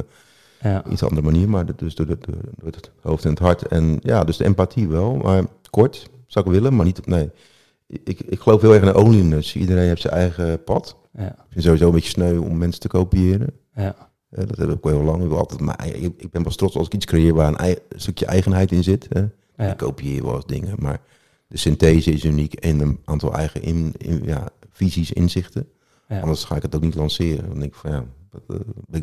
Ja. 0.62 0.84
Iets 0.90 1.04
andere 1.04 1.22
manier, 1.22 1.50
maar 1.50 1.76
dus 1.76 1.96
door, 1.96 2.06
door, 2.06 2.18
door, 2.20 2.36
het 2.66 2.92
hoofd 3.02 3.24
en 3.24 3.30
het 3.30 3.40
hart. 3.40 3.68
En 3.68 4.00
ja, 4.02 4.24
dus 4.24 4.38
de 4.38 4.44
empathie 4.44 4.88
wel. 4.88 5.16
Maar 5.16 5.44
kort, 5.70 6.10
zou 6.28 6.46
ik 6.46 6.52
willen, 6.52 6.76
maar 6.76 6.86
niet... 6.86 7.06
Nee. 7.06 7.30
Ik, 7.88 8.20
ik 8.20 8.40
geloof 8.40 8.62
heel 8.62 8.74
erg 8.74 8.82
in 8.82 8.92
de 8.92 9.00
onliness. 9.00 9.56
Iedereen 9.56 9.88
heeft 9.88 10.02
zijn 10.02 10.14
eigen 10.14 10.64
pad. 10.64 10.96
Ja. 11.14 11.28
Ik 11.28 11.46
vind 11.50 11.64
sowieso 11.64 11.88
een 11.88 11.94
beetje 11.94 12.10
sneu 12.10 12.38
om 12.38 12.58
mensen 12.58 12.82
te 12.82 12.88
kopiëren. 12.88 13.50
Ja. 13.76 13.96
Uh, 14.32 14.44
dat 14.48 14.58
heb 14.58 14.70
ik 14.70 14.84
wel 14.84 14.94
heel 14.94 15.04
lang. 15.04 15.24
Ik, 15.24 15.30
wil 15.30 15.38
altijd, 15.38 15.60
maar 15.60 15.88
ik 16.18 16.32
ben 16.32 16.44
pas 16.44 16.56
trots 16.56 16.78
als 16.78 16.86
ik 16.86 16.94
iets 16.94 17.06
creëer 17.06 17.34
waar 17.34 17.48
een, 17.48 17.58
ei, 17.58 17.76
een 17.90 18.00
stukje 18.00 18.26
eigenheid 18.26 18.72
in 18.72 18.84
zit. 18.84 19.08
Hè. 19.10 19.20
Ja. 19.56 19.72
Ik 19.72 19.78
kopieer 19.78 20.24
wel 20.24 20.36
eens 20.36 20.46
dingen, 20.46 20.76
maar 20.80 21.02
de 21.48 21.58
synthese 21.58 22.12
is 22.12 22.24
uniek 22.24 22.54
en 22.54 22.80
een 22.80 23.00
aantal 23.06 23.34
eigen 23.34 23.62
in, 23.62 23.94
in, 23.98 24.22
ja, 24.24 24.50
visies, 24.70 25.12
inzichten. 25.12 25.68
Ja. 26.08 26.20
Anders 26.20 26.44
ga 26.44 26.56
ik 26.56 26.62
het 26.62 26.76
ook 26.76 26.82
niet 26.82 26.96
lanceren. 26.96 27.48
Dan 27.48 27.60
denk 27.60 27.74
ik 27.74 27.80
van 27.80 27.92
ja, 27.92 28.06
dat 28.30 28.42
uh, 28.48 29.02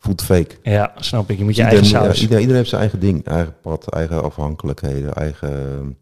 voelt 0.00 0.22
fake. 0.22 0.56
Ja, 0.62 0.92
snap 0.96 1.30
ik. 1.30 1.38
Je 1.38 1.44
moet 1.44 1.56
je 1.56 1.62
iedereen, 1.62 1.82
eigen 1.82 2.00
saus. 2.00 2.16
Ja, 2.16 2.22
iedereen, 2.22 2.40
iedereen, 2.40 2.56
heeft 2.56 2.68
zijn 2.68 2.80
eigen 2.80 3.00
ding, 3.00 3.24
eigen 3.24 3.54
pad, 3.60 3.88
eigen 3.88 4.22
afhankelijkheden, 4.22 5.14
eigen 5.14 5.96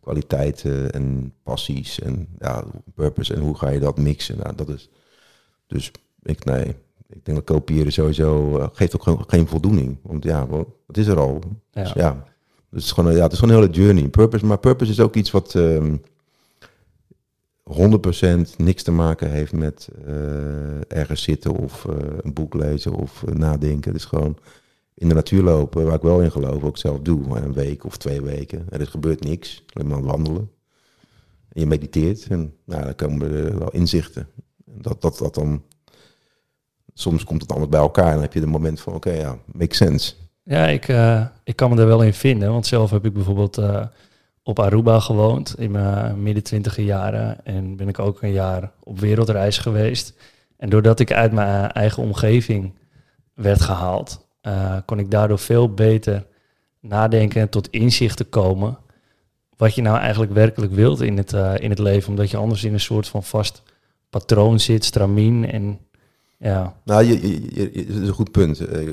kwaliteiten 0.00 0.92
en 0.92 1.32
passies 1.42 2.00
en 2.00 2.28
ja, 2.38 2.64
purpose 2.94 3.34
en 3.34 3.40
hoe 3.40 3.56
ga 3.56 3.68
je 3.68 3.80
dat 3.80 3.98
mixen. 3.98 4.38
Nou, 4.38 4.54
dat 4.54 4.68
is 4.68 4.88
dus 5.66 5.90
ik 6.22 6.44
nee, 6.44 6.66
ik 7.08 7.24
denk 7.24 7.36
dat 7.36 7.44
kopiëren 7.44 7.92
sowieso 7.92 8.58
uh, 8.58 8.66
geeft 8.72 8.94
ook 8.94 9.02
geen, 9.02 9.18
geen 9.26 9.46
voldoening. 9.46 9.98
Want 10.02 10.24
ja, 10.24 10.46
het 10.86 10.96
is 10.96 11.06
er 11.06 11.18
al. 11.18 11.40
Ja. 11.70 11.82
Dus 11.82 11.92
ja, 11.92 12.12
dus 12.12 12.24
het 12.70 12.82
is 12.82 12.92
gewoon, 12.92 13.14
ja, 13.14 13.22
het 13.22 13.32
is 13.32 13.38
gewoon 13.38 13.54
een 13.54 13.60
hele 13.60 13.74
journey. 13.74 14.08
Purpose, 14.08 14.46
maar 14.46 14.58
purpose 14.58 14.90
is 14.90 15.00
ook 15.00 15.14
iets 15.14 15.30
wat 15.30 15.54
um, 15.54 16.02
100% 17.72 18.56
niks 18.56 18.82
te 18.82 18.90
maken 18.90 19.30
heeft 19.30 19.52
met 19.52 19.88
uh, 20.06 20.14
ergens 20.88 21.22
zitten 21.22 21.56
of 21.56 21.84
uh, 21.84 21.94
een 22.20 22.32
boek 22.32 22.54
lezen 22.54 22.94
of 22.94 23.24
nadenken. 23.32 23.92
Het 23.92 24.00
is 24.00 24.06
gewoon 24.06 24.38
in 24.94 25.08
de 25.08 25.14
natuur 25.14 25.42
lopen, 25.42 25.84
waar 25.84 25.94
ik 25.94 26.02
wel 26.02 26.20
in 26.20 26.30
geloof, 26.30 26.62
ook 26.62 26.78
zelf 26.78 27.00
doe. 27.00 27.36
Een 27.36 27.52
week 27.52 27.84
of 27.84 27.96
twee 27.96 28.22
weken. 28.22 28.66
Er 28.70 28.80
is 28.80 28.88
gebeurt 28.88 29.24
niks, 29.24 29.64
alleen 29.72 29.88
maar 29.88 30.02
wandelen. 30.02 30.50
En 31.48 31.60
je 31.60 31.66
mediteert 31.66 32.26
en 32.26 32.54
nou, 32.64 32.84
dan 32.84 32.94
komen 32.94 33.32
er 33.32 33.58
wel 33.58 33.70
inzichten. 33.70 34.28
Dat, 34.64 35.02
dat, 35.02 35.18
dat 35.18 35.34
dan 35.34 35.62
soms 36.94 37.24
komt 37.24 37.42
het 37.42 37.50
allemaal 37.50 37.68
bij 37.68 37.80
elkaar 37.80 38.06
en 38.06 38.12
dan 38.12 38.22
heb 38.22 38.32
je 38.32 38.40
het 38.40 38.48
moment 38.48 38.80
van, 38.80 38.94
oké, 38.94 39.10
ja, 39.10 39.38
makes 39.52 39.76
sense. 39.76 40.14
Ja, 40.42 40.66
ik, 40.66 40.88
ik 41.44 41.56
kan 41.56 41.70
me 41.70 41.80
er 41.80 41.86
wel 41.86 42.02
in 42.02 42.14
vinden, 42.14 42.52
want 42.52 42.66
zelf 42.66 42.90
heb 42.90 43.04
ik 43.04 43.12
bijvoorbeeld 43.12 43.58
op 44.42 44.58
Aruba 44.58 45.00
gewoond 45.00 45.58
in 45.58 45.70
mijn 45.70 46.22
midden 46.22 46.42
twintiger 46.42 46.84
jaren 46.84 47.44
en 47.44 47.76
ben 47.76 47.88
ik 47.88 47.98
ook 47.98 48.22
een 48.22 48.32
jaar 48.32 48.72
op 48.82 48.98
wereldreis 48.98 49.58
geweest. 49.58 50.14
En 50.56 50.70
doordat 50.70 51.00
ik 51.00 51.12
uit 51.12 51.32
mijn 51.32 51.70
eigen 51.70 52.02
omgeving 52.02 52.74
werd 53.34 53.60
gehaald, 53.60 54.26
uh, 54.42 54.76
kon 54.84 54.98
ik 54.98 55.10
daardoor 55.10 55.38
veel 55.38 55.74
beter 55.74 56.26
nadenken 56.80 57.40
en 57.40 57.48
tot 57.48 57.68
inzichten 57.68 58.28
komen 58.28 58.78
wat 59.56 59.74
je 59.74 59.82
nou 59.82 59.98
eigenlijk 59.98 60.32
werkelijk 60.32 60.72
wilt 60.72 61.00
in 61.00 61.16
het, 61.16 61.32
in 61.60 61.70
het 61.70 61.78
leven, 61.78 62.08
omdat 62.08 62.30
je 62.30 62.36
anders 62.36 62.64
in 62.64 62.72
een 62.72 62.80
soort 62.80 63.08
van 63.08 63.22
vast 63.22 63.62
patroon 64.10 64.60
zit, 64.60 64.84
stramien 64.84 65.50
en 65.50 65.78
ja. 66.42 66.76
Nou, 66.84 67.04
je, 67.04 67.30
je, 67.54 67.70
is 67.70 67.94
een 67.94 68.08
goed 68.08 68.30
punt. 68.30 68.60
Uh, 68.60 68.92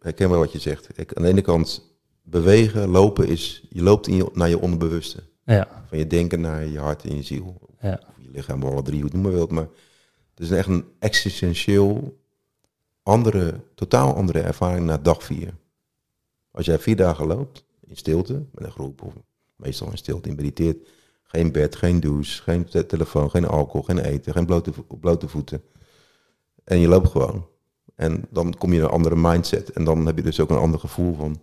herken 0.00 0.30
wel 0.30 0.38
wat 0.38 0.52
je 0.52 0.58
zegt. 0.58 0.88
Kijk, 0.94 1.14
aan 1.14 1.22
de 1.22 1.28
ene 1.28 1.40
kant, 1.40 1.87
bewegen, 2.30 2.88
lopen 2.88 3.28
is, 3.28 3.66
je 3.70 3.82
loopt 3.82 4.06
in 4.06 4.16
je, 4.16 4.30
naar 4.32 4.48
je 4.48 4.58
onderbewuste. 4.60 5.22
Ja. 5.44 5.84
Van 5.88 5.98
je 5.98 6.06
denken 6.06 6.40
naar 6.40 6.66
je 6.66 6.78
hart 6.78 7.04
en 7.04 7.16
je 7.16 7.22
ziel. 7.22 7.60
Ja. 7.80 8.00
Of 8.08 8.14
je 8.18 8.30
lichaam, 8.30 8.62
alle 8.62 8.82
drie, 8.82 8.96
hoe 8.96 9.04
het 9.04 9.12
noemen 9.12 9.32
wilt. 9.32 9.50
Maar 9.50 9.68
het 10.34 10.40
is 10.40 10.50
echt 10.50 10.68
een 10.68 10.84
existentieel 10.98 12.18
andere, 13.02 13.60
totaal 13.74 14.14
andere 14.14 14.40
ervaring 14.40 14.86
na 14.86 14.98
dag 14.98 15.22
vier. 15.22 15.54
Als 16.50 16.66
jij 16.66 16.78
vier 16.78 16.96
dagen 16.96 17.26
loopt, 17.26 17.64
in 17.86 17.96
stilte, 17.96 18.44
met 18.52 18.64
een 18.64 18.70
groep, 18.70 19.02
of 19.02 19.12
meestal 19.56 19.90
in 19.90 19.96
stilte, 19.96 20.28
in 20.28 20.36
mediteert, 20.36 20.88
geen 21.22 21.52
bed, 21.52 21.76
geen 21.76 22.00
douche, 22.00 22.42
geen 22.42 22.68
telefoon, 22.86 23.30
geen 23.30 23.46
alcohol, 23.46 23.82
geen 23.82 23.98
eten, 23.98 24.32
geen 24.32 24.46
blote, 24.46 24.72
blote 25.00 25.28
voeten 25.28 25.62
En 26.64 26.78
je 26.78 26.88
loopt 26.88 27.08
gewoon. 27.08 27.46
En 27.94 28.24
dan 28.30 28.54
kom 28.58 28.72
je 28.72 28.78
in 28.78 28.84
een 28.84 28.90
andere 28.90 29.16
mindset. 29.16 29.70
En 29.70 29.84
dan 29.84 30.06
heb 30.06 30.16
je 30.16 30.22
dus 30.22 30.40
ook 30.40 30.50
een 30.50 30.56
ander 30.56 30.80
gevoel 30.80 31.14
van... 31.14 31.40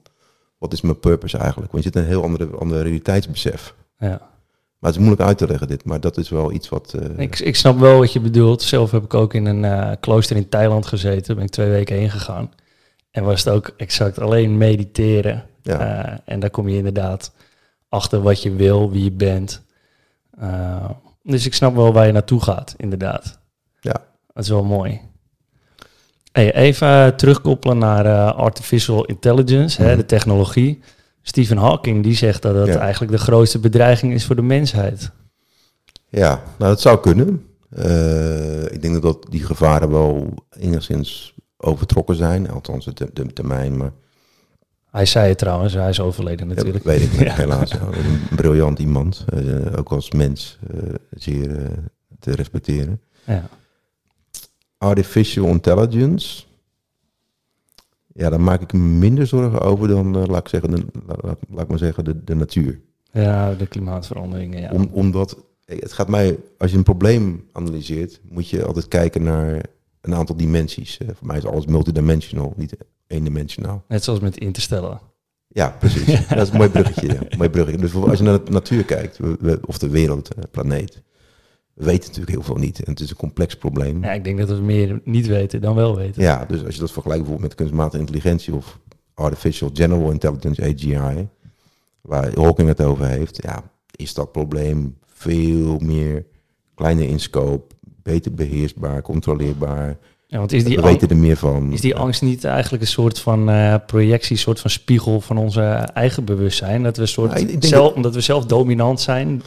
wat 0.65 0.73
is 0.73 0.81
mijn 0.81 0.99
purpose 0.99 1.37
eigenlijk? 1.37 1.71
Want 1.71 1.83
je 1.83 1.89
zit 1.93 2.01
een 2.01 2.07
heel 2.09 2.23
andere, 2.23 2.45
andere 2.57 2.81
realiteitsbesef. 2.81 3.75
Ja. 3.99 4.07
Maar 4.79 4.93
het 4.93 5.01
is 5.01 5.05
moeilijk 5.07 5.21
uit 5.29 5.37
te 5.37 5.47
leggen 5.47 5.67
dit. 5.67 5.85
Maar 5.85 5.99
dat 5.99 6.17
is 6.17 6.29
wel 6.29 6.51
iets 6.51 6.69
wat... 6.69 6.93
eh, 6.93 7.17
Ik, 7.19 7.39
ik 7.39 7.55
snap 7.55 7.79
wel 7.79 7.97
wat 7.99 8.13
je 8.13 8.19
bedoelt. 8.19 8.61
Zelf 8.61 8.91
heb 8.91 9.03
ik 9.03 9.13
ook 9.13 9.33
in 9.33 9.45
een 9.45 9.65
eh, 9.65 9.91
klooster 9.99 10.35
in 10.35 10.49
Thailand 10.49 10.85
gezeten. 10.85 11.23
Daar 11.25 11.35
ben 11.35 11.45
ik 11.45 11.51
twee 11.51 11.69
weken 11.69 11.95
heen 11.95 12.09
gegaan. 12.09 12.51
En 13.11 13.23
was 13.23 13.43
het 13.43 13.53
ook 13.53 13.73
exact 13.77 14.19
alleen 14.19 14.57
mediteren. 14.57 15.43
ja, 15.61 15.79
Eh, 16.05 16.17
en 16.25 16.39
daar 16.39 16.49
kom 16.49 16.67
je 16.69 16.77
inderdaad 16.77 17.31
achter 17.89 18.21
wat 18.21 18.41
je 18.41 18.55
wil, 18.55 18.91
wie 18.91 19.03
je 19.03 19.11
bent. 19.11 19.61
Dus 21.23 21.45
ik 21.45 21.53
snap 21.53 21.75
wel 21.75 21.93
waar 21.93 22.05
je 22.05 22.11
naartoe 22.11 22.41
gaat, 22.41 22.73
inderdaad. 22.77 23.39
Ja. 23.79 23.93
Dat 24.33 24.43
is 24.43 24.49
wel 24.49 24.63
mooi. 24.63 25.01
Hey, 26.35 26.53
even 26.55 26.87
eh, 26.87 27.07
terugkoppelen 27.07 27.77
naar 27.77 28.05
eh, 28.05 28.35
artificial 28.37 29.05
intelligence, 29.05 29.81
hè, 29.81 29.87
Mhm. 29.87 29.97
de 29.97 30.05
technologie. 30.05 30.79
Stephen 31.21 31.57
Hawking 31.57 32.03
die 32.03 32.15
zegt 32.15 32.41
dat 32.41 32.55
dat 32.55 32.67
Ja. 32.67 32.77
eigenlijk 32.79 33.11
de 33.11 33.17
grootste 33.17 33.59
bedreiging 33.59 34.13
is 34.13 34.25
voor 34.25 34.35
de 34.35 34.41
mensheid. 34.41 35.11
ja, 36.09 36.29
nou 36.57 36.71
dat 36.71 36.81
zou 36.81 36.99
kunnen. 36.99 37.45
Eh, 37.69 38.63
ik 38.63 38.81
denk 38.81 38.93
dat, 38.93 39.01
dat 39.01 39.25
die 39.29 39.43
gevaren 39.43 39.89
wel 39.89 40.33
enigszins 40.59 41.33
overtrokken 41.57 42.15
zijn. 42.15 42.49
Althans, 42.49 42.85
de, 42.85 43.09
de 43.13 43.33
termijn. 43.33 43.77
Maar 43.77 43.91
Hij 44.91 45.05
zei 45.05 45.29
het 45.29 45.37
trouwens, 45.37 45.73
hij 45.73 45.89
is 45.89 45.99
overleden 45.99 46.47
natuurlijk. 46.47 46.83
weet 46.83 47.01
ik 47.01 47.11
niet, 47.11 47.19
Ja. 47.27 47.33
helaas. 47.35 47.71
Ja, 47.71 47.79
een 47.81 48.35
briljant 48.35 48.79
iemand. 48.79 49.25
ook 49.77 49.91
als 49.91 50.11
mens 50.11 50.59
zeer 51.09 51.67
te 52.19 52.31
respecteren. 52.35 53.01
Ja. 53.23 53.43
Artificial 54.85 55.47
intelligence. 55.47 56.43
Ja, 58.13 58.29
daar 58.29 58.41
maak 58.41 58.61
ik 58.61 58.73
me 58.73 58.79
minder 58.79 59.27
zorgen 59.27 59.61
over 59.61 59.87
dan, 59.87 60.17
eh, 60.17 60.25
laat 60.27 60.39
ik 60.39 60.47
zeggen, 60.47 60.71
de, 60.71 60.85
laat, 61.05 61.37
laat 61.49 61.63
ik 61.63 61.67
maar 61.67 61.77
zeggen, 61.77 62.03
de, 62.03 62.23
de 62.23 62.35
natuur. 62.35 62.79
ja, 63.11 63.53
de 63.53 63.67
klimaatveranderingen. 63.67 64.61
Ja. 64.61 64.71
Om, 64.71 64.89
omdat, 64.91 65.37
eh, 65.65 65.79
het 65.79 65.93
gaat 65.93 66.07
mij, 66.09 66.37
als 66.57 66.71
je 66.71 66.77
een 66.77 66.83
probleem 66.83 67.47
analyseert, 67.51 68.21
moet 68.29 68.49
je 68.49 68.65
altijd 68.65 68.87
kijken 68.87 69.23
naar 69.23 69.61
een 70.01 70.15
aantal 70.15 70.35
dimensies. 70.35 70.97
Eh, 70.97 71.07
voor 71.13 71.27
mij 71.27 71.37
is 71.37 71.45
alles 71.45 71.65
multidimensional, 71.65 72.53
niet 72.55 72.77
eendimensionaal. 73.07 73.83
Net 73.87 74.03
zoals 74.03 74.19
met 74.19 74.37
Interstellar. 74.37 75.01
Ja, 75.47 75.75
precies. 75.79 76.05
Dat 76.27 76.47
is 76.47 76.49
een 76.49 76.57
mooi 76.57 76.69
bruggetje. 76.69 77.07
Ja. 77.07 77.37
Mooi 77.37 77.49
bruggetje. 77.49 77.81
Dus 77.81 77.95
als 77.95 78.17
je 78.17 78.23
naar 78.23 78.43
de 78.43 78.51
natuur 78.51 78.83
kijkt, 78.83 79.19
of 79.65 79.77
de 79.77 79.89
wereld, 79.89 80.29
planeet, 80.51 81.01
we 81.75 81.85
weten 81.85 82.05
natuurlijk 82.07 82.29
heel 82.31 82.43
veel 82.43 82.55
niet. 82.55 82.83
En 82.83 82.91
het 82.91 82.99
is 82.99 83.09
een 83.09 83.15
complex 83.15 83.55
probleem. 83.55 84.03
Ja, 84.03 84.11
ik 84.11 84.23
denk 84.23 84.37
dat 84.37 84.49
we 84.49 84.55
meer 84.63 85.01
niet 85.03 85.27
weten 85.27 85.61
dan 85.61 85.75
wel 85.75 85.95
weten. 85.95 86.21
Ja, 86.21 86.45
dus 86.47 86.65
als 86.65 86.73
je 86.73 86.79
dat 86.79 86.91
vergelijkt 86.91 87.23
bijvoorbeeld 87.23 87.51
met 87.57 87.59
kunstmatige 87.67 87.99
intelligentie 88.01 88.53
of 88.55 88.79
artificial 89.13 89.69
general 89.73 90.11
intelligence, 90.11 90.61
AGI, 90.63 91.27
waar 92.01 92.31
Hawking 92.35 92.67
het 92.67 92.81
over 92.81 93.05
heeft, 93.05 93.39
ja, 93.43 93.63
is 93.95 94.13
dat 94.13 94.31
probleem 94.31 94.97
veel 95.13 95.77
meer 95.79 96.25
kleiner 96.75 97.07
in 97.07 97.19
scope, 97.19 97.75
beter 98.03 98.33
beheersbaar, 98.33 99.01
controleerbaar. 99.01 99.97
Ja, 100.27 100.37
want 100.37 100.51
is 100.51 100.63
die, 100.63 100.75
we 100.75 100.81
weten 100.81 101.09
er 101.09 101.17
meer 101.17 101.37
van. 101.37 101.71
is 101.71 101.81
die 101.81 101.95
angst 101.95 102.21
niet 102.21 102.43
eigenlijk 102.43 102.83
een 102.83 102.89
soort 102.89 103.19
van 103.19 103.49
eh, 103.49 103.75
projectie, 103.85 104.31
een 104.31 104.41
soort 104.41 104.59
van 104.59 104.69
spiegel 104.69 105.21
van 105.21 105.37
onze 105.37 105.61
eigen 105.93 106.25
bewustzijn? 106.25 106.83
Dat 106.83 106.97
we, 106.97 107.05
soort 107.05 107.35
denk 107.47 107.63
zelf, 107.63 107.87
dat- 107.87 107.95
Omdat 107.95 108.13
we 108.13 108.21
zelf 108.21 108.45
dominant 108.45 109.01
zijn, 109.01 109.41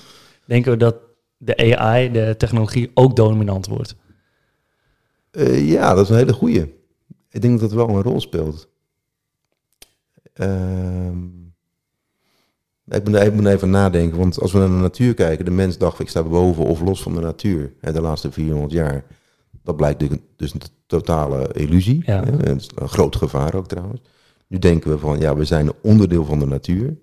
denken 0.45 0.73
we 0.73 0.79
dat 0.79 0.95
de 1.38 1.77
AI, 1.77 2.11
de 2.11 2.35
technologie, 2.38 2.90
ook 2.94 3.16
dominant 3.16 3.66
wordt. 3.66 3.96
Eh, 5.31 5.68
ja, 5.70 5.94
dat 5.94 6.05
is 6.05 6.11
een 6.11 6.16
hele 6.16 6.33
goeie. 6.33 6.74
Ik 7.31 7.40
denk 7.42 7.61
dat 7.61 7.70
dat 7.70 7.87
wel 7.87 7.96
een 7.96 8.03
rol 8.03 8.20
speelt. 8.20 8.68
Ehm, 10.33 11.24
ik, 12.87 13.05
moet, 13.09 13.14
ik 13.14 13.33
moet 13.33 13.46
even 13.46 13.70
nadenken, 13.70 14.18
want 14.18 14.40
als 14.40 14.53
we 14.53 14.59
naar 14.59 14.68
de 14.68 14.74
natuur 14.74 15.14
kijken, 15.14 15.44
de 15.44 15.51
mens 15.51 15.79
dacht 15.79 16.01
ik 16.01 16.09
sta 16.09 16.22
boven 16.22 16.64
of 16.64 16.81
los 16.81 17.03
van 17.03 17.14
de 17.14 17.20
natuur 17.20 17.72
hè, 17.81 17.92
de 17.92 18.01
laatste 18.01 18.33
400 18.33 18.72
jaar. 18.72 19.05
Dat 19.62 19.77
blijkt 19.77 20.01
dus- 20.01 20.18
dus 20.37 20.55
een 20.55 20.61
totale 20.87 21.53
illusie. 21.53 22.03
Ja. 22.05 22.24
Hè, 22.24 22.55
is 22.55 22.70
een 22.74 22.88
groot 22.88 23.16
gevaar 23.16 23.55
ook 23.55 23.68
trouwens. 23.68 24.01
Nu 24.46 24.59
denken 24.59 24.90
we 24.90 24.98
van 24.98 25.18
ja, 25.18 25.37
we 25.37 25.44
zijn 25.44 25.66
een 25.66 25.74
onderdeel 25.83 26.24
van 26.24 26.38
de 26.38 26.46
natuur. 26.46 26.96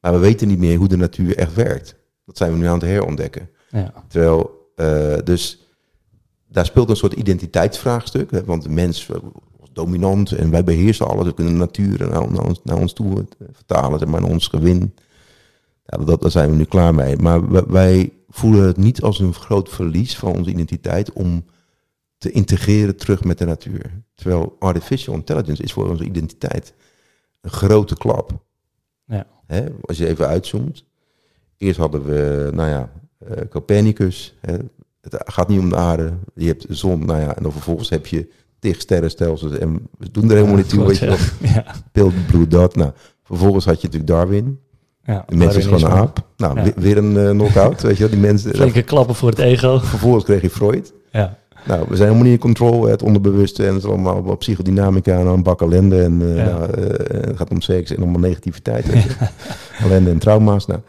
Maar 0.00 0.12
we 0.12 0.18
weten 0.18 0.48
niet 0.48 0.58
meer 0.58 0.76
hoe 0.78 0.88
de 0.88 0.96
natuur 0.96 1.36
echt 1.36 1.54
werkt. 1.54 1.96
Dat 2.26 2.36
zijn 2.36 2.52
we 2.52 2.58
nu 2.58 2.66
aan 2.66 2.78
het 2.78 2.88
herontdekken. 2.88 3.50
Ja. 3.70 3.92
Terwijl, 4.08 4.70
eh, 4.76 5.16
dus 5.24 5.66
daar 6.48 6.64
speelt 6.64 6.90
een 6.90 6.96
soort 6.96 7.12
identiteitsvraagstuk. 7.12 8.30
Hè, 8.30 8.44
want 8.44 8.62
de 8.62 8.68
mens 8.68 9.08
eh, 9.08 9.16
was 9.60 9.72
dominant 9.72 10.32
en 10.32 10.50
wij 10.50 10.64
beheersen 10.64 11.08
alles. 11.08 11.24
We 11.24 11.34
kunnen 11.34 11.52
de 11.52 11.58
natuur 11.58 11.98
naar, 11.98 12.32
naar, 12.32 12.44
ons, 12.44 12.60
naar 12.62 12.78
ons 12.78 12.92
toe 12.92 13.18
eh, 13.18 13.46
vertalen, 13.52 13.98
zeg 13.98 14.08
maar, 14.08 14.20
naar 14.20 14.30
ons 14.30 14.48
gewin. 14.48 14.94
Ja, 15.84 16.04
dat, 16.04 16.20
daar 16.20 16.30
zijn 16.30 16.50
we 16.50 16.56
nu 16.56 16.64
klaar 16.64 16.94
mee. 16.94 17.16
Maar 17.16 17.50
wij, 17.50 17.64
wij 17.66 18.12
voelen 18.28 18.66
het 18.66 18.76
niet 18.76 19.02
als 19.02 19.18
een 19.18 19.34
groot 19.34 19.68
verlies 19.68 20.16
van 20.16 20.36
onze 20.36 20.50
identiteit 20.50 21.12
om 21.12 21.44
te 22.18 22.30
integreren 22.30 22.96
terug 22.96 23.24
met 23.24 23.38
de 23.38 23.44
natuur. 23.44 24.02
Terwijl 24.14 24.56
artificial 24.58 25.14
intelligence 25.14 25.62
is 25.62 25.72
voor 25.72 25.88
onze 25.88 26.04
identiteit 26.04 26.74
een 27.40 27.50
grote 27.50 27.96
klap. 27.96 28.44
Ja. 29.04 29.26
Hè, 29.46 29.66
als 29.80 29.96
je 29.96 30.06
even 30.06 30.26
uitzoomt. 30.26 30.84
Eerst 31.58 31.78
hadden 31.78 32.04
we, 32.04 32.50
nou 32.54 32.68
ja, 32.68 32.90
eh, 33.18 33.36
Copernicus. 33.50 34.34
Hè. 34.40 34.52
Het 35.00 35.22
gaat 35.26 35.48
niet 35.48 35.60
om 35.60 35.68
de 35.68 35.76
aarde. 35.76 36.12
Je 36.34 36.46
hebt 36.46 36.68
de 36.68 36.74
zon, 36.74 37.04
nou 37.06 37.20
ja, 37.20 37.36
en 37.36 37.42
dan 37.42 37.52
vervolgens 37.52 37.88
heb 37.90 38.06
je 38.06 38.28
tig 38.58 38.80
sterrenstelsels. 38.80 39.58
En 39.58 39.88
we 39.98 40.10
doen 40.10 40.30
er 40.30 40.36
helemaal 40.36 40.56
niet 40.56 40.68
toe, 40.68 40.86
weet 40.86 40.98
je 40.98 41.06
wel. 41.06 41.16
Ja. 41.40 41.64
Pil, 41.92 42.12
Blue 42.26 42.46
Dot. 42.46 42.76
Nou, 42.76 42.90
vervolgens 43.22 43.64
had 43.64 43.80
je 43.80 43.86
natuurlijk 43.86 44.12
Darwin. 44.12 44.58
Ja. 45.04 45.24
De 45.28 45.36
mens 45.36 45.56
is 45.56 45.64
gewoon 45.64 45.84
een 45.84 45.90
aap. 45.90 46.26
Nou, 46.36 46.60
Ja. 46.60 46.72
weer, 46.76 46.96
een 46.98 47.16
eh, 47.18 47.30
knock-out, 47.30 47.82
weet 47.82 47.96
je 47.96 48.02
wel. 48.02 48.10
Die 48.12 48.20
mensen, 48.20 48.54
Flinke 48.54 48.82
klappen 48.82 49.14
voor 49.14 49.28
het 49.28 49.38
ego. 49.38 49.78
vervolgens 49.84 50.24
kreeg 50.24 50.42
je 50.42 50.50
Freud. 50.50 50.92
Ja. 51.12 51.38
Nou, 51.66 51.80
we 51.88 51.96
zijn 51.96 52.08
helemaal 52.08 52.22
niet 52.24 52.32
in 52.32 52.38
control, 52.38 52.84
het 52.86 53.02
onderbewuste 53.02 53.66
en 53.66 53.74
het 53.74 53.82
is 53.82 53.88
allemaal 53.88 54.22
wat 54.22 54.38
psychodynamica 54.38 55.18
en 55.18 55.26
een 55.26 55.42
bak 55.42 55.60
ellende. 55.62 56.02
En 56.02 56.22
eh, 56.22 56.36
Ja. 56.36 56.44
nou, 56.44 56.70
het 57.10 57.36
gaat 57.36 57.50
om 57.50 57.60
seks 57.60 57.90
en 57.90 57.96
allemaal 58.02 58.20
negativiteit. 58.20 58.86
ellende 59.84 60.10
en 60.10 60.18
trauma's. 60.18 60.66
Nou. 60.66 60.80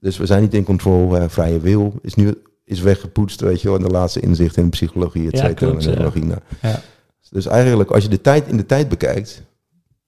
Dus 0.00 0.16
we 0.18 0.26
zijn 0.26 0.42
niet 0.42 0.54
in 0.54 0.64
control. 0.64 1.16
eh, 1.16 1.28
vrije 1.28 1.60
wil 1.60 1.94
is 2.02 2.14
nu 2.14 2.34
is 2.64 2.80
weggepoetst, 2.80 3.40
weet 3.40 3.60
je 3.60 3.68
wel. 3.68 3.76
En 3.76 3.82
de 3.82 3.90
laatste 3.90 4.20
inzicht 4.20 4.56
in 4.56 4.70
psychologie, 4.70 5.30
et 5.30 5.38
cetera. 5.38 5.70
ja. 5.70 5.76
neurologie. 5.86 6.24
Nou. 6.24 6.40
Ja. 6.62 6.82
Dus 7.30 7.46
eigenlijk, 7.46 7.90
als 7.90 8.02
je 8.02 8.08
de 8.08 8.20
tijd 8.20 8.46
in 8.48 8.56
de 8.56 8.66
tijd 8.66 8.88
bekijkt, 8.88 9.42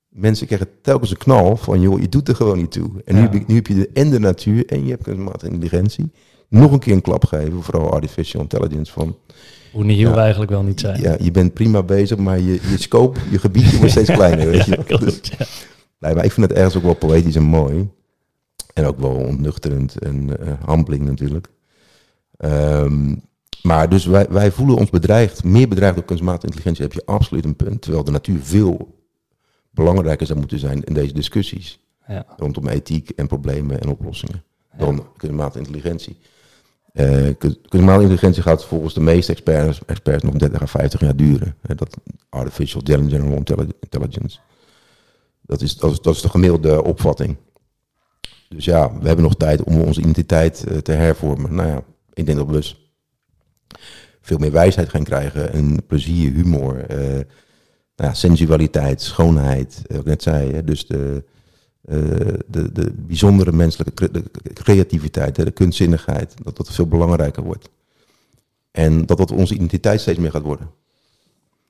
mensen 0.09 0.47
krijgen 0.47 0.69
telkens 0.83 1.11
een 1.11 1.17
knal 1.17 1.57
van, 1.57 1.81
joh, 1.81 2.01
je 2.01 2.09
doet 2.09 2.29
er 2.29 2.35
gewoon 2.37 2.59
niet 2.59 2.73
toe. 2.73 2.91
En 3.05 3.15
nu, 3.15 3.21
heb 3.21 3.33
je, 3.33 3.45
nu 3.47 3.55
heb 3.55 3.67
je 3.67 3.75
de, 3.75 3.91
en 3.95 4.11
de 4.11 4.19
natuur 4.19 4.67
en 4.67 4.85
je 4.85 4.91
hebt 4.91 5.03
kunstmatige 5.03 5.53
intelligentie. 5.53 6.11
Nog 6.49 6.73
een 6.73 6.79
keer 6.79 6.93
een 6.93 7.01
klap 7.01 7.25
geven, 7.25 7.63
vooral 7.63 7.93
artificial 7.93 8.43
intelligence, 8.43 8.93
van 8.93 9.17
Hoe 9.73 9.85
nieuw 9.85 10.11
we 10.13 10.17
eigenlijk 10.21 10.51
wel 10.51 10.63
niet 10.63 10.81
zijn. 10.81 11.01
ja, 11.01 11.17
je 11.21 11.31
bent 11.31 11.55
prima 11.55 11.83
bezig, 11.83 12.17
maar 12.17 12.39
je, 12.41 12.53
je 12.53 12.79
scope, 12.79 13.21
je 13.31 13.39
gebiedje 13.39 13.77
wordt 13.77 13.91
steeds 13.99 14.11
kleiner. 14.11 14.47
Weet 14.51 14.65
je? 14.65 14.85
Klopt, 14.85 15.05
Dus, 15.05 15.21
ja. 15.39 15.47
nee, 15.99 16.15
maar 16.15 16.25
ik 16.25 16.33
vind 16.33 16.49
het 16.49 16.57
ergens 16.57 16.77
ook 16.77 16.83
wel 16.83 16.95
poëtisch 16.95 17.37
en 17.37 17.43
mooi. 17.43 17.89
En 18.73 18.85
ook 18.87 18.99
wel 18.99 19.15
ontnuchterend 19.15 19.99
en 19.99 20.31
humbling 20.67 21.05
natuurlijk. 21.05 21.49
Ehm, 22.37 23.15
maar 23.63 23.89
dus 23.89 24.05
wij, 24.07 24.27
wij 24.31 24.51
voelen 24.51 24.77
ons 24.77 24.91
bedreigd, 24.91 25.45
meer 25.45 25.69
bedreigd 25.69 25.95
door 25.97 26.05
kunstmatige 26.05 26.45
intelligentie, 26.47 26.83
heb 26.83 26.93
je 26.93 27.07
absoluut 27.07 27.45
een 27.45 27.57
punt. 27.57 27.83
Terwijl 27.83 28.05
de 28.05 28.11
natuur 28.11 28.41
veel 28.43 29.01
belangrijker 29.71 30.27
zou 30.27 30.39
moeten 30.39 30.59
zijn 30.59 30.85
in 30.85 30.95
deze 30.95 31.13
discussies. 31.13 31.79
Ja. 32.07 32.27
Rondom 32.37 32.69
ethiek 32.69 33.11
en 33.11 33.27
problemen 33.27 33.81
en 33.81 33.89
oplossingen. 33.89 34.43
Ja. 34.73 34.79
Dan 34.79 35.07
kunstmatige 35.17 35.59
intelligentie. 35.59 36.17
Kun- 36.93 37.37
kunstmatige 37.69 38.03
intelligentie 38.03 38.43
gaat 38.43 38.65
volgens 38.65 38.95
de 38.95 39.01
meeste 39.01 39.33
experts, 39.33 39.81
experts 39.87 40.23
nog 40.23 40.35
30 40.35 40.63
à 40.63 40.67
50 40.67 41.01
jaar 41.01 41.17
duren. 41.17 41.57
Dat 41.77 41.97
artificial 42.29 42.83
general 42.85 43.37
intelli- 43.37 43.73
intelligence. 43.81 44.39
Dat 45.41 45.61
is, 45.61 45.77
dat, 45.77 45.91
is, 45.91 46.01
dat 46.01 46.15
is 46.15 46.21
de 46.23 46.29
gemiddelde 46.29 46.85
opvatting. 46.85 47.37
Dus 48.55 48.65
ja, 48.65 48.99
we 48.99 49.07
hebben 49.07 49.25
nog 49.25 49.35
tijd 49.37 49.63
om 49.63 49.81
onze 49.81 50.01
identiteit 50.01 50.65
eh, 50.65 50.77
te 50.79 50.93
hervormen. 50.93 51.55
Nou 51.55 51.69
ja, 51.69 51.83
ik 52.13 52.27
denk 52.27 52.39
dat 52.39 52.47
we 52.47 52.53
dus 52.53 52.93
veel 54.21 54.39
meer 54.39 54.53
wijsheid 54.53 54.89
gaan 54.89 55.05
krijgen. 55.05 55.53
En 55.53 55.87
plezier, 55.87 56.33
humor, 56.33 56.85
eh, 56.85 56.99
nou 57.97 58.11
ja, 58.11 58.15
sensualiteit, 58.15 59.03
schoonheid. 59.03 59.83
eh, 59.87 59.89
Wat 59.89 60.01
ik 60.01 60.05
net 60.05 60.23
zei, 60.23 60.53
hè, 60.53 60.65
dus 60.65 60.87
de, 60.87 61.25
de, 62.47 62.73
de 62.73 62.93
bijzondere 62.97 63.53
menselijke 63.53 63.95
cre- 63.95 64.11
de 64.11 64.53
creativiteit, 64.53 65.35
de 65.37 65.51
kunstzinnigheid. 65.51 66.35
Dat 66.43 66.57
dat 66.57 66.73
veel 66.73 66.87
belangrijker 66.87 67.43
wordt. 67.43 67.69
En 68.71 69.07
dat 69.07 69.19
dat 69.19 69.31
onze 69.31 69.55
identiteit 69.55 70.01
steeds 70.01 70.19
meer 70.19 70.31
gaat 70.31 70.43
worden. 70.43 70.71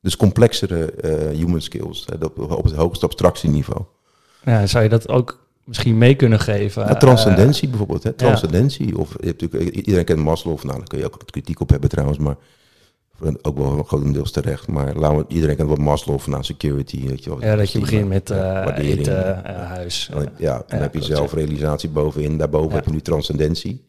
Dus 0.00 0.16
complexere 0.16 0.94
human 1.34 1.60
skills, 1.62 2.06
hè, 2.06 2.24
op 2.24 2.36
het 2.62 2.72
hoogste 2.72 3.04
abstractieniveau. 3.04 3.82
Ja, 4.44 4.66
zou 4.66 4.82
je 4.84 4.88
dat 4.90 5.08
ook 5.08 5.41
misschien 5.64 5.98
mee 5.98 6.14
kunnen 6.14 6.40
geven? 6.40 6.86
Ja, 6.86 6.94
transcendentie 6.94 7.68
bijvoorbeeld. 7.68 8.02
Hè? 8.02 8.08
ja. 8.08 8.14
Transcendentie. 8.16 8.98
Of 8.98 9.16
je 9.20 9.26
hebt 9.26 9.40
natuurlijk, 9.40 9.74
iedereen 9.74 10.04
kent 10.04 10.18
Maslow. 10.18 10.62
Nou, 10.62 10.76
daar 10.78 10.86
kun 10.86 10.98
je 10.98 11.04
ook 11.04 11.16
wat 11.18 11.30
kritiek 11.30 11.60
op 11.60 11.70
hebben 11.70 11.88
trouwens. 11.90 12.18
Maar 12.18 12.36
ook 13.42 13.58
wel 13.58 13.82
grotendeels 13.82 14.30
terecht. 14.30 14.68
Maar 14.68 14.94
laten 14.94 15.18
we, 15.18 15.24
iedereen 15.28 15.56
kan 15.56 15.66
wat 15.66 15.78
Maslow 15.78 16.18
van 16.18 16.32
nou, 16.32 16.44
security. 16.44 17.06
Weet 17.08 17.24
je 17.24 17.30
wel, 17.30 17.42
Ja, 17.42 17.56
dat 17.56 17.72
je 17.72 17.78
begint 17.78 18.08
met 18.08 18.28
ja, 18.28 18.58
eh 18.58 18.64
waardering. 18.64 18.98
eten, 18.98 19.44
eh, 19.44 19.66
huis. 19.66 20.10
Ja, 20.12 20.14
dan 20.14 20.28
Ja, 20.38 20.64
heb 20.68 20.94
je 20.94 21.02
zelfrealisatie 21.02 21.88
bovenin. 21.88 22.38
Daarboven 22.38 22.72
heb 22.72 22.84
je 22.84 22.90
nu 22.90 23.00
transcendentie. 23.00 23.84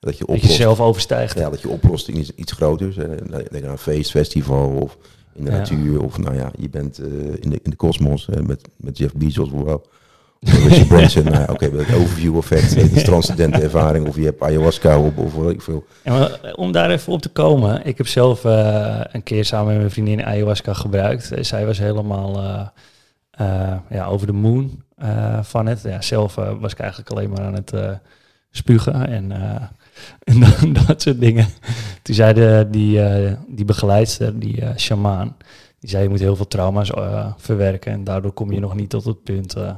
Dat 0.00 0.18
je 0.18 0.24
Dat 0.24 0.34
je 0.36 0.42
oplost, 0.42 0.56
zelf 0.56 0.80
overstijgt. 0.80 1.38
ja, 1.38 1.50
dat 1.50 1.60
je 1.60 1.68
oplost 1.68 2.08
in 2.08 2.18
iets, 2.18 2.30
iets 2.34 2.52
groters. 2.52 2.96
Denk 3.50 3.64
aan 3.64 3.70
een 3.70 3.78
feestfestival 3.78 4.68
of 4.68 4.96
in 5.34 5.44
de 5.44 5.50
natuur. 5.50 6.02
Of 6.02 6.18
nou 6.18 6.34
ja, 6.34 6.52
je 6.58 6.68
bent 6.68 6.98
eh, 6.98 7.06
in 7.40 7.50
de 7.50 7.60
in 7.62 7.70
de 7.70 7.76
kosmos 7.76 8.28
met, 8.46 8.68
met 8.76 8.98
Jeff 8.98 9.14
Bezos. 9.14 9.50
Of 9.50 9.80
Richard 10.40 10.88
Branson. 10.88 11.24
nou 11.24 11.36
ja, 11.36 11.46
Oké, 11.50 11.64
het 11.64 11.94
overview 11.94 12.36
effect. 12.36 12.74
Het 12.74 12.92
is 12.96 13.02
transcendente 13.02 13.60
ervaring. 13.60 14.08
Of 14.08 14.16
je 14.16 14.24
hebt 14.24 14.42
ayahuasca 14.42 14.98
op 14.98 15.18
of 15.18 15.50
ik 15.50 15.62
veel. 15.62 15.84
En 16.02 16.12
maar, 16.12 16.52
om 16.54 16.72
daar 16.72 16.90
even 16.90 17.12
op 17.12 17.22
te 17.22 17.28
komen, 17.28 17.86
ik 17.86 17.96
heb 17.96 18.06
zelf 18.06 18.44
eh, 18.44 19.00
een 19.12 19.22
keer 19.22 19.44
samen 19.44 19.66
met 19.66 19.76
mijn 19.78 19.90
vriendin 19.90 20.24
ayahuasca 20.24 20.72
gebruikt. 20.72 21.32
Eh, 21.32 21.42
Zij 21.44 21.66
was 21.66 21.78
helemaal 21.78 22.36
eh, 22.42 22.66
eh, 23.30 23.76
ja, 23.90 24.06
over 24.06 24.26
de 24.26 24.32
moon 24.32 24.82
eh, 24.96 25.38
van 25.42 25.66
het. 25.66 25.82
Ja, 25.82 26.00
zelf 26.00 26.36
eh, 26.36 26.50
was 26.60 26.72
ik 26.72 26.78
eigenlijk 26.78 27.10
alleen 27.10 27.30
maar 27.30 27.40
aan 27.44 27.54
het 27.54 27.72
eh, 27.72 27.90
spugen 28.50 29.06
en, 29.08 29.32
eh, 29.32 29.62
en 30.34 30.40
dat, 30.40 30.86
dat 30.86 31.02
soort 31.02 31.20
dingen. 31.20 31.46
Toen 32.02 32.14
zei 32.14 32.32
de, 32.34 32.66
die, 32.70 33.02
eh, 33.02 33.32
die 33.48 33.64
begeleidster, 33.64 34.38
die 34.38 34.60
eh 34.60 34.76
shamaan, 34.76 35.36
die 35.80 35.90
zei 35.90 36.02
je 36.02 36.08
moet 36.08 36.20
heel 36.20 36.36
veel 36.36 36.48
trauma's 36.48 36.90
eh, 36.90 37.26
verwerken 37.36 37.92
en 37.92 38.04
daardoor 38.04 38.32
kom 38.32 38.52
je 38.52 38.60
nog 38.60 38.74
niet 38.74 38.90
tot 38.90 39.04
het 39.04 39.22
punt 39.22 39.54
eh, 39.54 39.70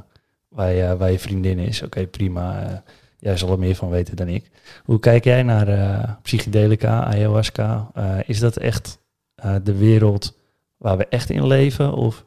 waar, 0.51 0.71
je, 0.71 0.97
waar 0.97 1.11
je 1.11 1.19
vriendin 1.19 1.59
is. 1.59 1.81
Oké, 1.81 2.07
prima. 2.07 2.63
eh, 2.63 2.77
jij 3.19 3.37
zal 3.37 3.51
er 3.51 3.59
meer 3.59 3.75
van 3.75 3.89
weten 3.89 4.15
dan 4.15 4.27
ik. 4.27 4.49
Hoe 4.83 4.99
kijk 4.99 5.23
jij 5.23 5.43
naar 5.43 5.67
eh, 5.67 6.09
psychedelica, 6.21 7.03
ayahuasca? 7.03 7.89
Eh, 7.93 8.17
is 8.25 8.39
dat 8.39 8.57
echt 8.57 8.99
eh, 9.35 9.55
de 9.63 9.75
wereld 9.77 10.37
waar 10.77 10.97
we 10.97 11.07
echt 11.07 11.29
in 11.29 11.47
leven? 11.47 11.93
Of 11.93 12.25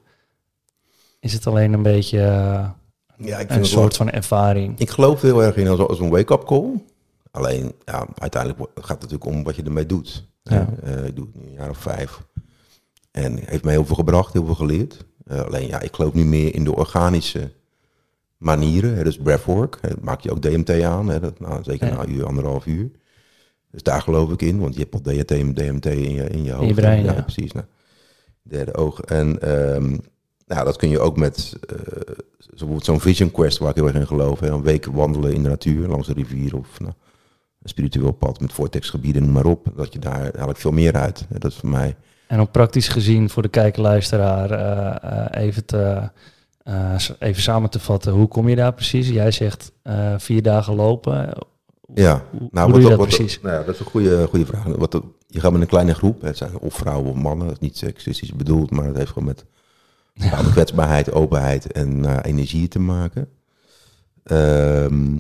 is 1.21 1.33
het 1.33 1.47
alleen 1.47 1.73
een 1.73 1.83
beetje 1.83 2.21
eh, 2.21 2.69
Ja, 3.17 3.39
ik 3.39 3.51
een 3.51 3.67
soort 3.67 3.97
van 3.97 4.11
ervaring? 4.11 4.79
Ik 4.79 4.91
geloof 4.91 5.21
heel 5.23 5.43
erg 5.43 5.57
in 5.57 5.69
als, 5.69 5.81
als 5.81 6.01
een 6.01 6.11
wake-up 6.11 6.45
call. 6.45 6.83
Alleen, 7.31 7.73
ja, 7.85 8.07
uiteindelijk 8.19 8.61
gaat 8.75 9.03
het 9.03 9.11
natuurlijk 9.11 9.25
om 9.25 9.43
wat 9.43 9.57
je 9.57 9.63
ermee 9.63 9.87
doet. 9.87 10.27
Ja. 10.43 10.69
Eh, 10.83 11.05
ik 11.07 11.17
doe 11.17 11.27
het 11.27 11.35
nu 11.35 11.47
een 11.47 11.53
jaar 11.53 11.71
of 11.71 11.79
vijf. 11.79 12.23
En 13.11 13.39
heeft 13.45 13.65
mij 13.65 13.73
heel 13.73 13.85
veel 13.85 13.97
gebracht, 13.97 14.33
heel 14.33 14.45
veel 14.45 14.55
geleerd. 14.55 15.05
Eh, 15.27 15.41
alleen, 15.41 15.67
ja, 15.67 15.81
ik 15.81 15.95
geloof 15.95 16.13
nu 16.15 16.25
meer 16.25 16.55
in 16.55 16.65
de 16.65 16.75
organische 16.77 17.51
manieren. 18.39 18.97
Hè, 18.97 19.05
dus 19.05 19.17
breathwork. 19.19 19.79
Hè, 19.81 19.89
maak 20.01 20.21
je 20.21 20.31
ook 20.31 20.43
DMT 20.43 20.71
aan. 20.83 21.09
Hè, 21.09 21.21
dat, 21.21 21.41
nou, 21.41 21.63
zeker 21.63 21.87
Ja. 21.87 21.95
na 21.95 22.03
een 22.03 22.15
uur, 22.15 22.27
anderhalf 22.27 22.67
uur. 22.67 22.91
Dus 23.71 23.83
daar 23.83 24.03
geloof 24.03 24.33
ik 24.33 24.43
in. 24.43 24.59
Want 24.59 24.75
je 24.75 24.81
hebt 24.81 24.95
al 24.95 25.03
DMT, 25.03 25.57
DMT 25.57 25.87
in 25.87 26.13
je, 26.13 26.29
in 26.29 26.45
je 26.45 26.53
hoofd. 26.53 26.75
brein, 26.75 27.05
ja, 27.05 27.13
ja. 27.13 27.23
precies. 27.23 27.53
Nou, 27.53 27.67
derde 28.43 28.75
oog. 28.75 29.01
En 29.01 29.41
ehm, 29.41 29.97
nou, 30.47 30.65
dat 30.65 30.77
kun 30.77 30.89
je 30.89 31.01
ook 31.01 31.17
met 31.17 31.57
eh, 31.69 31.77
bijvoorbeeld 32.51 32.85
zo'n 32.85 33.01
vision 33.01 33.31
quest 33.31 33.59
waar 33.59 33.69
ik 33.71 33.75
heel 33.75 33.87
erg 33.87 33.95
in 33.95 34.07
geloof. 34.07 34.41
Hè, 34.41 34.49
een 34.49 34.63
week 34.63 34.85
wandelen 34.85 35.33
in 35.35 35.43
de 35.43 35.49
natuur, 35.49 35.89
langs 35.89 36.09
een 36.09 36.15
rivier 36.15 36.57
of 36.57 36.81
nou, 36.81 36.93
een 37.63 37.69
spiritueel 37.69 38.13
pad 38.13 38.41
met 38.41 38.53
vortexgebieden, 38.53 39.23
noem 39.23 39.33
maar 39.33 39.45
op. 39.47 39.67
Dat 39.77 39.93
je 39.93 39.99
daar 39.99 40.21
eigenlijk 40.21 40.59
veel 40.59 40.71
meer 40.73 40.93
uit. 40.95 41.27
Hè, 41.29 41.39
Dat 41.39 41.51
is 41.51 41.57
voor 41.59 41.69
mij. 41.69 41.97
En 42.27 42.41
om 42.41 42.51
praktisch 42.51 42.89
gezien 42.89 43.31
voor 43.31 43.43
de 43.43 43.49
kijker-luisteraar 43.49 44.51
eh, 44.51 45.35
eh, 45.37 45.47
even, 45.47 45.65
te, 45.65 46.11
eh, 46.65 46.95
even 47.19 47.43
samen 47.43 47.71
te 47.71 47.79
vatten, 47.81 48.13
hoe 48.13 48.29
kom 48.29 48.49
je 48.49 48.57
daar 48.57 48.75
precies? 48.75 49.09
Jij 49.09 49.31
zegt 49.31 49.73
eh, 49.83 50.15
vier 50.19 50.43
dagen 50.43 50.75
lopen. 50.75 51.37
Ja, 51.95 52.23
Hoe, 52.31 52.49
nou, 52.51 52.65
hoe 52.65 52.75
doe 52.75 52.83
je 52.83 52.89
dat 52.89 52.99
wat- 52.99 53.09
precies? 53.09 53.41
Nou, 53.41 53.55
ja, 53.55 53.63
dat 53.63 53.75
is 53.75 53.81
een 53.81 53.87
goede, 53.87 54.27
goede 54.29 54.47
vraag. 54.47 54.65
Wat, 54.65 55.01
je 55.27 55.41
gaat 55.41 55.53
met 55.53 55.61
een 55.61 55.67
kleine 55.67 55.95
groep, 55.95 56.21
het 56.23 56.37
zijn 56.37 56.59
of 56.59 56.75
vrouwen 56.75 57.11
of 57.11 57.17
mannen, 57.17 57.47
dat 57.47 57.57
is 57.57 57.63
niet 57.63 57.77
seksistisch 57.77 58.33
bedoeld, 58.33 58.71
maar 58.71 58.85
het 58.85 58.97
heeft 58.97 59.11
gewoon 59.13 59.29
met 59.29 59.45
kwetsbaarheid, 60.53 61.13
openheid 61.13 61.73
en 61.73 62.05
eh, 62.05 62.17
energie 62.23 62.69
te 62.69 62.79
maken. 62.79 63.29
Ehm, 64.25 65.17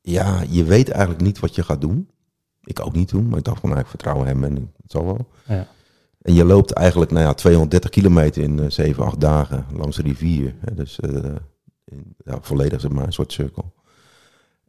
ja, 0.00 0.42
je 0.48 0.64
weet 0.64 0.90
eigenlijk 0.90 1.22
niet 1.22 1.38
wat 1.38 1.54
je 1.54 1.62
gaat 1.62 1.80
doen. 1.80 2.10
Ik 2.64 2.80
ook 2.80 2.94
niet 2.94 3.08
toen, 3.08 3.28
maar 3.28 3.38
ik 3.38 3.44
dacht 3.44 3.60
van, 3.60 3.68
nou, 3.68 3.80
ik 3.80 3.86
vertrouw 3.86 4.24
hem 4.24 4.44
en 4.44 4.54
het 4.82 4.90
zal 4.90 5.04
wel. 5.04 5.26
Ja. 5.46 5.66
En 6.22 6.34
je 6.34 6.44
loopt 6.44 6.72
eigenlijk 6.72 7.10
nou 7.10 7.24
ja, 7.24 7.34
230 7.34 7.90
kilometer 7.90 8.42
in 8.42 8.60
eh, 8.60 8.70
7, 8.70 9.04
8 9.04 9.20
dagen 9.20 9.66
langs 9.76 9.96
de 9.96 10.02
rivier. 10.02 10.54
Hè, 10.60 10.74
dus 10.74 11.00
eh, 11.00 11.34
in, 11.84 12.16
ja, 12.24 12.38
volledig 12.40 12.80
zeg 12.80 12.90
maar, 12.90 13.06
een 13.06 13.12
soort 13.12 13.32
cirkel. 13.32 13.72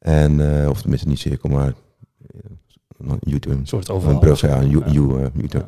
En, 0.03 0.61
eh, 0.61 0.69
of 0.69 0.81
tenminste 0.81 1.07
niet 1.07 1.19
cirkel, 1.19 1.49
maar 1.49 1.73
eh, 2.97 3.11
een 3.29 3.67
soort 3.67 3.89
overal. 3.89 4.13
een 4.13 4.19
brug, 4.19 4.41
ja, 4.41 4.61
een 4.61 4.69
Ja. 5.49 5.59
Eh. 5.59 5.65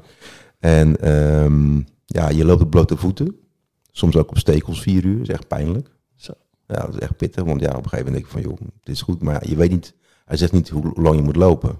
En 0.59 0.99
ehm, 0.99 1.81
ja, 2.05 2.29
je 2.29 2.45
loopt 2.45 2.61
op 2.61 2.69
blote 2.69 2.97
voeten. 2.97 3.35
Soms 3.91 4.15
ook 4.15 4.29
op 4.29 4.37
stekels 4.37 4.81
vier 4.81 5.03
uur. 5.03 5.17
Dat 5.17 5.27
is 5.27 5.33
echt 5.33 5.47
pijnlijk. 5.47 5.89
Zo. 6.15 6.33
Ja, 6.67 6.75
dat 6.75 6.93
is 6.93 6.99
echt 6.99 7.17
pittig. 7.17 7.43
Want 7.43 7.61
ja, 7.61 7.69
op 7.69 7.83
een 7.83 7.89
gegeven 7.89 8.05
moment 8.05 8.13
denk 8.13 8.25
je 8.25 8.41
van, 8.41 8.41
joh, 8.41 8.69
dit 8.83 8.95
is 8.95 9.01
goed. 9.01 9.21
Maar 9.21 9.49
je 9.49 9.55
weet 9.55 9.71
niet, 9.71 9.93
hij 10.25 10.37
zegt 10.37 10.51
niet 10.51 10.69
hoe 10.69 10.91
lang 10.95 11.15
je 11.15 11.23
moet 11.23 11.35
lopen. 11.35 11.79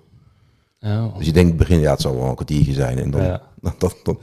Oh. 0.79 1.17
Dus 1.17 1.25
je 1.25 1.31
denkt 1.31 1.51
in 1.51 1.57
het 1.57 1.67
begin, 1.67 1.79
ja, 1.79 1.91
het 1.91 2.01
zal 2.01 2.15
wel 2.15 2.25
een 2.25 2.35
kwartiertje 2.35 2.73
zijn. 2.73 2.97
En 2.97 3.11
dan, 3.11 3.23
Ja. 3.23 3.41
dat, 3.77 3.95
dat, 4.03 4.17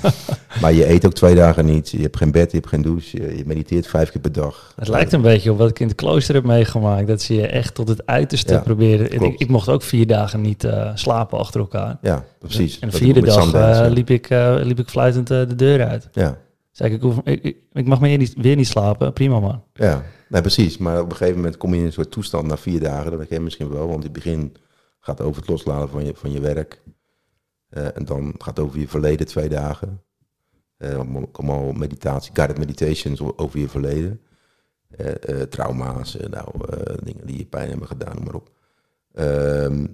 maar 0.60 0.72
je 0.72 0.88
eet 0.88 1.06
ook 1.06 1.12
twee 1.12 1.34
dagen 1.34 1.64
niet. 1.64 1.90
Je 1.90 2.00
hebt 2.00 2.16
geen 2.16 2.30
bed, 2.30 2.50
je 2.50 2.56
hebt 2.56 2.68
geen 2.68 2.82
douche. 2.82 3.22
Je, 3.22 3.36
je 3.36 3.42
mediteert 3.46 3.86
vijf 3.86 4.10
keer 4.10 4.20
per 4.20 4.32
dag. 4.32 4.72
Het 4.76 4.88
lijkt 4.88 5.12
een 5.12 5.22
beetje 5.22 5.50
op 5.52 5.58
wat 5.58 5.68
ik 5.68 5.80
in 5.80 5.86
het 5.86 5.96
klooster 5.96 6.34
heb 6.34 6.44
meegemaakt. 6.44 7.06
Dat 7.06 7.22
ze 7.22 7.34
je 7.34 7.46
echt 7.46 7.74
tot 7.74 7.88
het 7.88 8.06
uiterste 8.06 8.52
Ja, 8.52 8.60
proberen. 8.60 9.12
Ik, 9.12 9.38
ik 9.38 9.48
mocht 9.48 9.68
ook 9.68 9.82
vier 9.82 10.06
dagen 10.06 10.40
niet 10.40 10.64
eh, 10.64 10.90
slapen 10.94 11.38
achter 11.38 11.60
elkaar. 11.60 11.98
Ja, 12.00 12.24
precies. 12.38 12.78
En 12.78 12.88
de 12.88 12.96
vierde 12.96 13.20
dag 13.20 13.52
eh, 13.54 13.86
liep, 13.92 14.10
ik, 14.10 14.30
eh, 14.30 14.56
liep 14.62 14.78
ik 14.78 14.88
fluitend 14.88 15.26
de 15.26 15.54
deur 15.54 15.86
uit. 15.86 16.08
Ja, 16.12 16.38
Zei 16.72 16.90
ik, 16.90 16.96
ik, 16.96 17.02
hoef, 17.02 17.20
ik, 17.24 17.56
ik, 17.72 17.86
mag 17.86 18.00
meer 18.00 18.18
niet, 18.18 18.34
weer 18.36 18.56
niet 18.56 18.66
slapen. 18.68 19.12
Prima 19.12 19.40
man. 19.40 19.62
ja. 19.74 20.02
Nee, 20.28 20.40
precies. 20.40 20.78
Maar 20.78 21.00
op 21.00 21.10
een 21.10 21.16
gegeven 21.16 21.36
moment 21.36 21.56
kom 21.56 21.74
je 21.74 21.80
in 21.80 21.86
een 21.86 21.92
soort 21.92 22.10
toestand 22.10 22.46
na 22.46 22.56
vier 22.56 22.80
dagen. 22.80 23.10
Dat 23.10 23.26
ken 23.26 23.36
je 23.36 23.40
misschien 23.40 23.68
wel, 23.68 23.86
want 23.86 23.96
in 23.96 24.02
het 24.02 24.12
begin 24.12 24.52
gaat 25.04 25.20
over 25.20 25.40
het 25.40 25.50
loslaten 25.50 25.88
van 25.88 26.04
je, 26.04 26.14
van 26.14 26.32
je 26.32 26.40
werk. 26.40 26.82
Eh, 27.68 27.96
en 27.96 28.04
dan 28.04 28.34
gaat 28.38 28.56
het 28.56 28.66
over 28.66 28.78
je 28.80 28.88
verleden 28.88 29.26
twee 29.26 29.48
dagen. 29.48 30.02
Eh 30.76 31.00
allemaal 31.32 31.72
meditatie, 31.72 32.30
guided 32.34 32.58
meditations 32.58 33.20
over 33.36 33.58
je 33.58 33.68
verleden. 33.68 34.20
Eh, 34.90 35.40
eh, 35.40 35.48
trauma's, 35.48 36.16
eh, 36.16 36.28
nou, 36.28 36.48
eh, 36.68 36.94
dingen 37.02 37.26
die 37.26 37.38
je 37.38 37.44
pijn 37.44 37.68
hebben 37.70 37.86
gedaan, 37.86 38.14
noem 38.14 38.24
maar 38.24 38.34
op. 38.34 38.50
Ehm, 39.14 39.86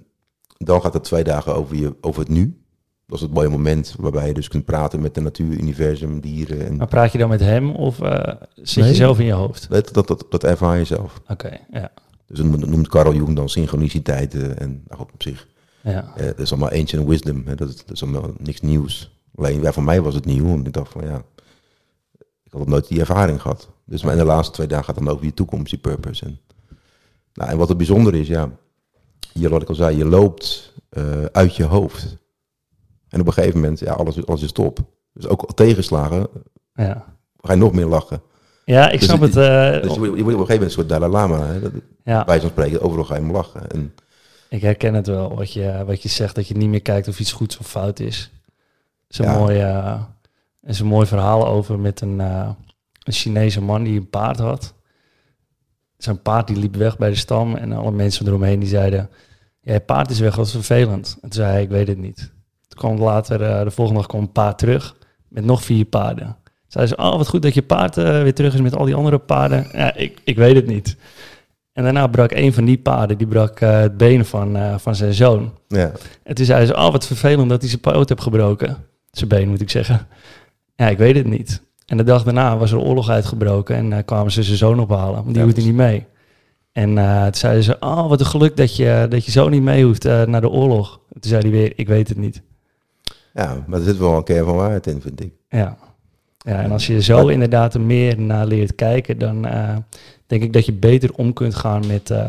dan 0.57 0.81
gaat 0.81 0.93
het 0.93 1.03
twee 1.03 1.23
dagen 1.23 1.55
over, 1.55 1.75
je, 1.75 1.95
over 2.01 2.19
het 2.21 2.29
nu. 2.29 2.63
Dat 3.05 3.17
is 3.17 3.23
het 3.23 3.33
mooie 3.33 3.49
moment 3.49 3.95
waarbij 3.99 4.27
je 4.27 4.33
dus 4.33 4.47
kunt 4.47 4.65
praten 4.65 5.01
met 5.01 5.15
de 5.15 5.21
natuur, 5.21 5.59
universum, 5.59 6.19
dieren. 6.19 6.65
En 6.65 6.75
Maar 6.77 6.87
praat 6.87 7.11
je 7.11 7.17
dan 7.17 7.29
met 7.29 7.39
hem 7.39 7.75
of 7.75 8.01
eh, 8.01 8.35
zit 8.55 8.75
Nee. 8.83 8.89
je 8.91 8.95
zelf 8.95 9.19
in 9.19 9.25
je 9.25 9.31
hoofd? 9.31 9.69
dat, 9.69 9.93
dat, 9.93 10.07
dat, 10.07 10.25
dat 10.29 10.43
ervaar 10.43 10.77
je 10.77 10.83
zelf. 10.85 11.21
Oké, 11.27 11.57
ja. 11.71 11.91
Dus 12.29 12.37
dat 12.39 12.67
noemt- 12.67 12.87
Carl 12.87 13.13
Jung 13.13 13.35
dan 13.35 13.49
synchroniciteiten. 13.49 14.59
En 14.59 14.83
nou 14.87 14.99
goed, 15.01 15.11
op 15.13 15.21
zich, 15.23 15.47
ja. 15.83 16.13
eh, 16.15 16.25
dat 16.25 16.39
is 16.39 16.51
allemaal 16.51 16.71
ancient 16.71 17.07
wisdom. 17.07 17.43
Hè, 17.45 17.55
dat, 17.55 17.69
is, 17.69 17.75
dat 17.77 17.91
is 17.91 18.03
allemaal 18.03 18.33
niks 18.37 18.61
nieuws. 18.61 19.17
Alleen 19.35 19.61
ja, 19.61 19.71
voor 19.71 19.83
mij 19.83 20.01
was 20.01 20.15
het 20.15 20.25
nieuw. 20.25 20.45
Want 20.45 20.67
ik 20.67 20.73
dacht 20.73 20.91
van 20.91 21.03
ja, 21.05 21.23
ik 22.43 22.51
had 22.51 22.67
nooit 22.67 22.87
die 22.87 22.99
ervaring 22.99 23.41
gehad. 23.41 23.69
Dus 23.85 24.03
maar 24.03 24.11
in 24.13 24.19
de 24.19 24.25
laatste 24.25 24.53
twee 24.53 24.67
dagen 24.67 24.85
gaat 24.85 24.95
dan 24.95 25.07
over 25.09 25.25
je 25.25 25.33
toekomst, 25.33 25.71
je 25.71 25.77
purpose. 25.77 26.25
En, 26.25 26.39
nou, 27.33 27.49
en 27.49 27.57
wat 27.57 27.67
het 27.67 27.77
bijzonder 27.77 28.15
is, 28.15 28.27
ja, 28.27 28.49
hier 29.33 29.49
wat 29.49 29.61
ik 29.61 29.69
al 29.69 29.75
zei, 29.75 29.97
je 29.97 30.05
loopt 30.05 30.73
eh, 30.89 31.23
uit 31.25 31.55
je 31.55 31.63
hoofd. 31.63 32.17
En 33.09 33.19
op 33.19 33.27
een 33.27 33.33
gegeven 33.33 33.59
moment, 33.59 33.79
ja, 33.79 33.93
alles, 33.93 34.25
alles 34.25 34.41
is 34.43 34.51
top. 34.51 34.79
Dus 35.13 35.27
ook 35.27 35.41
al 35.41 35.53
tegenslagen, 35.53 36.27
ja. 36.73 37.15
ga 37.41 37.53
je 37.53 37.59
nog 37.59 37.73
meer 37.73 37.85
lachen. 37.85 38.21
Ja, 38.69 38.89
ik 38.89 38.99
Dus 38.99 39.07
snap 39.09 39.19
het- 39.21 39.33
het. 39.33 39.43
eh, 39.75 39.81
Dus 39.81 39.93
je, 39.93 39.99
wordt 39.99 40.11
op 40.11 40.17
een 40.19 40.25
gegeven 40.25 40.37
moment 40.45 40.61
een 40.61 40.69
soort 40.71 40.89
Dalai 40.89 41.11
Lama. 41.11 41.45
Hè, 41.45 41.59
dat, 41.59 41.71
ja, 42.03 42.23
bij 42.23 42.39
zo'n 42.39 42.49
spreken, 42.49 42.81
overal 42.81 43.05
ga 43.05 43.15
je 43.15 43.21
hem 43.21 43.31
lachen. 43.31 43.71
En, 43.71 43.93
ik 44.49 44.61
herken 44.61 44.93
het 44.93 45.07
wel. 45.07 45.35
Wat 45.35 45.53
je, 45.53 45.83
wat 45.85 46.01
je 46.03 46.09
zegt, 46.09 46.35
dat 46.35 46.47
je 46.47 46.57
niet 46.57 46.69
meer 46.69 46.81
kijkt 46.81 47.07
of 47.07 47.19
iets 47.19 47.31
goed 47.31 47.57
of 47.59 47.67
fout 47.67 47.99
is. 47.99 48.31
Het 49.07 49.09
is 49.09 49.17
een, 49.17 49.25
Ja. 49.25 49.37
mooi, 49.37 49.57
is 50.63 50.79
een 50.79 50.85
mooi 50.87 51.05
verhaal 51.07 51.47
over 51.47 51.79
met 51.79 52.01
een, 52.01 52.19
eh, 52.21 52.49
een 53.03 53.13
Chinese 53.13 53.61
man 53.61 53.83
die 53.83 53.99
een 53.99 54.09
paard 54.09 54.39
had. 54.39 54.73
Zijn 55.97 56.21
paard 56.21 56.47
die 56.47 56.57
liep 56.57 56.75
weg 56.75 56.97
bij 56.97 57.09
de 57.09 57.15
stam 57.15 57.55
en 57.55 57.71
alle 57.71 57.91
mensen 57.91 58.27
eromheen 58.27 58.59
die 58.59 58.69
zeiden... 58.69 59.09
Ja, 59.61 59.73
je 59.73 59.79
paard 59.79 60.09
is 60.09 60.19
weg, 60.19 60.35
wat 60.35 60.51
vervelend. 60.51 61.13
En 61.21 61.29
toen 61.29 61.31
zei 61.31 61.51
hij, 61.51 61.61
ik 61.61 61.69
weet 61.69 61.87
het 61.87 61.97
niet. 61.97 62.17
Toen 62.67 62.79
kwam 62.79 62.99
later, 63.01 63.37
de 63.63 63.71
volgende 63.71 63.99
dag 63.99 64.09
kwam 64.09 64.21
een 64.21 64.31
paard 64.31 64.57
terug 64.57 64.95
met 65.27 65.45
nog 65.45 65.63
vier 65.63 65.85
paarden. 65.85 66.37
Zeiden 66.69 66.95
ze, 66.97 67.03
oh 67.03 67.17
wat 67.17 67.27
goed 67.27 67.41
dat 67.41 67.53
je 67.53 67.61
paard 67.61 67.97
eh, 67.97 68.21
weer 68.21 68.33
terug 68.33 68.53
is 68.53 68.61
met 68.61 68.75
al 68.75 68.85
die 68.85 68.95
andere 68.95 69.17
paarden. 69.17 69.67
Ja, 69.73 69.95
ik, 69.95 70.21
ik 70.23 70.35
weet 70.37 70.55
het 70.55 70.67
niet. 70.67 70.97
En 71.73 71.83
daarna 71.83 72.07
brak 72.07 72.31
een 72.31 72.53
van 72.53 72.65
die 72.65 72.77
paarden, 72.77 73.17
die 73.17 73.27
brak 73.27 73.59
eh, 73.59 73.79
het 73.79 73.97
been 73.97 74.25
van, 74.25 74.55
eh, 74.55 74.77
van 74.77 74.95
zijn 74.95 75.13
zoon. 75.13 75.53
ja, 75.67 75.91
En 76.23 76.35
toen 76.35 76.45
zei 76.45 76.65
ze, 76.65 76.75
oh 76.75 76.91
wat 76.91 77.05
vervelend 77.07 77.49
dat 77.49 77.59
hij 77.61 77.69
zijn 77.69 77.81
poot 77.81 78.09
heeft 78.09 78.21
gebroken. 78.21 78.77
Zijn 79.11 79.29
been 79.29 79.49
moet 79.49 79.61
ik 79.61 79.69
zeggen. 79.69 80.07
Ja, 80.75 80.87
ik 80.89 80.97
weet 80.97 81.15
het 81.15 81.27
niet. 81.27 81.61
En 81.85 81.97
de 81.97 82.03
dag 82.03 82.23
daarna 82.23 82.57
was 82.57 82.71
er 82.71 82.79
oorlog 82.79 83.09
uitgebroken 83.09 83.75
en 83.75 83.93
eh, 83.93 83.99
kwamen 84.05 84.31
ze 84.31 84.43
zijn 84.43 84.57
zoon 84.57 84.79
ophalen. 84.79 85.13
Want 85.13 85.27
die 85.27 85.37
Ja, 85.37 85.43
hoefde 85.43 85.61
niet 85.61 85.73
mee. 85.73 86.05
En 86.71 86.95
toen 87.23 87.33
zeiden 87.35 87.63
ze, 87.63 87.77
oh 87.79 88.07
wat 88.09 88.19
een 88.19 88.25
geluk 88.25 88.57
dat 88.57 88.75
je, 88.75 89.05
dat 89.09 89.25
je 89.25 89.31
zoon 89.31 89.51
niet 89.51 89.61
mee 89.61 89.83
hoeft 89.83 90.03
naar 90.03 90.41
de 90.41 90.49
oorlog. 90.49 90.99
Toen 91.09 91.29
zei 91.31 91.41
hij 91.41 91.51
weer, 91.51 91.73
ik 91.75 91.87
weet 91.87 92.07
het 92.09 92.17
niet. 92.17 92.41
Ja, 93.33 93.63
maar 93.67 93.79
er 93.79 93.85
zit 93.85 93.97
wel 93.97 94.15
een 94.17 94.23
kern 94.23 94.45
van 94.45 94.55
waarheid 94.55 94.87
in, 94.87 95.01
vind 95.01 95.21
ik. 95.21 95.33
Ja. 95.49 95.77
Ja, 96.45 96.61
en 96.61 96.71
als 96.71 96.87
je 96.87 97.01
zo 97.01 97.27
inderdaad 97.27 97.73
er 97.73 97.81
meer 97.81 98.19
naar 98.19 98.45
leert 98.45 98.75
kijken, 98.75 99.17
dan 99.17 99.45
uh, 99.45 99.77
denk 100.27 100.43
ik 100.43 100.53
dat 100.53 100.65
je 100.65 100.73
beter 100.73 101.13
om 101.13 101.33
kunt 101.33 101.55
gaan 101.55 101.87
met 101.87 102.09
uh, 102.09 102.25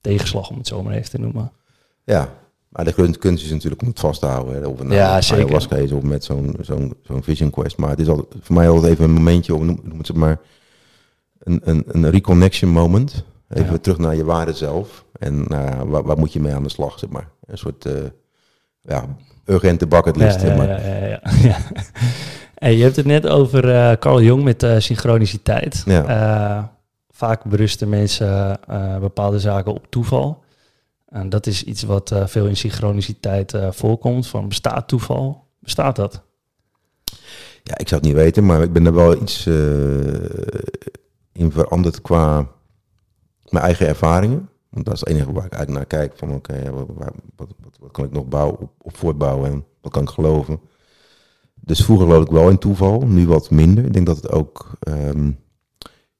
tegenslag, 0.00 0.50
om 0.50 0.56
het 0.56 0.66
zo 0.66 0.82
maar 0.82 0.94
even 0.94 1.10
te 1.10 1.18
noemen. 1.18 1.52
Ja, 2.04 2.28
maar 2.68 2.84
de 2.84 2.92
kunst, 2.92 3.18
kunst 3.18 3.44
is 3.44 3.50
natuurlijk 3.50 3.82
om 3.82 3.88
het 3.88 4.00
vast 4.00 4.20
te 4.20 4.26
houden. 4.26 4.54
Hè. 4.54 4.66
Of 4.66 4.78
het 4.78 4.86
nou 4.88 5.00
ja, 5.00 5.20
zeker. 5.20 5.44
ayahuasca 5.44 5.76
is 5.76 5.92
of 5.92 6.02
met 6.02 6.24
zo'n 6.24 6.56
zo'n 6.60 6.94
zo'n 7.02 7.22
vision 7.22 7.50
quest. 7.50 7.76
Maar 7.76 7.90
het 7.90 8.00
is 8.00 8.08
altijd, 8.08 8.26
voor 8.40 8.54
mij 8.54 8.68
altijd 8.68 8.92
even 8.92 9.04
een 9.04 9.10
momentje, 9.12 9.54
of 9.54 9.62
noem, 9.62 9.80
het 9.98 10.14
maar, 10.14 10.38
een, 11.38 11.60
een, 11.64 11.84
een 11.86 12.10
reconnection 12.10 12.70
moment. 12.70 13.24
Even 13.48 13.72
Ja. 13.72 13.78
terug 13.78 13.98
naar 13.98 14.16
je 14.16 14.24
waarde 14.24 14.52
zelf. 14.52 15.04
En 15.18 15.44
nou, 15.48 15.88
waar, 15.88 16.02
waar 16.02 16.18
moet 16.18 16.32
je 16.32 16.40
mee 16.40 16.54
aan 16.54 16.62
de 16.62 16.68
slag, 16.68 16.98
zeg 16.98 17.10
maar. 17.10 17.28
Een 17.46 17.58
soort, 17.58 17.84
eh, 17.84 17.92
ja, 18.80 19.16
urgente 19.44 19.86
bucketlist, 19.86 20.40
ja, 20.42 20.54
ja, 20.64 21.06
ja. 21.06 21.20
ja. 21.42 21.56
Hey, 22.60 22.76
je 22.76 22.82
hebt 22.82 22.96
het 22.96 23.06
net 23.06 23.26
over 23.26 23.74
eh, 23.74 23.96
Carl 23.96 24.22
Jung 24.22 24.42
met 24.42 24.62
eh, 24.62 24.78
synchroniciteit. 24.78 25.82
Ja. 25.86 26.04
Eh, 26.04 26.64
vaak 27.10 27.44
berusten 27.44 27.88
mensen 27.88 28.60
bepaalde 29.00 29.40
zaken 29.40 29.72
op 29.72 29.86
toeval. 29.90 30.44
En 31.08 31.28
dat 31.28 31.46
is 31.46 31.64
iets 31.64 31.82
wat 31.82 32.12
veel 32.24 32.46
in 32.46 32.56
synchroniciteit 32.56 33.54
voorkomt. 33.70 34.26
Van 34.26 34.48
bestaat 34.48 34.88
toeval? 34.88 35.44
Bestaat 35.58 35.96
dat? 35.96 36.22
Ja, 37.62 37.78
ik 37.78 37.88
zou 37.88 38.00
het 38.00 38.10
niet 38.10 38.20
weten, 38.20 38.46
maar 38.46 38.62
ik 38.62 38.72
ben 38.72 38.86
er 38.86 38.94
wel 38.94 39.22
iets 39.22 39.46
in 41.32 41.52
veranderd 41.52 42.00
qua 42.00 42.46
mijn 43.48 43.64
eigen 43.64 43.86
ervaringen. 43.86 44.48
Want 44.68 44.84
dat 44.84 44.94
is 44.94 45.00
het 45.00 45.08
enige 45.08 45.32
waar 45.32 45.44
ik 45.44 45.52
eigenlijk 45.52 45.90
naar 45.90 46.00
kijk. 46.00 46.18
Van 46.18 46.34
oké, 46.34 46.70
wat, 46.70 46.86
wat, 47.36 47.48
wat 47.80 47.90
kan 47.90 48.04
ik 48.04 48.12
nog 48.12 48.26
bouwen, 48.26 48.58
op, 48.60 48.70
op 48.82 48.96
voortbouwen 48.96 49.50
en 49.50 49.64
wat 49.80 49.92
kan 49.92 50.02
ik 50.02 50.08
geloven. 50.08 50.60
Dus 51.60 51.84
vroeger 51.84 52.06
geloofde 52.06 52.30
ik 52.30 52.36
wel 52.36 52.50
in 52.50 52.58
toeval, 52.58 53.00
nu 53.06 53.26
wat 53.26 53.50
minder. 53.50 53.84
Ik 53.84 53.92
denk 53.92 54.06
dat 54.06 54.16
het 54.16 54.30
ook 54.30 54.70
ehm, 54.80 55.30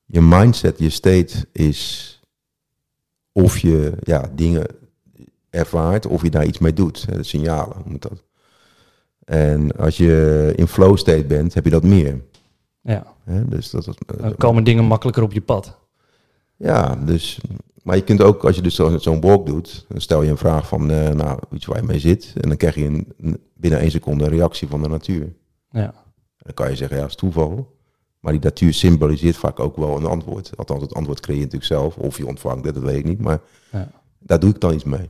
je 0.05 0.21
mindset, 0.21 0.79
je 0.79 0.91
state 0.91 1.47
is 1.53 2.21
of 3.33 3.59
je 3.59 3.93
ja, 4.01 4.31
dingen 4.35 4.67
ervaart 5.51 6.07
of 6.07 6.23
je 6.23 6.31
daar 6.31 6.47
iets 6.47 6.59
mee 6.59 6.73
doet. 6.73 7.15
De 7.15 7.23
signalen, 7.23 7.77
moet 7.85 8.03
dat. 8.03 8.23
En 9.25 9.77
als 9.77 9.97
je 9.97 10.53
in 10.57 10.67
flow 10.67 10.97
state 10.97 11.25
bent, 11.25 11.55
heb 11.55 11.65
je 11.65 11.71
dat 11.71 11.83
meer. 11.83 12.21
Ja. 12.83 13.07
Dus 13.49 13.71
dat 13.71 13.87
is, 13.87 13.95
Dan 14.19 14.37
komen 14.37 14.65
dingen 14.65 14.85
makkelijker 14.85 15.23
op 15.23 15.33
je 15.33 15.41
pad. 15.41 15.79
ja, 16.57 16.97
dus, 16.97 17.41
maar 17.83 17.97
je 17.97 18.05
kunt 18.05 18.23
ook, 18.23 18.45
als 18.45 18.57
je 18.57 18.63
dus 18.63 18.75
zo- 18.75 18.99
zo'n 18.99 19.21
walk 19.21 19.47
doet, 19.47 19.85
dan 19.89 20.01
stel 20.01 20.23
je 20.23 20.31
een 20.31 20.37
vraag 20.37 20.69
van, 20.69 20.91
eh, 20.91 21.09
nou, 21.11 21.39
iets 21.53 21.67
waar 21.67 21.81
je 21.81 21.87
mee 21.87 21.99
zit. 21.99 22.33
En 22.41 22.49
dan 22.49 22.57
krijg 22.57 22.75
je 22.75 22.85
een, 22.85 23.41
binnen 23.55 23.81
één 23.81 23.91
seconde 23.91 24.25
een 24.25 24.31
reactie 24.31 24.69
van 24.69 24.83
de 24.83 24.89
natuur. 24.89 25.33
Ja. 25.71 25.95
Dan 26.39 26.55
kan 26.55 26.71
je 26.71 26.77
zeggen, 26.77 26.97
ja, 26.97 27.03
het 27.03 27.11
is 27.13 27.17
toeval. 27.19 27.79
Maar 28.21 28.33
die 28.33 28.41
natuur 28.43 28.73
symboliseert 28.73 29.37
vaak 29.37 29.61
ook 29.61 29.77
wel 29.77 29.97
een 29.97 30.05
antwoord. 30.07 30.53
Althans, 30.57 30.83
het 30.83 30.95
antwoord 30.95 31.21
creëer 31.21 31.39
je 31.39 31.45
natuurlijk 31.45 31.73
zelf. 31.73 31.97
Of 31.97 32.17
je 32.17 32.27
ontvangt 32.27 32.65
dat 32.65 32.79
weet 32.79 32.97
ik 32.99 33.05
niet. 33.05 33.21
Maar 33.21 33.41
Ja. 33.73 33.89
daar 34.19 34.41
doe 34.41 34.51
ik 34.51 34.61
dan 34.61 34.75
iets 34.75 34.85
mee. 34.85 35.07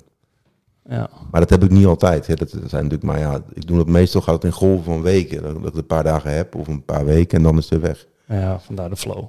Ja. 0.85 1.11
Maar 1.31 1.41
dat 1.41 1.51
heb 1.51 1.63
ik 1.65 1.71
niet 1.71 1.87
altijd. 1.87 2.27
Hè. 2.27 2.35
Dat 2.35 2.51
zijn 2.51 2.63
natuurlijk, 2.71 3.03
maar 3.03 3.19
ja, 3.19 3.43
ik 3.55 3.67
doe 3.67 3.77
dat 3.77 3.87
meestal 3.89 4.21
gaat 4.21 4.35
het 4.35 4.45
in 4.45 4.53
golven 4.53 4.85
van 4.85 5.03
weken. 5.03 5.43
Dat 5.43 5.51
dat 5.51 5.59
ik 5.59 5.65
het 5.65 5.77
een 5.77 5.87
paar 5.87 6.05
dagen 6.05 6.35
heb 6.35 6.55
of 6.55 6.67
een 6.69 6.85
paar 6.85 7.05
weken 7.05 7.39
en 7.39 7.45
dan 7.45 7.59
is 7.59 7.71
het 7.71 7.81
weg. 7.81 8.07
ja, 8.27 8.59
vandaar 8.61 8.91
de 8.91 8.97
flow. 8.97 9.25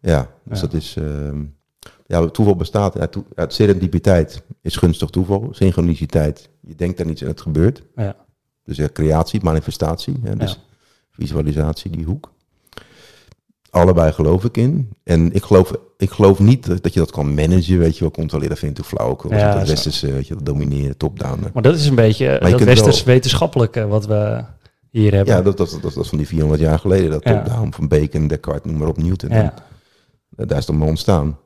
Ja, 0.00 0.30
dus 0.44 0.60
Ja. 0.60 0.66
dat 0.66 0.74
is. 0.74 0.96
ehm, 0.96 1.44
ja, 2.08 2.28
toeval 2.28 2.56
bestaat 2.56 2.98
uit, 2.98 3.16
uit 3.34 3.52
serendipiteit 3.54 4.42
is 4.62 4.76
gunstig 4.76 5.10
toeval. 5.10 5.48
Synchroniciteit, 5.50 6.48
je 6.60 6.74
denkt 6.74 7.00
aan 7.00 7.08
iets 7.08 7.22
en 7.22 7.28
het 7.28 7.40
gebeurt. 7.40 7.82
Ja. 7.96 8.16
Dus 8.64 8.76
ja, 8.76 8.88
creatie, 8.92 9.40
manifestatie, 9.42 10.16
hè, 10.22 10.36
dus 10.36 10.50
Ja. 10.52 10.56
visualisatie, 11.10 11.90
die 11.90 12.04
hoek. 12.04 12.32
Allebei 13.70 14.12
geloof 14.12 14.44
ik 14.44 14.56
in. 14.56 14.88
En 15.04 15.32
ik 15.32 15.42
geloof, 15.44 15.72
ik 15.96 16.10
geloof 16.10 16.38
niet 16.38 16.82
dat 16.82 16.92
je 16.92 16.98
dat 17.00 17.10
kan 17.10 17.34
managen, 17.34 17.78
weet 17.78 17.94
je 17.94 18.00
wel, 18.00 18.10
controleren. 18.10 18.50
Dat 18.50 18.58
vind 18.58 18.78
ik 18.78 19.00
ook. 19.00 19.26
Ja, 19.28 19.54
dat 19.58 19.68
westerse, 19.68 20.12
weet 20.12 20.26
je, 20.26 20.34
dat 20.34 20.46
domineren, 20.46 20.96
top-down. 20.96 21.50
Maar 21.52 21.62
dat 21.62 21.74
is 21.74 21.86
een 21.86 21.94
beetje 21.94 22.38
dat 22.40 22.50
kunt 22.50 22.64
westers 22.64 23.04
wel- 23.04 23.14
wetenschappelijke 23.14 23.86
wat 23.86 24.06
we 24.06 24.44
hier 24.90 25.14
hebben. 25.14 25.34
Ja, 25.34 25.42
dat, 25.42 25.56
dat, 25.56 25.78
dat, 25.82 25.94
dat 25.94 26.08
van 26.08 26.18
die 26.18 26.26
400 26.26 26.60
jaar 26.60 26.78
geleden. 26.78 27.10
Dat 27.10 27.24
top-down 27.24 27.72
van 27.72 27.88
Bacon, 27.88 28.26
Descartes, 28.26 28.70
noem 28.70 28.80
maar 28.80 28.88
op, 28.88 28.96
Newton. 29.02 29.30
Ja. 29.30 29.54
En 30.36 30.46
daar 30.46 30.58
is 30.58 30.66
het 30.66 30.76
maar 30.76 30.88
ontstaan. 30.88 31.38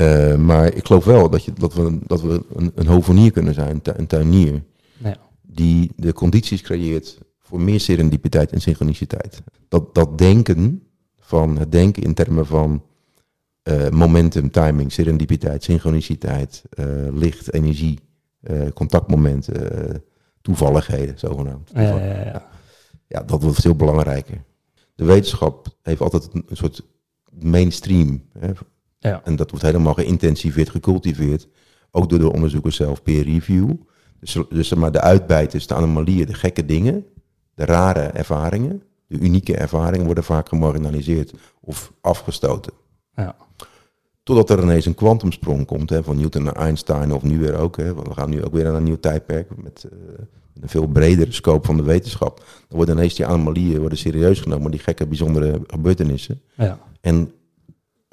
Eh, 0.00 0.36
maar 0.36 0.74
ik 0.74 0.86
geloof 0.86 1.04
wel 1.04 1.30
dat, 1.30 1.44
je, 1.44 1.52
dat 1.52 1.74
we, 1.74 1.98
dat 2.06 2.20
we 2.20 2.44
een, 2.54 2.72
een 2.74 2.86
hovenier 2.86 3.30
kunnen 3.30 3.54
zijn, 3.54 3.70
een 3.70 3.82
tu- 3.82 3.92
een 3.96 4.06
tuinier, 4.06 4.62
Ja. 4.98 5.16
die 5.42 5.90
de 5.96 6.12
condities 6.12 6.62
creëert 6.62 7.18
voor 7.38 7.60
meer 7.60 7.80
serendipiteit 7.80 8.52
en 8.52 8.60
synchroniciteit. 8.60 9.42
Dat, 9.68 9.94
dat 9.94 10.18
denken 10.18 10.82
van 11.18 11.58
het 11.58 11.72
denken 11.72 12.02
in 12.02 12.14
termen 12.14 12.46
van 12.46 12.82
eh, 13.62 13.88
momentum, 13.88 14.50
timing, 14.50 14.92
serendipiteit, 14.92 15.62
synchroniciteit, 15.64 16.62
eh, 16.70 16.84
licht, 17.12 17.52
energie, 17.52 17.98
contactmomenten, 18.74 20.02
toevalligheden, 20.42 21.18
zogenaamd. 21.18 21.70
Ja, 21.74 21.80
ja, 21.80 22.24
ja. 22.24 22.48
Ja, 23.06 23.22
dat 23.22 23.42
wordt 23.42 23.60
veel 23.60 23.74
belangrijker. 23.74 24.42
De 24.94 25.04
wetenschap 25.04 25.66
heeft 25.82 26.00
altijd 26.00 26.28
een, 26.32 26.44
een 26.48 26.56
soort 26.56 26.82
mainstream. 27.40 28.22
Hè? 28.38 28.50
Ja. 29.00 29.20
En 29.24 29.36
dat 29.36 29.50
wordt 29.50 29.64
helemaal 29.64 29.94
geïntensiveerd, 29.94 30.70
gecultiveerd. 30.70 31.48
Ook 31.90 32.08
door 32.08 32.18
de 32.18 32.32
onderzoekers 32.32 32.76
zelf, 32.76 33.02
peer 33.02 33.24
review. 33.24 33.70
Dus, 34.20 34.36
dus 34.48 34.74
maar 34.74 34.92
de 34.92 35.00
uitbijters, 35.00 35.66
de 35.66 35.74
anomalieën, 35.74 36.26
de 36.26 36.34
gekke 36.34 36.64
dingen, 36.64 37.06
de 37.54 37.64
rare 37.64 38.00
ervaringen, 38.00 38.82
de 39.06 39.18
unieke 39.18 39.56
ervaringen 39.56 40.06
worden 40.06 40.24
vaak 40.24 40.48
gemarginaliseerd 40.48 41.32
of 41.60 41.92
afgestoten. 42.00 42.72
Ja. 43.14 43.36
Totdat 44.22 44.50
er 44.50 44.62
ineens 44.62 44.86
een 44.86 44.94
kwantumsprong 44.94 45.66
komt, 45.66 45.90
hè, 45.90 46.02
van 46.02 46.16
Newton 46.16 46.42
naar 46.42 46.56
Einstein 46.56 47.12
of 47.12 47.22
nu 47.22 47.38
weer 47.38 47.54
ook. 47.54 47.76
Hè, 47.76 47.94
want 47.94 48.08
we 48.08 48.14
gaan 48.14 48.30
nu 48.30 48.44
ook 48.44 48.52
weer 48.52 48.64
naar 48.64 48.74
een 48.74 48.82
nieuw 48.82 49.00
tijdperk 49.00 49.62
met 49.62 49.84
eh, 49.84 49.98
een 50.60 50.68
veel 50.68 50.86
bredere 50.86 51.32
scope 51.32 51.66
van 51.66 51.76
de 51.76 51.82
wetenschap. 51.82 52.36
Dan 52.68 52.76
worden 52.76 52.96
ineens 52.96 53.14
die 53.14 53.26
anomalieën 53.26 53.80
worden 53.80 53.98
serieus 53.98 54.40
genomen, 54.40 54.70
die 54.70 54.80
gekke 54.80 55.06
bijzondere 55.06 55.60
gebeurtenissen. 55.66 56.40
ja. 56.56 56.78
En 57.00 57.32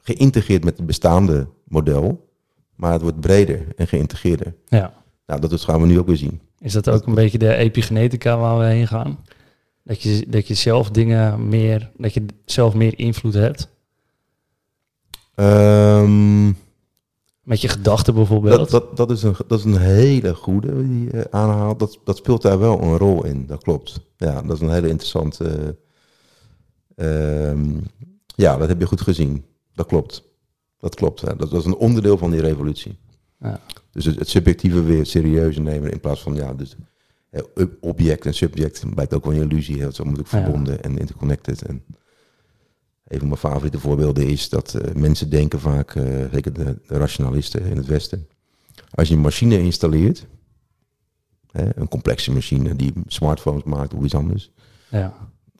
geïntegreerd 0.08 0.64
met 0.64 0.78
het 0.78 0.86
bestaande 0.86 1.48
model, 1.64 2.30
maar 2.76 2.92
het 2.92 3.02
wordt 3.02 3.20
breder 3.20 3.68
en 3.76 3.88
geïntegreerder. 3.88 4.56
ja. 4.68 4.94
Nou, 5.26 5.42
dat 5.42 5.62
gaan 5.62 5.82
we 5.82 5.88
nu 5.88 6.00
ook 6.00 6.08
weer 6.08 6.18
zien. 6.18 6.42
Is 6.60 6.74
dat 6.74 6.90
ook 6.90 7.06
een 7.06 7.14
beetje 7.14 7.38
de 7.38 7.56
epigenetica 7.56 8.38
waar 8.38 8.58
we 8.58 8.66
heen 8.66 8.88
gaan? 8.88 9.20
Dat 9.84 10.02
je, 10.02 10.26
dat 10.28 10.48
je 10.48 10.54
zelf 10.54 10.90
dingen 10.90 11.48
meer, 11.50 11.92
dat 11.98 12.14
je 12.14 12.26
zelf 12.46 12.74
meer 12.74 13.00
invloed 13.00 13.34
hebt? 13.34 13.70
Ehm, 15.36 16.46
Met 17.42 17.62
je 17.62 17.68
gedachten 17.68 18.14
bijvoorbeeld? 18.14 18.58
dat, 18.58 18.70
dat, 18.70 18.98
dat, 18.98 19.12
is 19.12 19.24
een, 19.24 19.36
dat 19.48 19.60
is 19.60 19.66
een 19.66 19.78
hele 19.78 20.34
goede 20.36 20.88
die 20.88 21.04
je 21.04 21.28
aanhaalt. 21.32 21.80
Dat, 21.80 22.00
dat 22.04 22.18
speelt 22.18 22.42
daar 22.42 22.60
wel 22.60 22.82
een 22.82 22.98
rol 22.98 23.26
in, 23.26 23.46
dat 23.46 23.64
klopt. 23.64 24.00
Ja, 24.18 24.42
dat 24.42 24.56
is 24.56 24.62
een 24.62 24.74
hele 24.74 24.90
interessante... 24.90 25.78
ehm, 26.96 27.80
ja, 28.36 28.58
dat 28.58 28.68
heb 28.68 28.80
je 28.80 28.86
goed 28.88 29.02
gezien. 29.02 29.46
Dat 29.78 29.88
klopt. 29.88 30.24
Dat 30.78 30.96
klopt. 30.96 31.22
hè. 31.22 31.36
Dat, 31.36 31.54
is 31.54 31.66
een 31.66 31.76
onderdeel 31.76 32.18
van 32.18 32.32
die 32.32 32.42
revolutie. 32.42 32.98
Ja. 33.40 33.60
Dus 33.92 34.06
het, 34.06 34.20
het 34.20 34.30
subjectieve 34.30 34.84
weer 34.84 35.06
serieus 35.06 35.58
nemen 35.58 35.92
in 35.92 36.00
plaats 36.00 36.22
van, 36.22 36.36
ja, 36.36 36.54
dus 36.54 36.76
object 37.80 38.26
en 38.26 38.34
subject 38.34 38.94
blijkt 38.94 39.14
ook 39.14 39.26
wel 39.26 39.34
een 39.34 39.50
illusie. 39.50 39.82
Het 39.82 39.92
is 39.92 39.98
Ja. 39.98 40.24
verbonden 40.24 40.84
en 40.84 40.98
interconnected. 40.98 41.62
En 41.62 41.84
een 43.08 43.20
van 43.20 43.28
mijn 43.28 43.40
favoriete 43.40 43.80
voorbeelden 43.80 44.28
is 44.28 44.50
dat 44.50 44.74
eh, 44.74 44.96
mensen 44.96 45.30
denken 45.30 45.60
vaak, 45.60 45.96
eh, 45.96 46.04
zeker 46.32 46.54
de, 46.54 46.64
de 46.88 46.98
rationalisten 46.98 47.62
in 47.62 47.78
het 47.78 47.86
Westen, 47.86 48.28
als 48.90 49.08
je 49.08 49.14
een 49.14 49.22
machine 49.22 49.60
installeert, 49.60 50.26
hè, 51.52 51.80
een 51.80 51.88
complexe 51.88 52.32
machine 52.32 52.76
die 52.76 52.94
smartphones 53.08 53.64
maakt 53.64 53.94
of 53.94 54.04
iets 54.04 54.16
anders, 54.16 54.52
ja. 54.90 55.14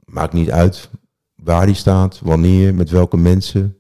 maakt 0.06 0.34
niet 0.34 0.52
uit 0.52 0.90
waar 1.36 1.66
die 1.66 1.76
staat, 1.76 2.20
wanneer, 2.20 2.76
met 2.76 2.90
welke 2.90 3.18
mensen. 3.18 3.78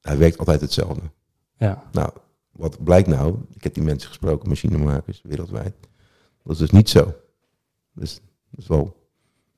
Hij 0.00 0.18
werkt 0.18 0.38
altijd 0.38 0.60
hetzelfde. 0.60 1.00
Ja. 1.58 1.82
Nou, 1.92 2.10
wat 2.52 2.84
blijkt 2.84 3.08
nou? 3.08 3.34
Ik 3.54 3.62
heb 3.62 3.74
die 3.74 3.82
mensen 3.82 4.08
gesproken, 4.08 4.48
machinemakers 4.48 5.20
wereldwijd. 5.24 5.74
Dat 6.44 6.52
is 6.52 6.58
dus 6.58 6.70
niet 6.70 6.88
zo. 6.90 7.14
Dus 7.94 8.14
dat 8.50 8.60
is 8.60 8.66
wel 8.66 8.96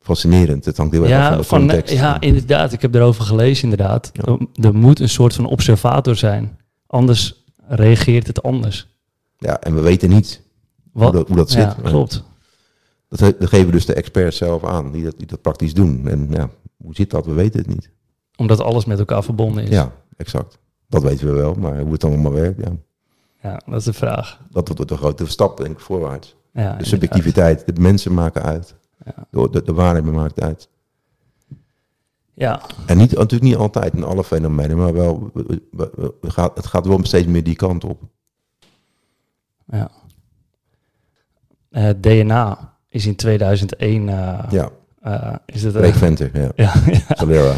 fascinerend. 0.00 0.64
Het 0.64 0.76
hangt 0.76 0.92
heel 0.92 1.02
erg 1.02 1.10
Ja, 1.10 1.28
van 1.28 1.36
de 1.38 1.44
van, 1.44 1.58
context. 1.58 1.92
ja, 1.94 2.20
inderdaad. 2.20 2.72
Ik 2.72 2.82
heb 2.82 2.94
erover 2.94 3.24
gelezen, 3.24 3.62
inderdaad. 3.70 4.10
Ja. 4.12 4.38
Er, 4.62 4.74
moet 4.74 5.00
een 5.00 5.08
soort 5.08 5.34
van 5.34 5.46
observator 5.46 6.16
zijn. 6.16 6.58
Anders 6.86 7.44
reageert 7.68 8.26
het 8.26 8.42
anders. 8.42 8.88
Ja, 9.38 9.60
en 9.60 9.74
we 9.74 9.80
weten 9.80 10.08
niet 10.08 10.42
Wat? 10.92 11.04
hoe 11.08 11.12
dat, 11.18 11.28
hoe 11.28 11.36
dat 11.36 11.50
zit. 11.50 11.62
ja, 11.62 11.76
klopt. 11.82 12.22
Dat 13.08 13.34
geven 13.38 13.72
dus 13.72 13.86
de 13.86 13.94
experts 13.94 14.36
zelf 14.36 14.64
aan, 14.64 14.92
die 14.92 15.04
dat, 15.04 15.14
die 15.18 15.26
dat 15.26 15.42
praktisch 15.42 15.74
doen. 15.74 16.08
En 16.08 16.26
ja, 16.30 16.50
hoe 16.76 16.94
zit 16.94 17.10
dat? 17.10 17.26
We 17.26 17.32
weten 17.32 17.60
het 17.60 17.68
niet. 17.68 17.90
Omdat 18.36 18.60
alles 18.60 18.84
met 18.84 18.98
elkaar 18.98 19.24
verbonden 19.24 19.62
is. 19.64 19.68
Ja, 19.70 19.92
exact. 20.16 20.58
Dat 20.88 21.02
weten 21.02 21.26
we 21.26 21.32
wel, 21.32 21.54
maar 21.54 21.80
hoe 21.80 21.92
het 21.92 22.00
dan 22.00 22.10
allemaal 22.12 22.32
werkt, 22.32 22.64
ja. 22.64 22.72
Ja, 23.42 23.60
dat 23.66 23.74
is 23.78 23.84
de 23.84 23.92
vraag. 23.92 24.40
Dat 24.50 24.68
wordt 24.68 24.88
de 24.88 24.96
grote 24.96 25.26
stap, 25.26 25.56
denk 25.56 25.70
ik, 25.70 25.80
voorwaarts. 25.80 26.36
Ja, 26.52 26.76
de 26.76 26.84
subjectiviteit, 26.84 27.66
de 27.76 27.80
mensen 27.80 28.14
maken 28.14 28.42
uit. 28.42 28.74
Ja. 29.04 29.26
De, 29.48 29.62
de, 29.62 29.72
waarheid 29.72 30.04
maakt 30.04 30.40
uit. 30.40 30.68
Ja, 32.34 32.60
En 32.86 32.96
niet, 32.96 33.10
natuurlijk 33.12 33.42
niet 33.42 33.56
altijd 33.56 33.94
in 33.94 34.04
alle 34.04 34.24
fenomenen, 34.24 34.76
maar 34.76 34.92
wel, 34.92 35.30
we- 35.34 35.60
we- 35.70 35.90
we- 35.96 36.14
we 36.20 36.30
gaat, 36.30 36.56
het 36.56 36.66
gaat 36.66 36.86
wel 36.86 37.04
steeds 37.04 37.26
meer 37.26 37.44
die 37.44 37.56
kant 37.56 37.84
op. 37.84 38.02
ja. 39.66 39.90
Eh, 41.70 41.90
DNA 42.00 42.76
is 42.88 43.06
in 43.06 43.16
2001 43.16 44.08
eh, 44.08 44.44
Ja, 44.50 44.70
eh, 45.02 45.34
is 45.46 45.62
het, 45.62 45.76
eh, 45.76 45.94
Venter, 45.94 46.30
ja. 46.34 46.52
ja, 46.56 46.72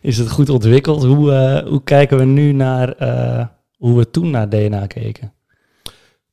is 0.00 0.18
het 0.18 0.30
goed 0.30 0.48
ontwikkeld. 0.50 1.04
Hoe, 1.04 1.32
eh, 1.32 1.68
hoe 1.68 1.82
kijken 1.82 2.18
we 2.18 2.24
nu 2.24 2.52
naar 2.52 2.94
hoe 3.76 3.98
we 3.98 4.10
toen 4.10 4.30
naar 4.30 4.48
DNA 4.48 4.86
keken? 4.86 5.30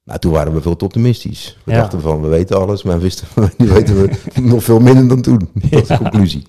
Nou, 0.06 0.20
toen 0.20 0.32
waren 0.32 0.54
we 0.54 0.62
veel 0.62 0.76
te 0.76 0.86
optimistisch. 0.86 1.58
We 1.66 1.72
Ja. 1.72 1.78
dachten 1.78 2.02
van, 2.02 2.22
we 2.22 2.28
weten 2.28 2.58
alles, 2.60 2.84
maar 2.84 3.00
wisten, 3.00 3.28
nu 3.58 3.68
weten 3.68 4.02
we 4.02 4.10
nog 4.42 4.64
veel 4.64 4.80
minder 4.80 5.08
dan 5.08 5.22
toen. 5.22 5.50
Dat 5.54 5.82
is 5.82 5.88
de 5.88 5.98
conclusie. 5.98 6.44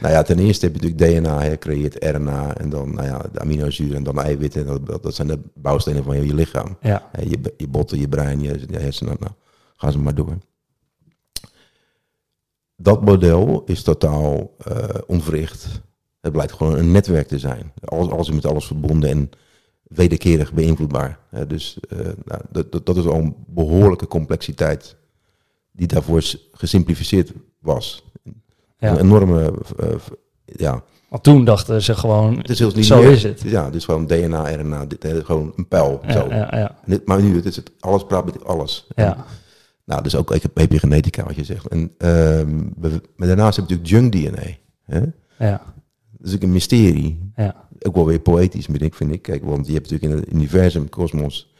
Nou 0.00 0.12
ja, 0.14 0.22
ten 0.22 0.38
eerste 0.38 0.66
heb 0.66 0.74
je 0.76 0.80
natuurlijk 0.88 1.22
DNA, 1.24 1.42
je 1.44 1.58
creëert 1.58 2.04
RNA 2.04 2.54
en 2.56 2.70
dan 2.70 2.94
nou 2.94 3.06
ja, 3.06 3.20
de 3.32 3.40
aminozuren 3.40 3.96
en 3.96 4.02
dan 4.02 4.20
eiwitten. 4.20 4.66
Dat, 4.66 5.02
dat- 5.02 5.14
zijn 5.14 5.28
de 5.28 5.38
bouwstenen 5.54 6.04
van 6.04 6.16
je, 6.16 6.26
je 6.26 6.34
lichaam. 6.34 6.76
Je, 6.82 7.38
je 7.56 7.68
botten, 7.68 7.98
je 8.00 8.08
brein, 8.08 8.40
je, 8.40 8.60
je 8.70 8.78
hersenen, 8.78 9.16
nou, 9.20 9.32
gaan 9.76 9.92
ze 9.92 9.98
maar 9.98 10.14
door. 10.14 10.38
Dat 12.76 13.04
model 13.04 13.62
is 13.66 13.82
totaal 13.82 14.54
eh, 14.58 14.84
onverricht. 15.06 15.66
Het 16.20 16.32
blijkt 16.32 16.52
gewoon 16.52 16.76
een 16.78 16.92
netwerk 16.92 17.28
te 17.28 17.38
zijn. 17.38 17.72
Alles, 17.84 18.08
alles 18.10 18.28
is 18.28 18.34
met 18.34 18.46
alles 18.46 18.66
verbonden 18.66 19.10
en 19.10 19.30
wederkerig 19.82 20.52
beïnvloedbaar. 20.52 21.18
Dus 21.46 21.76
eh, 21.88 21.98
nou, 22.24 22.40
dat, 22.50 22.72
dat, 22.72 22.86
dat 22.86 22.96
is 22.96 23.06
al 23.06 23.18
een 23.18 23.34
behoorlijke 23.46 24.06
complexiteit 24.06 24.96
die 25.72 25.86
daarvoor 25.86 26.22
gesimplificeerd 26.52 27.32
was. 27.58 28.04
ja. 28.78 28.90
Een 28.90 28.98
enorme, 28.98 29.52
v- 29.62 30.08
ja, 30.44 30.82
Want 31.08 31.22
toen 31.22 31.44
dachten 31.44 31.82
ze 31.82 31.94
gewoon, 31.94 32.36
het 32.38 32.50
is 32.50 32.58
heel. 32.58 32.70
Zo 32.82 33.00
is 33.00 33.22
het. 33.22 33.40
Ja, 33.40 33.70
dus 33.70 33.84
gewoon 33.84 34.06
DNA, 34.06 34.54
RNA, 34.54 34.86
dit, 34.86 35.06
gewoon 35.24 35.52
een 35.56 35.68
pijl. 35.68 36.00
ja, 36.06 36.12
zo. 36.12 36.26
ja, 36.28 36.76
Maar 37.04 37.22
nu, 37.22 37.34
het 37.36 37.44
is 37.44 37.56
het, 37.56 37.70
alles 37.80 38.04
praat 38.06 38.24
met 38.24 38.44
alles. 38.44 38.86
En, 38.94 39.04
ja, 39.04 39.24
nou, 39.92 40.02
dus 40.04 40.16
ook 40.16 40.38
epigenetica, 40.54 41.24
wat 41.24 41.34
je 41.34 41.44
zegt. 41.44 41.68
En 41.68 41.94
ehm, 41.98 42.56
maar 43.16 43.28
daarnaast 43.28 43.56
heb 43.56 43.68
je 43.68 43.74
natuurlijk 43.76 43.88
junk 43.88 44.12
DNA. 44.12 44.50
Hè? 44.82 45.00
ja, 45.48 45.62
Dat 46.18 46.28
is 46.28 46.34
ook 46.34 46.42
een 46.42 46.52
mysterie. 46.52 47.32
ja, 47.36 47.68
Ook 47.80 47.94
wel 47.94 48.06
weer 48.06 48.18
poëtisch, 48.20 48.64
vind 48.64 48.82
ik, 48.82 48.94
vind 48.94 49.12
ik. 49.12 49.22
Kijk, 49.22 49.44
want 49.44 49.66
je 49.66 49.72
hebt 49.72 49.90
natuurlijk 49.90 50.12
in 50.12 50.24
het 50.26 50.34
universum, 50.34 50.88
kosmos, 50.88 51.52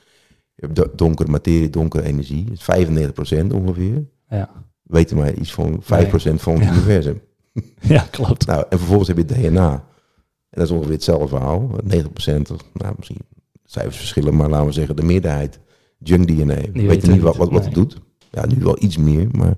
je 0.55 0.67
hebt 0.67 0.77
do- 0.77 0.93
donkere 0.97 1.31
materie, 1.31 1.71
donkere 1.71 2.03
energie. 2.05 2.45
Dat 2.45 2.55
is 2.55 2.63
95% 2.63 3.53
ongeveer. 3.53 4.05
ja. 4.29 4.51
We 4.83 4.99
weten 4.99 5.17
maar 5.17 5.35
iets 5.35 5.53
van 5.53 5.83
5% 5.83 6.41
van 6.43 6.55
het 6.55 6.65
Ja. 6.65 6.73
universum. 6.73 7.21
Ja, 7.81 8.07
klopt. 8.11 8.47
Nou, 8.47 8.65
en 8.69 8.79
vervolgens 8.79 9.09
heb 9.09 9.17
je 9.17 9.25
DNA. 9.25 9.73
En 9.73 10.59
dat 10.61 10.65
is 10.65 10.71
ongeveer 10.71 10.93
hetzelfde 10.93 11.29
verhaal. 11.29 11.71
90%, 11.85 12.51
of, 12.53 12.61
nou, 12.75 12.95
misschien 12.97 13.19
cijfers 13.65 13.97
verschillen, 13.97 14.37
maar 14.37 14.49
laten 14.49 14.67
we 14.67 14.73
zeggen 14.73 14.97
de 14.97 15.03
meerderheid 15.03 15.61
junk 15.99 16.27
DNA. 16.27 16.45
We 16.45 16.61
weten 16.61 16.87
weten 16.87 17.11
niet 17.11 17.21
wat, 17.21 17.37
wat, 17.37 17.65
het 17.65 17.75
doet. 17.75 18.01
Ja, 18.33 18.47
nu 18.47 18.63
wel 18.63 18.83
iets 18.83 18.97
meer, 18.97 19.29
maar 19.33 19.57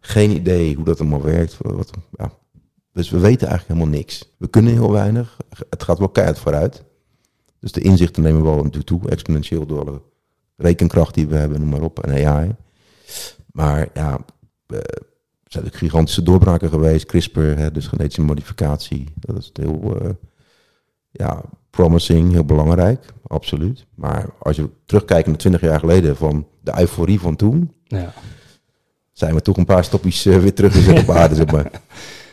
geen 0.00 0.30
idee 0.30 0.74
hoe 0.74 0.84
dat 0.84 1.00
allemaal 1.00 1.22
werkt. 1.22 1.56
Wat, 1.58 1.90
ja. 2.18 2.32
Dus 2.92 3.10
we 3.10 3.18
weten 3.18 3.48
eigenlijk 3.48 3.78
helemaal 3.78 3.98
niks. 3.98 4.32
We 4.36 4.48
kunnen 4.48 4.72
heel 4.72 4.92
weinig. 4.92 5.36
Het 5.70 5.82
gaat 5.82 5.98
wel 5.98 6.08
keihard 6.08 6.38
vooruit. 6.38 6.84
Dus 7.58 7.72
de 7.72 7.80
inzichten 7.80 8.22
nemen 8.22 8.42
wel 8.42 8.56
natuurlijk 8.56 8.86
toe, 8.86 9.08
exponentieel 9.08 9.66
door 9.66 9.84
de 9.84 10.00
rekenkracht 10.56 11.14
die 11.14 11.26
we 11.26 11.36
hebben, 11.36 11.60
noem 11.60 11.68
maar 11.68 11.82
op, 11.82 11.98
en 11.98 12.26
AI. 12.26 12.54
Maar 13.52 13.88
ja, 13.94 14.24
er 14.66 14.82
zijn 15.44 15.64
ook 15.64 15.74
gigantische 15.74 16.22
doorbraken 16.22 16.68
geweest. 16.68 17.06
CRISPR, 17.06 17.40
hè, 17.40 17.70
dus 17.70 17.86
genetische 17.86 18.22
modificatie. 18.22 19.08
Dat 19.14 19.36
is 19.36 19.50
heel 19.52 20.00
eh, 20.00 20.10
ja, 21.10 21.42
promising, 21.70 22.32
heel 22.32 22.44
belangrijk, 22.44 23.12
absoluut. 23.26 23.86
Maar 23.94 24.28
als 24.38 24.56
je 24.56 24.70
terugkijkt 24.86 25.26
naar 25.26 25.36
20 25.36 25.60
jaar 25.60 25.78
geleden 25.78 26.16
van 26.16 26.46
de 26.60 26.78
euforie 26.78 27.20
van 27.20 27.36
toen, 27.36 27.72
Ja. 27.98 28.12
zijn 29.12 29.34
we 29.34 29.42
toch 29.42 29.56
een 29.56 29.64
paar 29.64 29.84
stapjes 29.84 30.26
eh, 30.26 30.38
weer 30.38 30.54
teruggezet 30.54 30.98
op 30.98 31.10
aarde, 31.10 31.34
zeg 31.34 31.50
maar. 31.52 31.70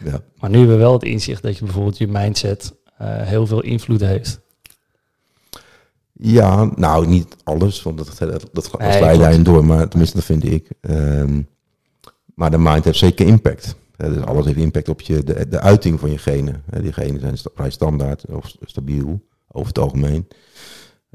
Ja. 0.04 0.22
Maar 0.40 0.50
nu 0.50 0.58
hebben 0.58 0.76
we 0.76 0.82
wel 0.82 0.94
het 0.94 1.04
inzicht 1.04 1.42
dat 1.42 1.58
je 1.58 1.64
bijvoorbeeld 1.64 1.98
je 1.98 2.08
mindset 2.08 2.74
eh, 2.98 3.08
heel 3.22 3.48
veel 3.48 3.62
invloed 3.64 4.02
heeft. 4.02 4.40
ja, 6.14 6.70
nou 6.76 7.08
niet 7.08 7.36
alles, 7.44 7.84
want 7.84 7.98
dat, 7.98 8.08
dat, 8.18 8.50
dat, 8.54 8.80
Nee, 8.80 8.92
je 8.92 8.98
klopt. 9.00 9.20
daarin 9.20 9.44
door, 9.44 9.66
maar 9.66 9.88
tenminste 9.88 10.16
dat 10.18 10.26
vind 10.26 10.44
ik. 10.46 10.70
Ehm, 10.82 11.42
maar 12.36 12.52
de 12.52 12.58
mind 12.58 12.84
heeft 12.84 12.98
zeker 12.98 13.28
impact. 13.28 13.76
Dus 13.98 14.22
alles 14.26 14.46
heeft 14.46 14.58
impact 14.58 14.90
op 14.90 15.02
je, 15.02 15.24
de, 15.24 15.48
de 15.48 15.60
uiting 15.60 16.00
van 16.00 16.12
je 16.12 16.18
genen. 16.18 16.64
Hè, 16.70 16.82
die 16.82 16.94
genen 16.94 17.20
zijn 17.20 17.38
sta- 17.38 17.50
vrij 17.56 17.70
standaard 17.70 18.26
of 18.26 18.56
stabiel, 18.62 19.22
over 19.52 19.68
het 19.68 19.80
algemeen. 19.80 20.28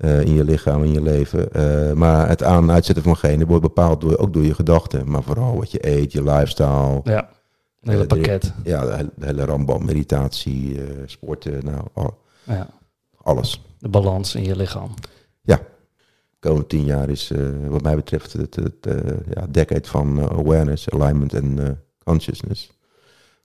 Eh, 0.03 0.21
in 0.21 0.35
je 0.35 0.45
lichaam, 0.45 0.83
in 0.85 0.93
je 0.93 1.03
leven. 1.03 1.53
Eh, 1.53 1.93
maar 1.93 2.29
het 2.29 2.43
aan- 2.43 2.63
en 2.63 2.71
uitzetten 2.75 3.05
van 3.05 3.17
genen 3.17 3.47
wordt 3.47 3.63
bepaald 3.63 4.01
door, 4.01 4.19
ook 4.19 4.33
door 4.33 4.45
je 4.45 4.55
gedachten. 4.55 5.11
Maar 5.11 5.23
vooral 5.23 5.57
wat 5.57 5.71
je 5.71 5.89
eet, 5.89 6.13
je 6.13 6.23
lifestyle. 6.23 7.01
Ja, 7.05 7.29
een 7.81 7.91
hele 7.91 8.03
Eh, 8.03 8.09
de- 8.09 8.15
pakket. 8.17 8.53
Ja, 8.65 8.87
de, 8.87 8.95
hele- 8.95 9.11
de 9.17 9.27
hele 9.27 9.45
rambam, 9.45 9.85
meditatie, 9.85 10.81
sporten, 11.07 11.65
nou, 11.65 11.81
al- 11.93 12.19
Ja. 12.45 12.69
alles. 13.23 13.63
De 13.79 13.89
balans 13.89 14.35
in 14.35 14.45
je 14.45 14.57
lichaam. 14.57 14.95
De 16.41 16.49
komende 16.49 16.67
tien 16.69 16.85
jaar 16.85 17.09
is 17.11 17.33
wat 17.69 17.83
mij 17.83 17.95
betreft 17.97 18.33
het, 18.33 18.57
het 18.57 18.75
ja, 19.35 19.47
decade 19.49 19.89
van 19.89 20.21
awareness, 20.31 20.91
alignment 20.91 21.35
en 21.35 21.79
consciousness. 22.05 22.71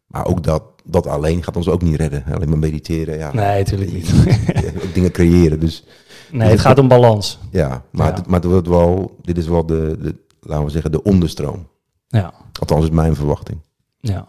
Maar 0.08 0.26
ook 0.28 0.44
dat, 0.44 0.64
dat 0.84 1.08
alleen 1.08 1.44
gaat 1.44 1.56
ons 1.56 1.68
ook 1.70 1.82
niet 1.82 1.96
redden. 1.96 2.24
Alleen 2.34 2.50
maar 2.50 2.58
mediteren, 2.58 3.18
ja. 3.18 3.34
Nee, 3.34 3.58
natuurlijk 3.64 3.92
niet. 3.94 4.14
dingen 4.94 5.12
creëren. 5.12 5.60
Dus 5.60 5.84
Nee, 6.32 6.50
het 6.50 6.60
gaat 6.60 6.80
om 6.80 6.88
balans. 6.88 7.40
ja, 7.52 7.84
maar, 7.92 8.08
Ja. 8.08 8.14
Het, 8.16 8.28
maar 8.28 8.40
het 8.40 8.50
wordt 8.50 8.68
wel, 8.68 9.16
dit 9.22 9.38
is 9.38 9.48
wel 9.48 9.66
de, 9.66 9.98
de, 10.02 10.16
laten 10.42 10.66
we 10.66 10.72
zeggen, 10.72 10.92
de 10.92 11.04
onderstroom. 11.04 11.68
Ja, 12.08 12.34
Althans 12.60 12.84
is 12.84 12.90
mijn 12.90 13.16
verwachting. 13.16 13.60
ja. 14.00 14.28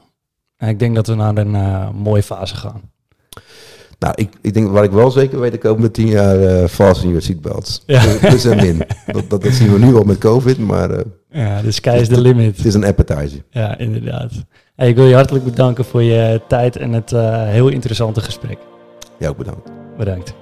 En 0.56 0.68
ik 0.68 0.78
denk 0.78 0.94
dat 0.94 1.06
we 1.06 1.14
naar 1.14 1.36
een 1.36 1.54
eh, 1.54 1.90
mooie 1.90 2.22
fase 2.22 2.56
gaan. 2.56 2.80
Nou, 3.98 4.12
ik, 4.16 4.32
ik 4.40 4.54
denk, 4.54 4.70
wat 4.70 4.84
ik 4.84 4.90
wel 4.90 5.10
zeker 5.10 5.40
weet, 5.40 5.52
de 5.52 5.58
komende 5.58 5.90
tien 5.90 6.06
jaar 6.06 6.40
eh 6.42 6.68
vast 6.68 7.02
in 7.02 7.08
je 7.10 7.20
seatbelts. 7.20 7.82
Ja. 7.86 8.16
Plus 8.20 8.44
en 8.44 8.56
min. 8.56 8.82
Dat, 9.06 9.30
dat, 9.30 9.42
dat 9.42 9.52
zien 9.52 9.72
we 9.72 9.78
nu 9.78 9.94
al 9.94 10.02
met 10.04 10.18
COVID, 10.18 10.58
maar 10.58 10.90
eh, 10.90 11.04
Ja, 11.30 11.62
de 11.62 11.70
sky 11.70 11.96
is 12.00 12.08
the 12.08 12.20
limit. 12.20 12.56
het 12.56 12.66
is 12.66 12.74
een 12.74 12.84
appetizer. 12.84 13.44
Ja, 13.50 13.78
inderdaad. 13.78 14.32
Hey, 14.76 14.88
ik 14.88 14.96
wil 14.96 15.06
je 15.06 15.14
hartelijk 15.14 15.44
bedanken 15.44 15.84
voor 15.84 16.02
je 16.02 16.40
tijd 16.48 16.76
en 16.76 16.92
het 16.92 17.10
heel 17.50 17.68
interessante 17.68 18.20
gesprek. 18.20 18.58
Jij 19.18 19.28
ook 19.28 19.36
bedankt. 19.36 19.70
Bedankt. 19.96 20.34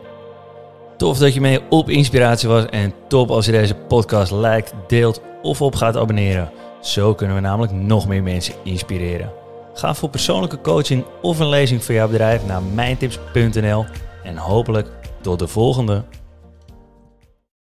Tof 0.96 1.18
dat 1.18 1.34
je 1.34 1.40
mee 1.40 1.60
op 1.70 1.90
inspiratie 1.90 2.48
was 2.48 2.66
en 2.66 2.94
top 3.08 3.30
als 3.30 3.46
je 3.46 3.52
deze 3.52 3.74
podcast 3.74 4.32
liked, 4.32 4.74
deelt 4.86 5.20
of 5.42 5.62
op 5.62 5.74
gaat 5.74 5.96
abonneren. 5.96 6.50
Zo 6.80 7.14
kunnen 7.14 7.36
we 7.36 7.42
namelijk 7.42 7.72
nog 7.72 8.08
meer 8.08 8.22
mensen 8.22 8.54
inspireren. 8.64 9.32
Ga 9.74 9.94
voor 9.94 10.08
persoonlijke 10.08 10.60
coaching 10.60 11.04
of 11.22 11.38
een 11.38 11.48
lezing 11.48 11.84
voor 11.84 11.94
jouw 11.94 12.08
bedrijf 12.08 12.46
naar 12.46 12.62
mijntips.nl 12.62 13.84
en 14.24 14.36
hopelijk 14.36 14.88
tot 15.20 15.38
de 15.38 15.46
volgende. 15.46 16.04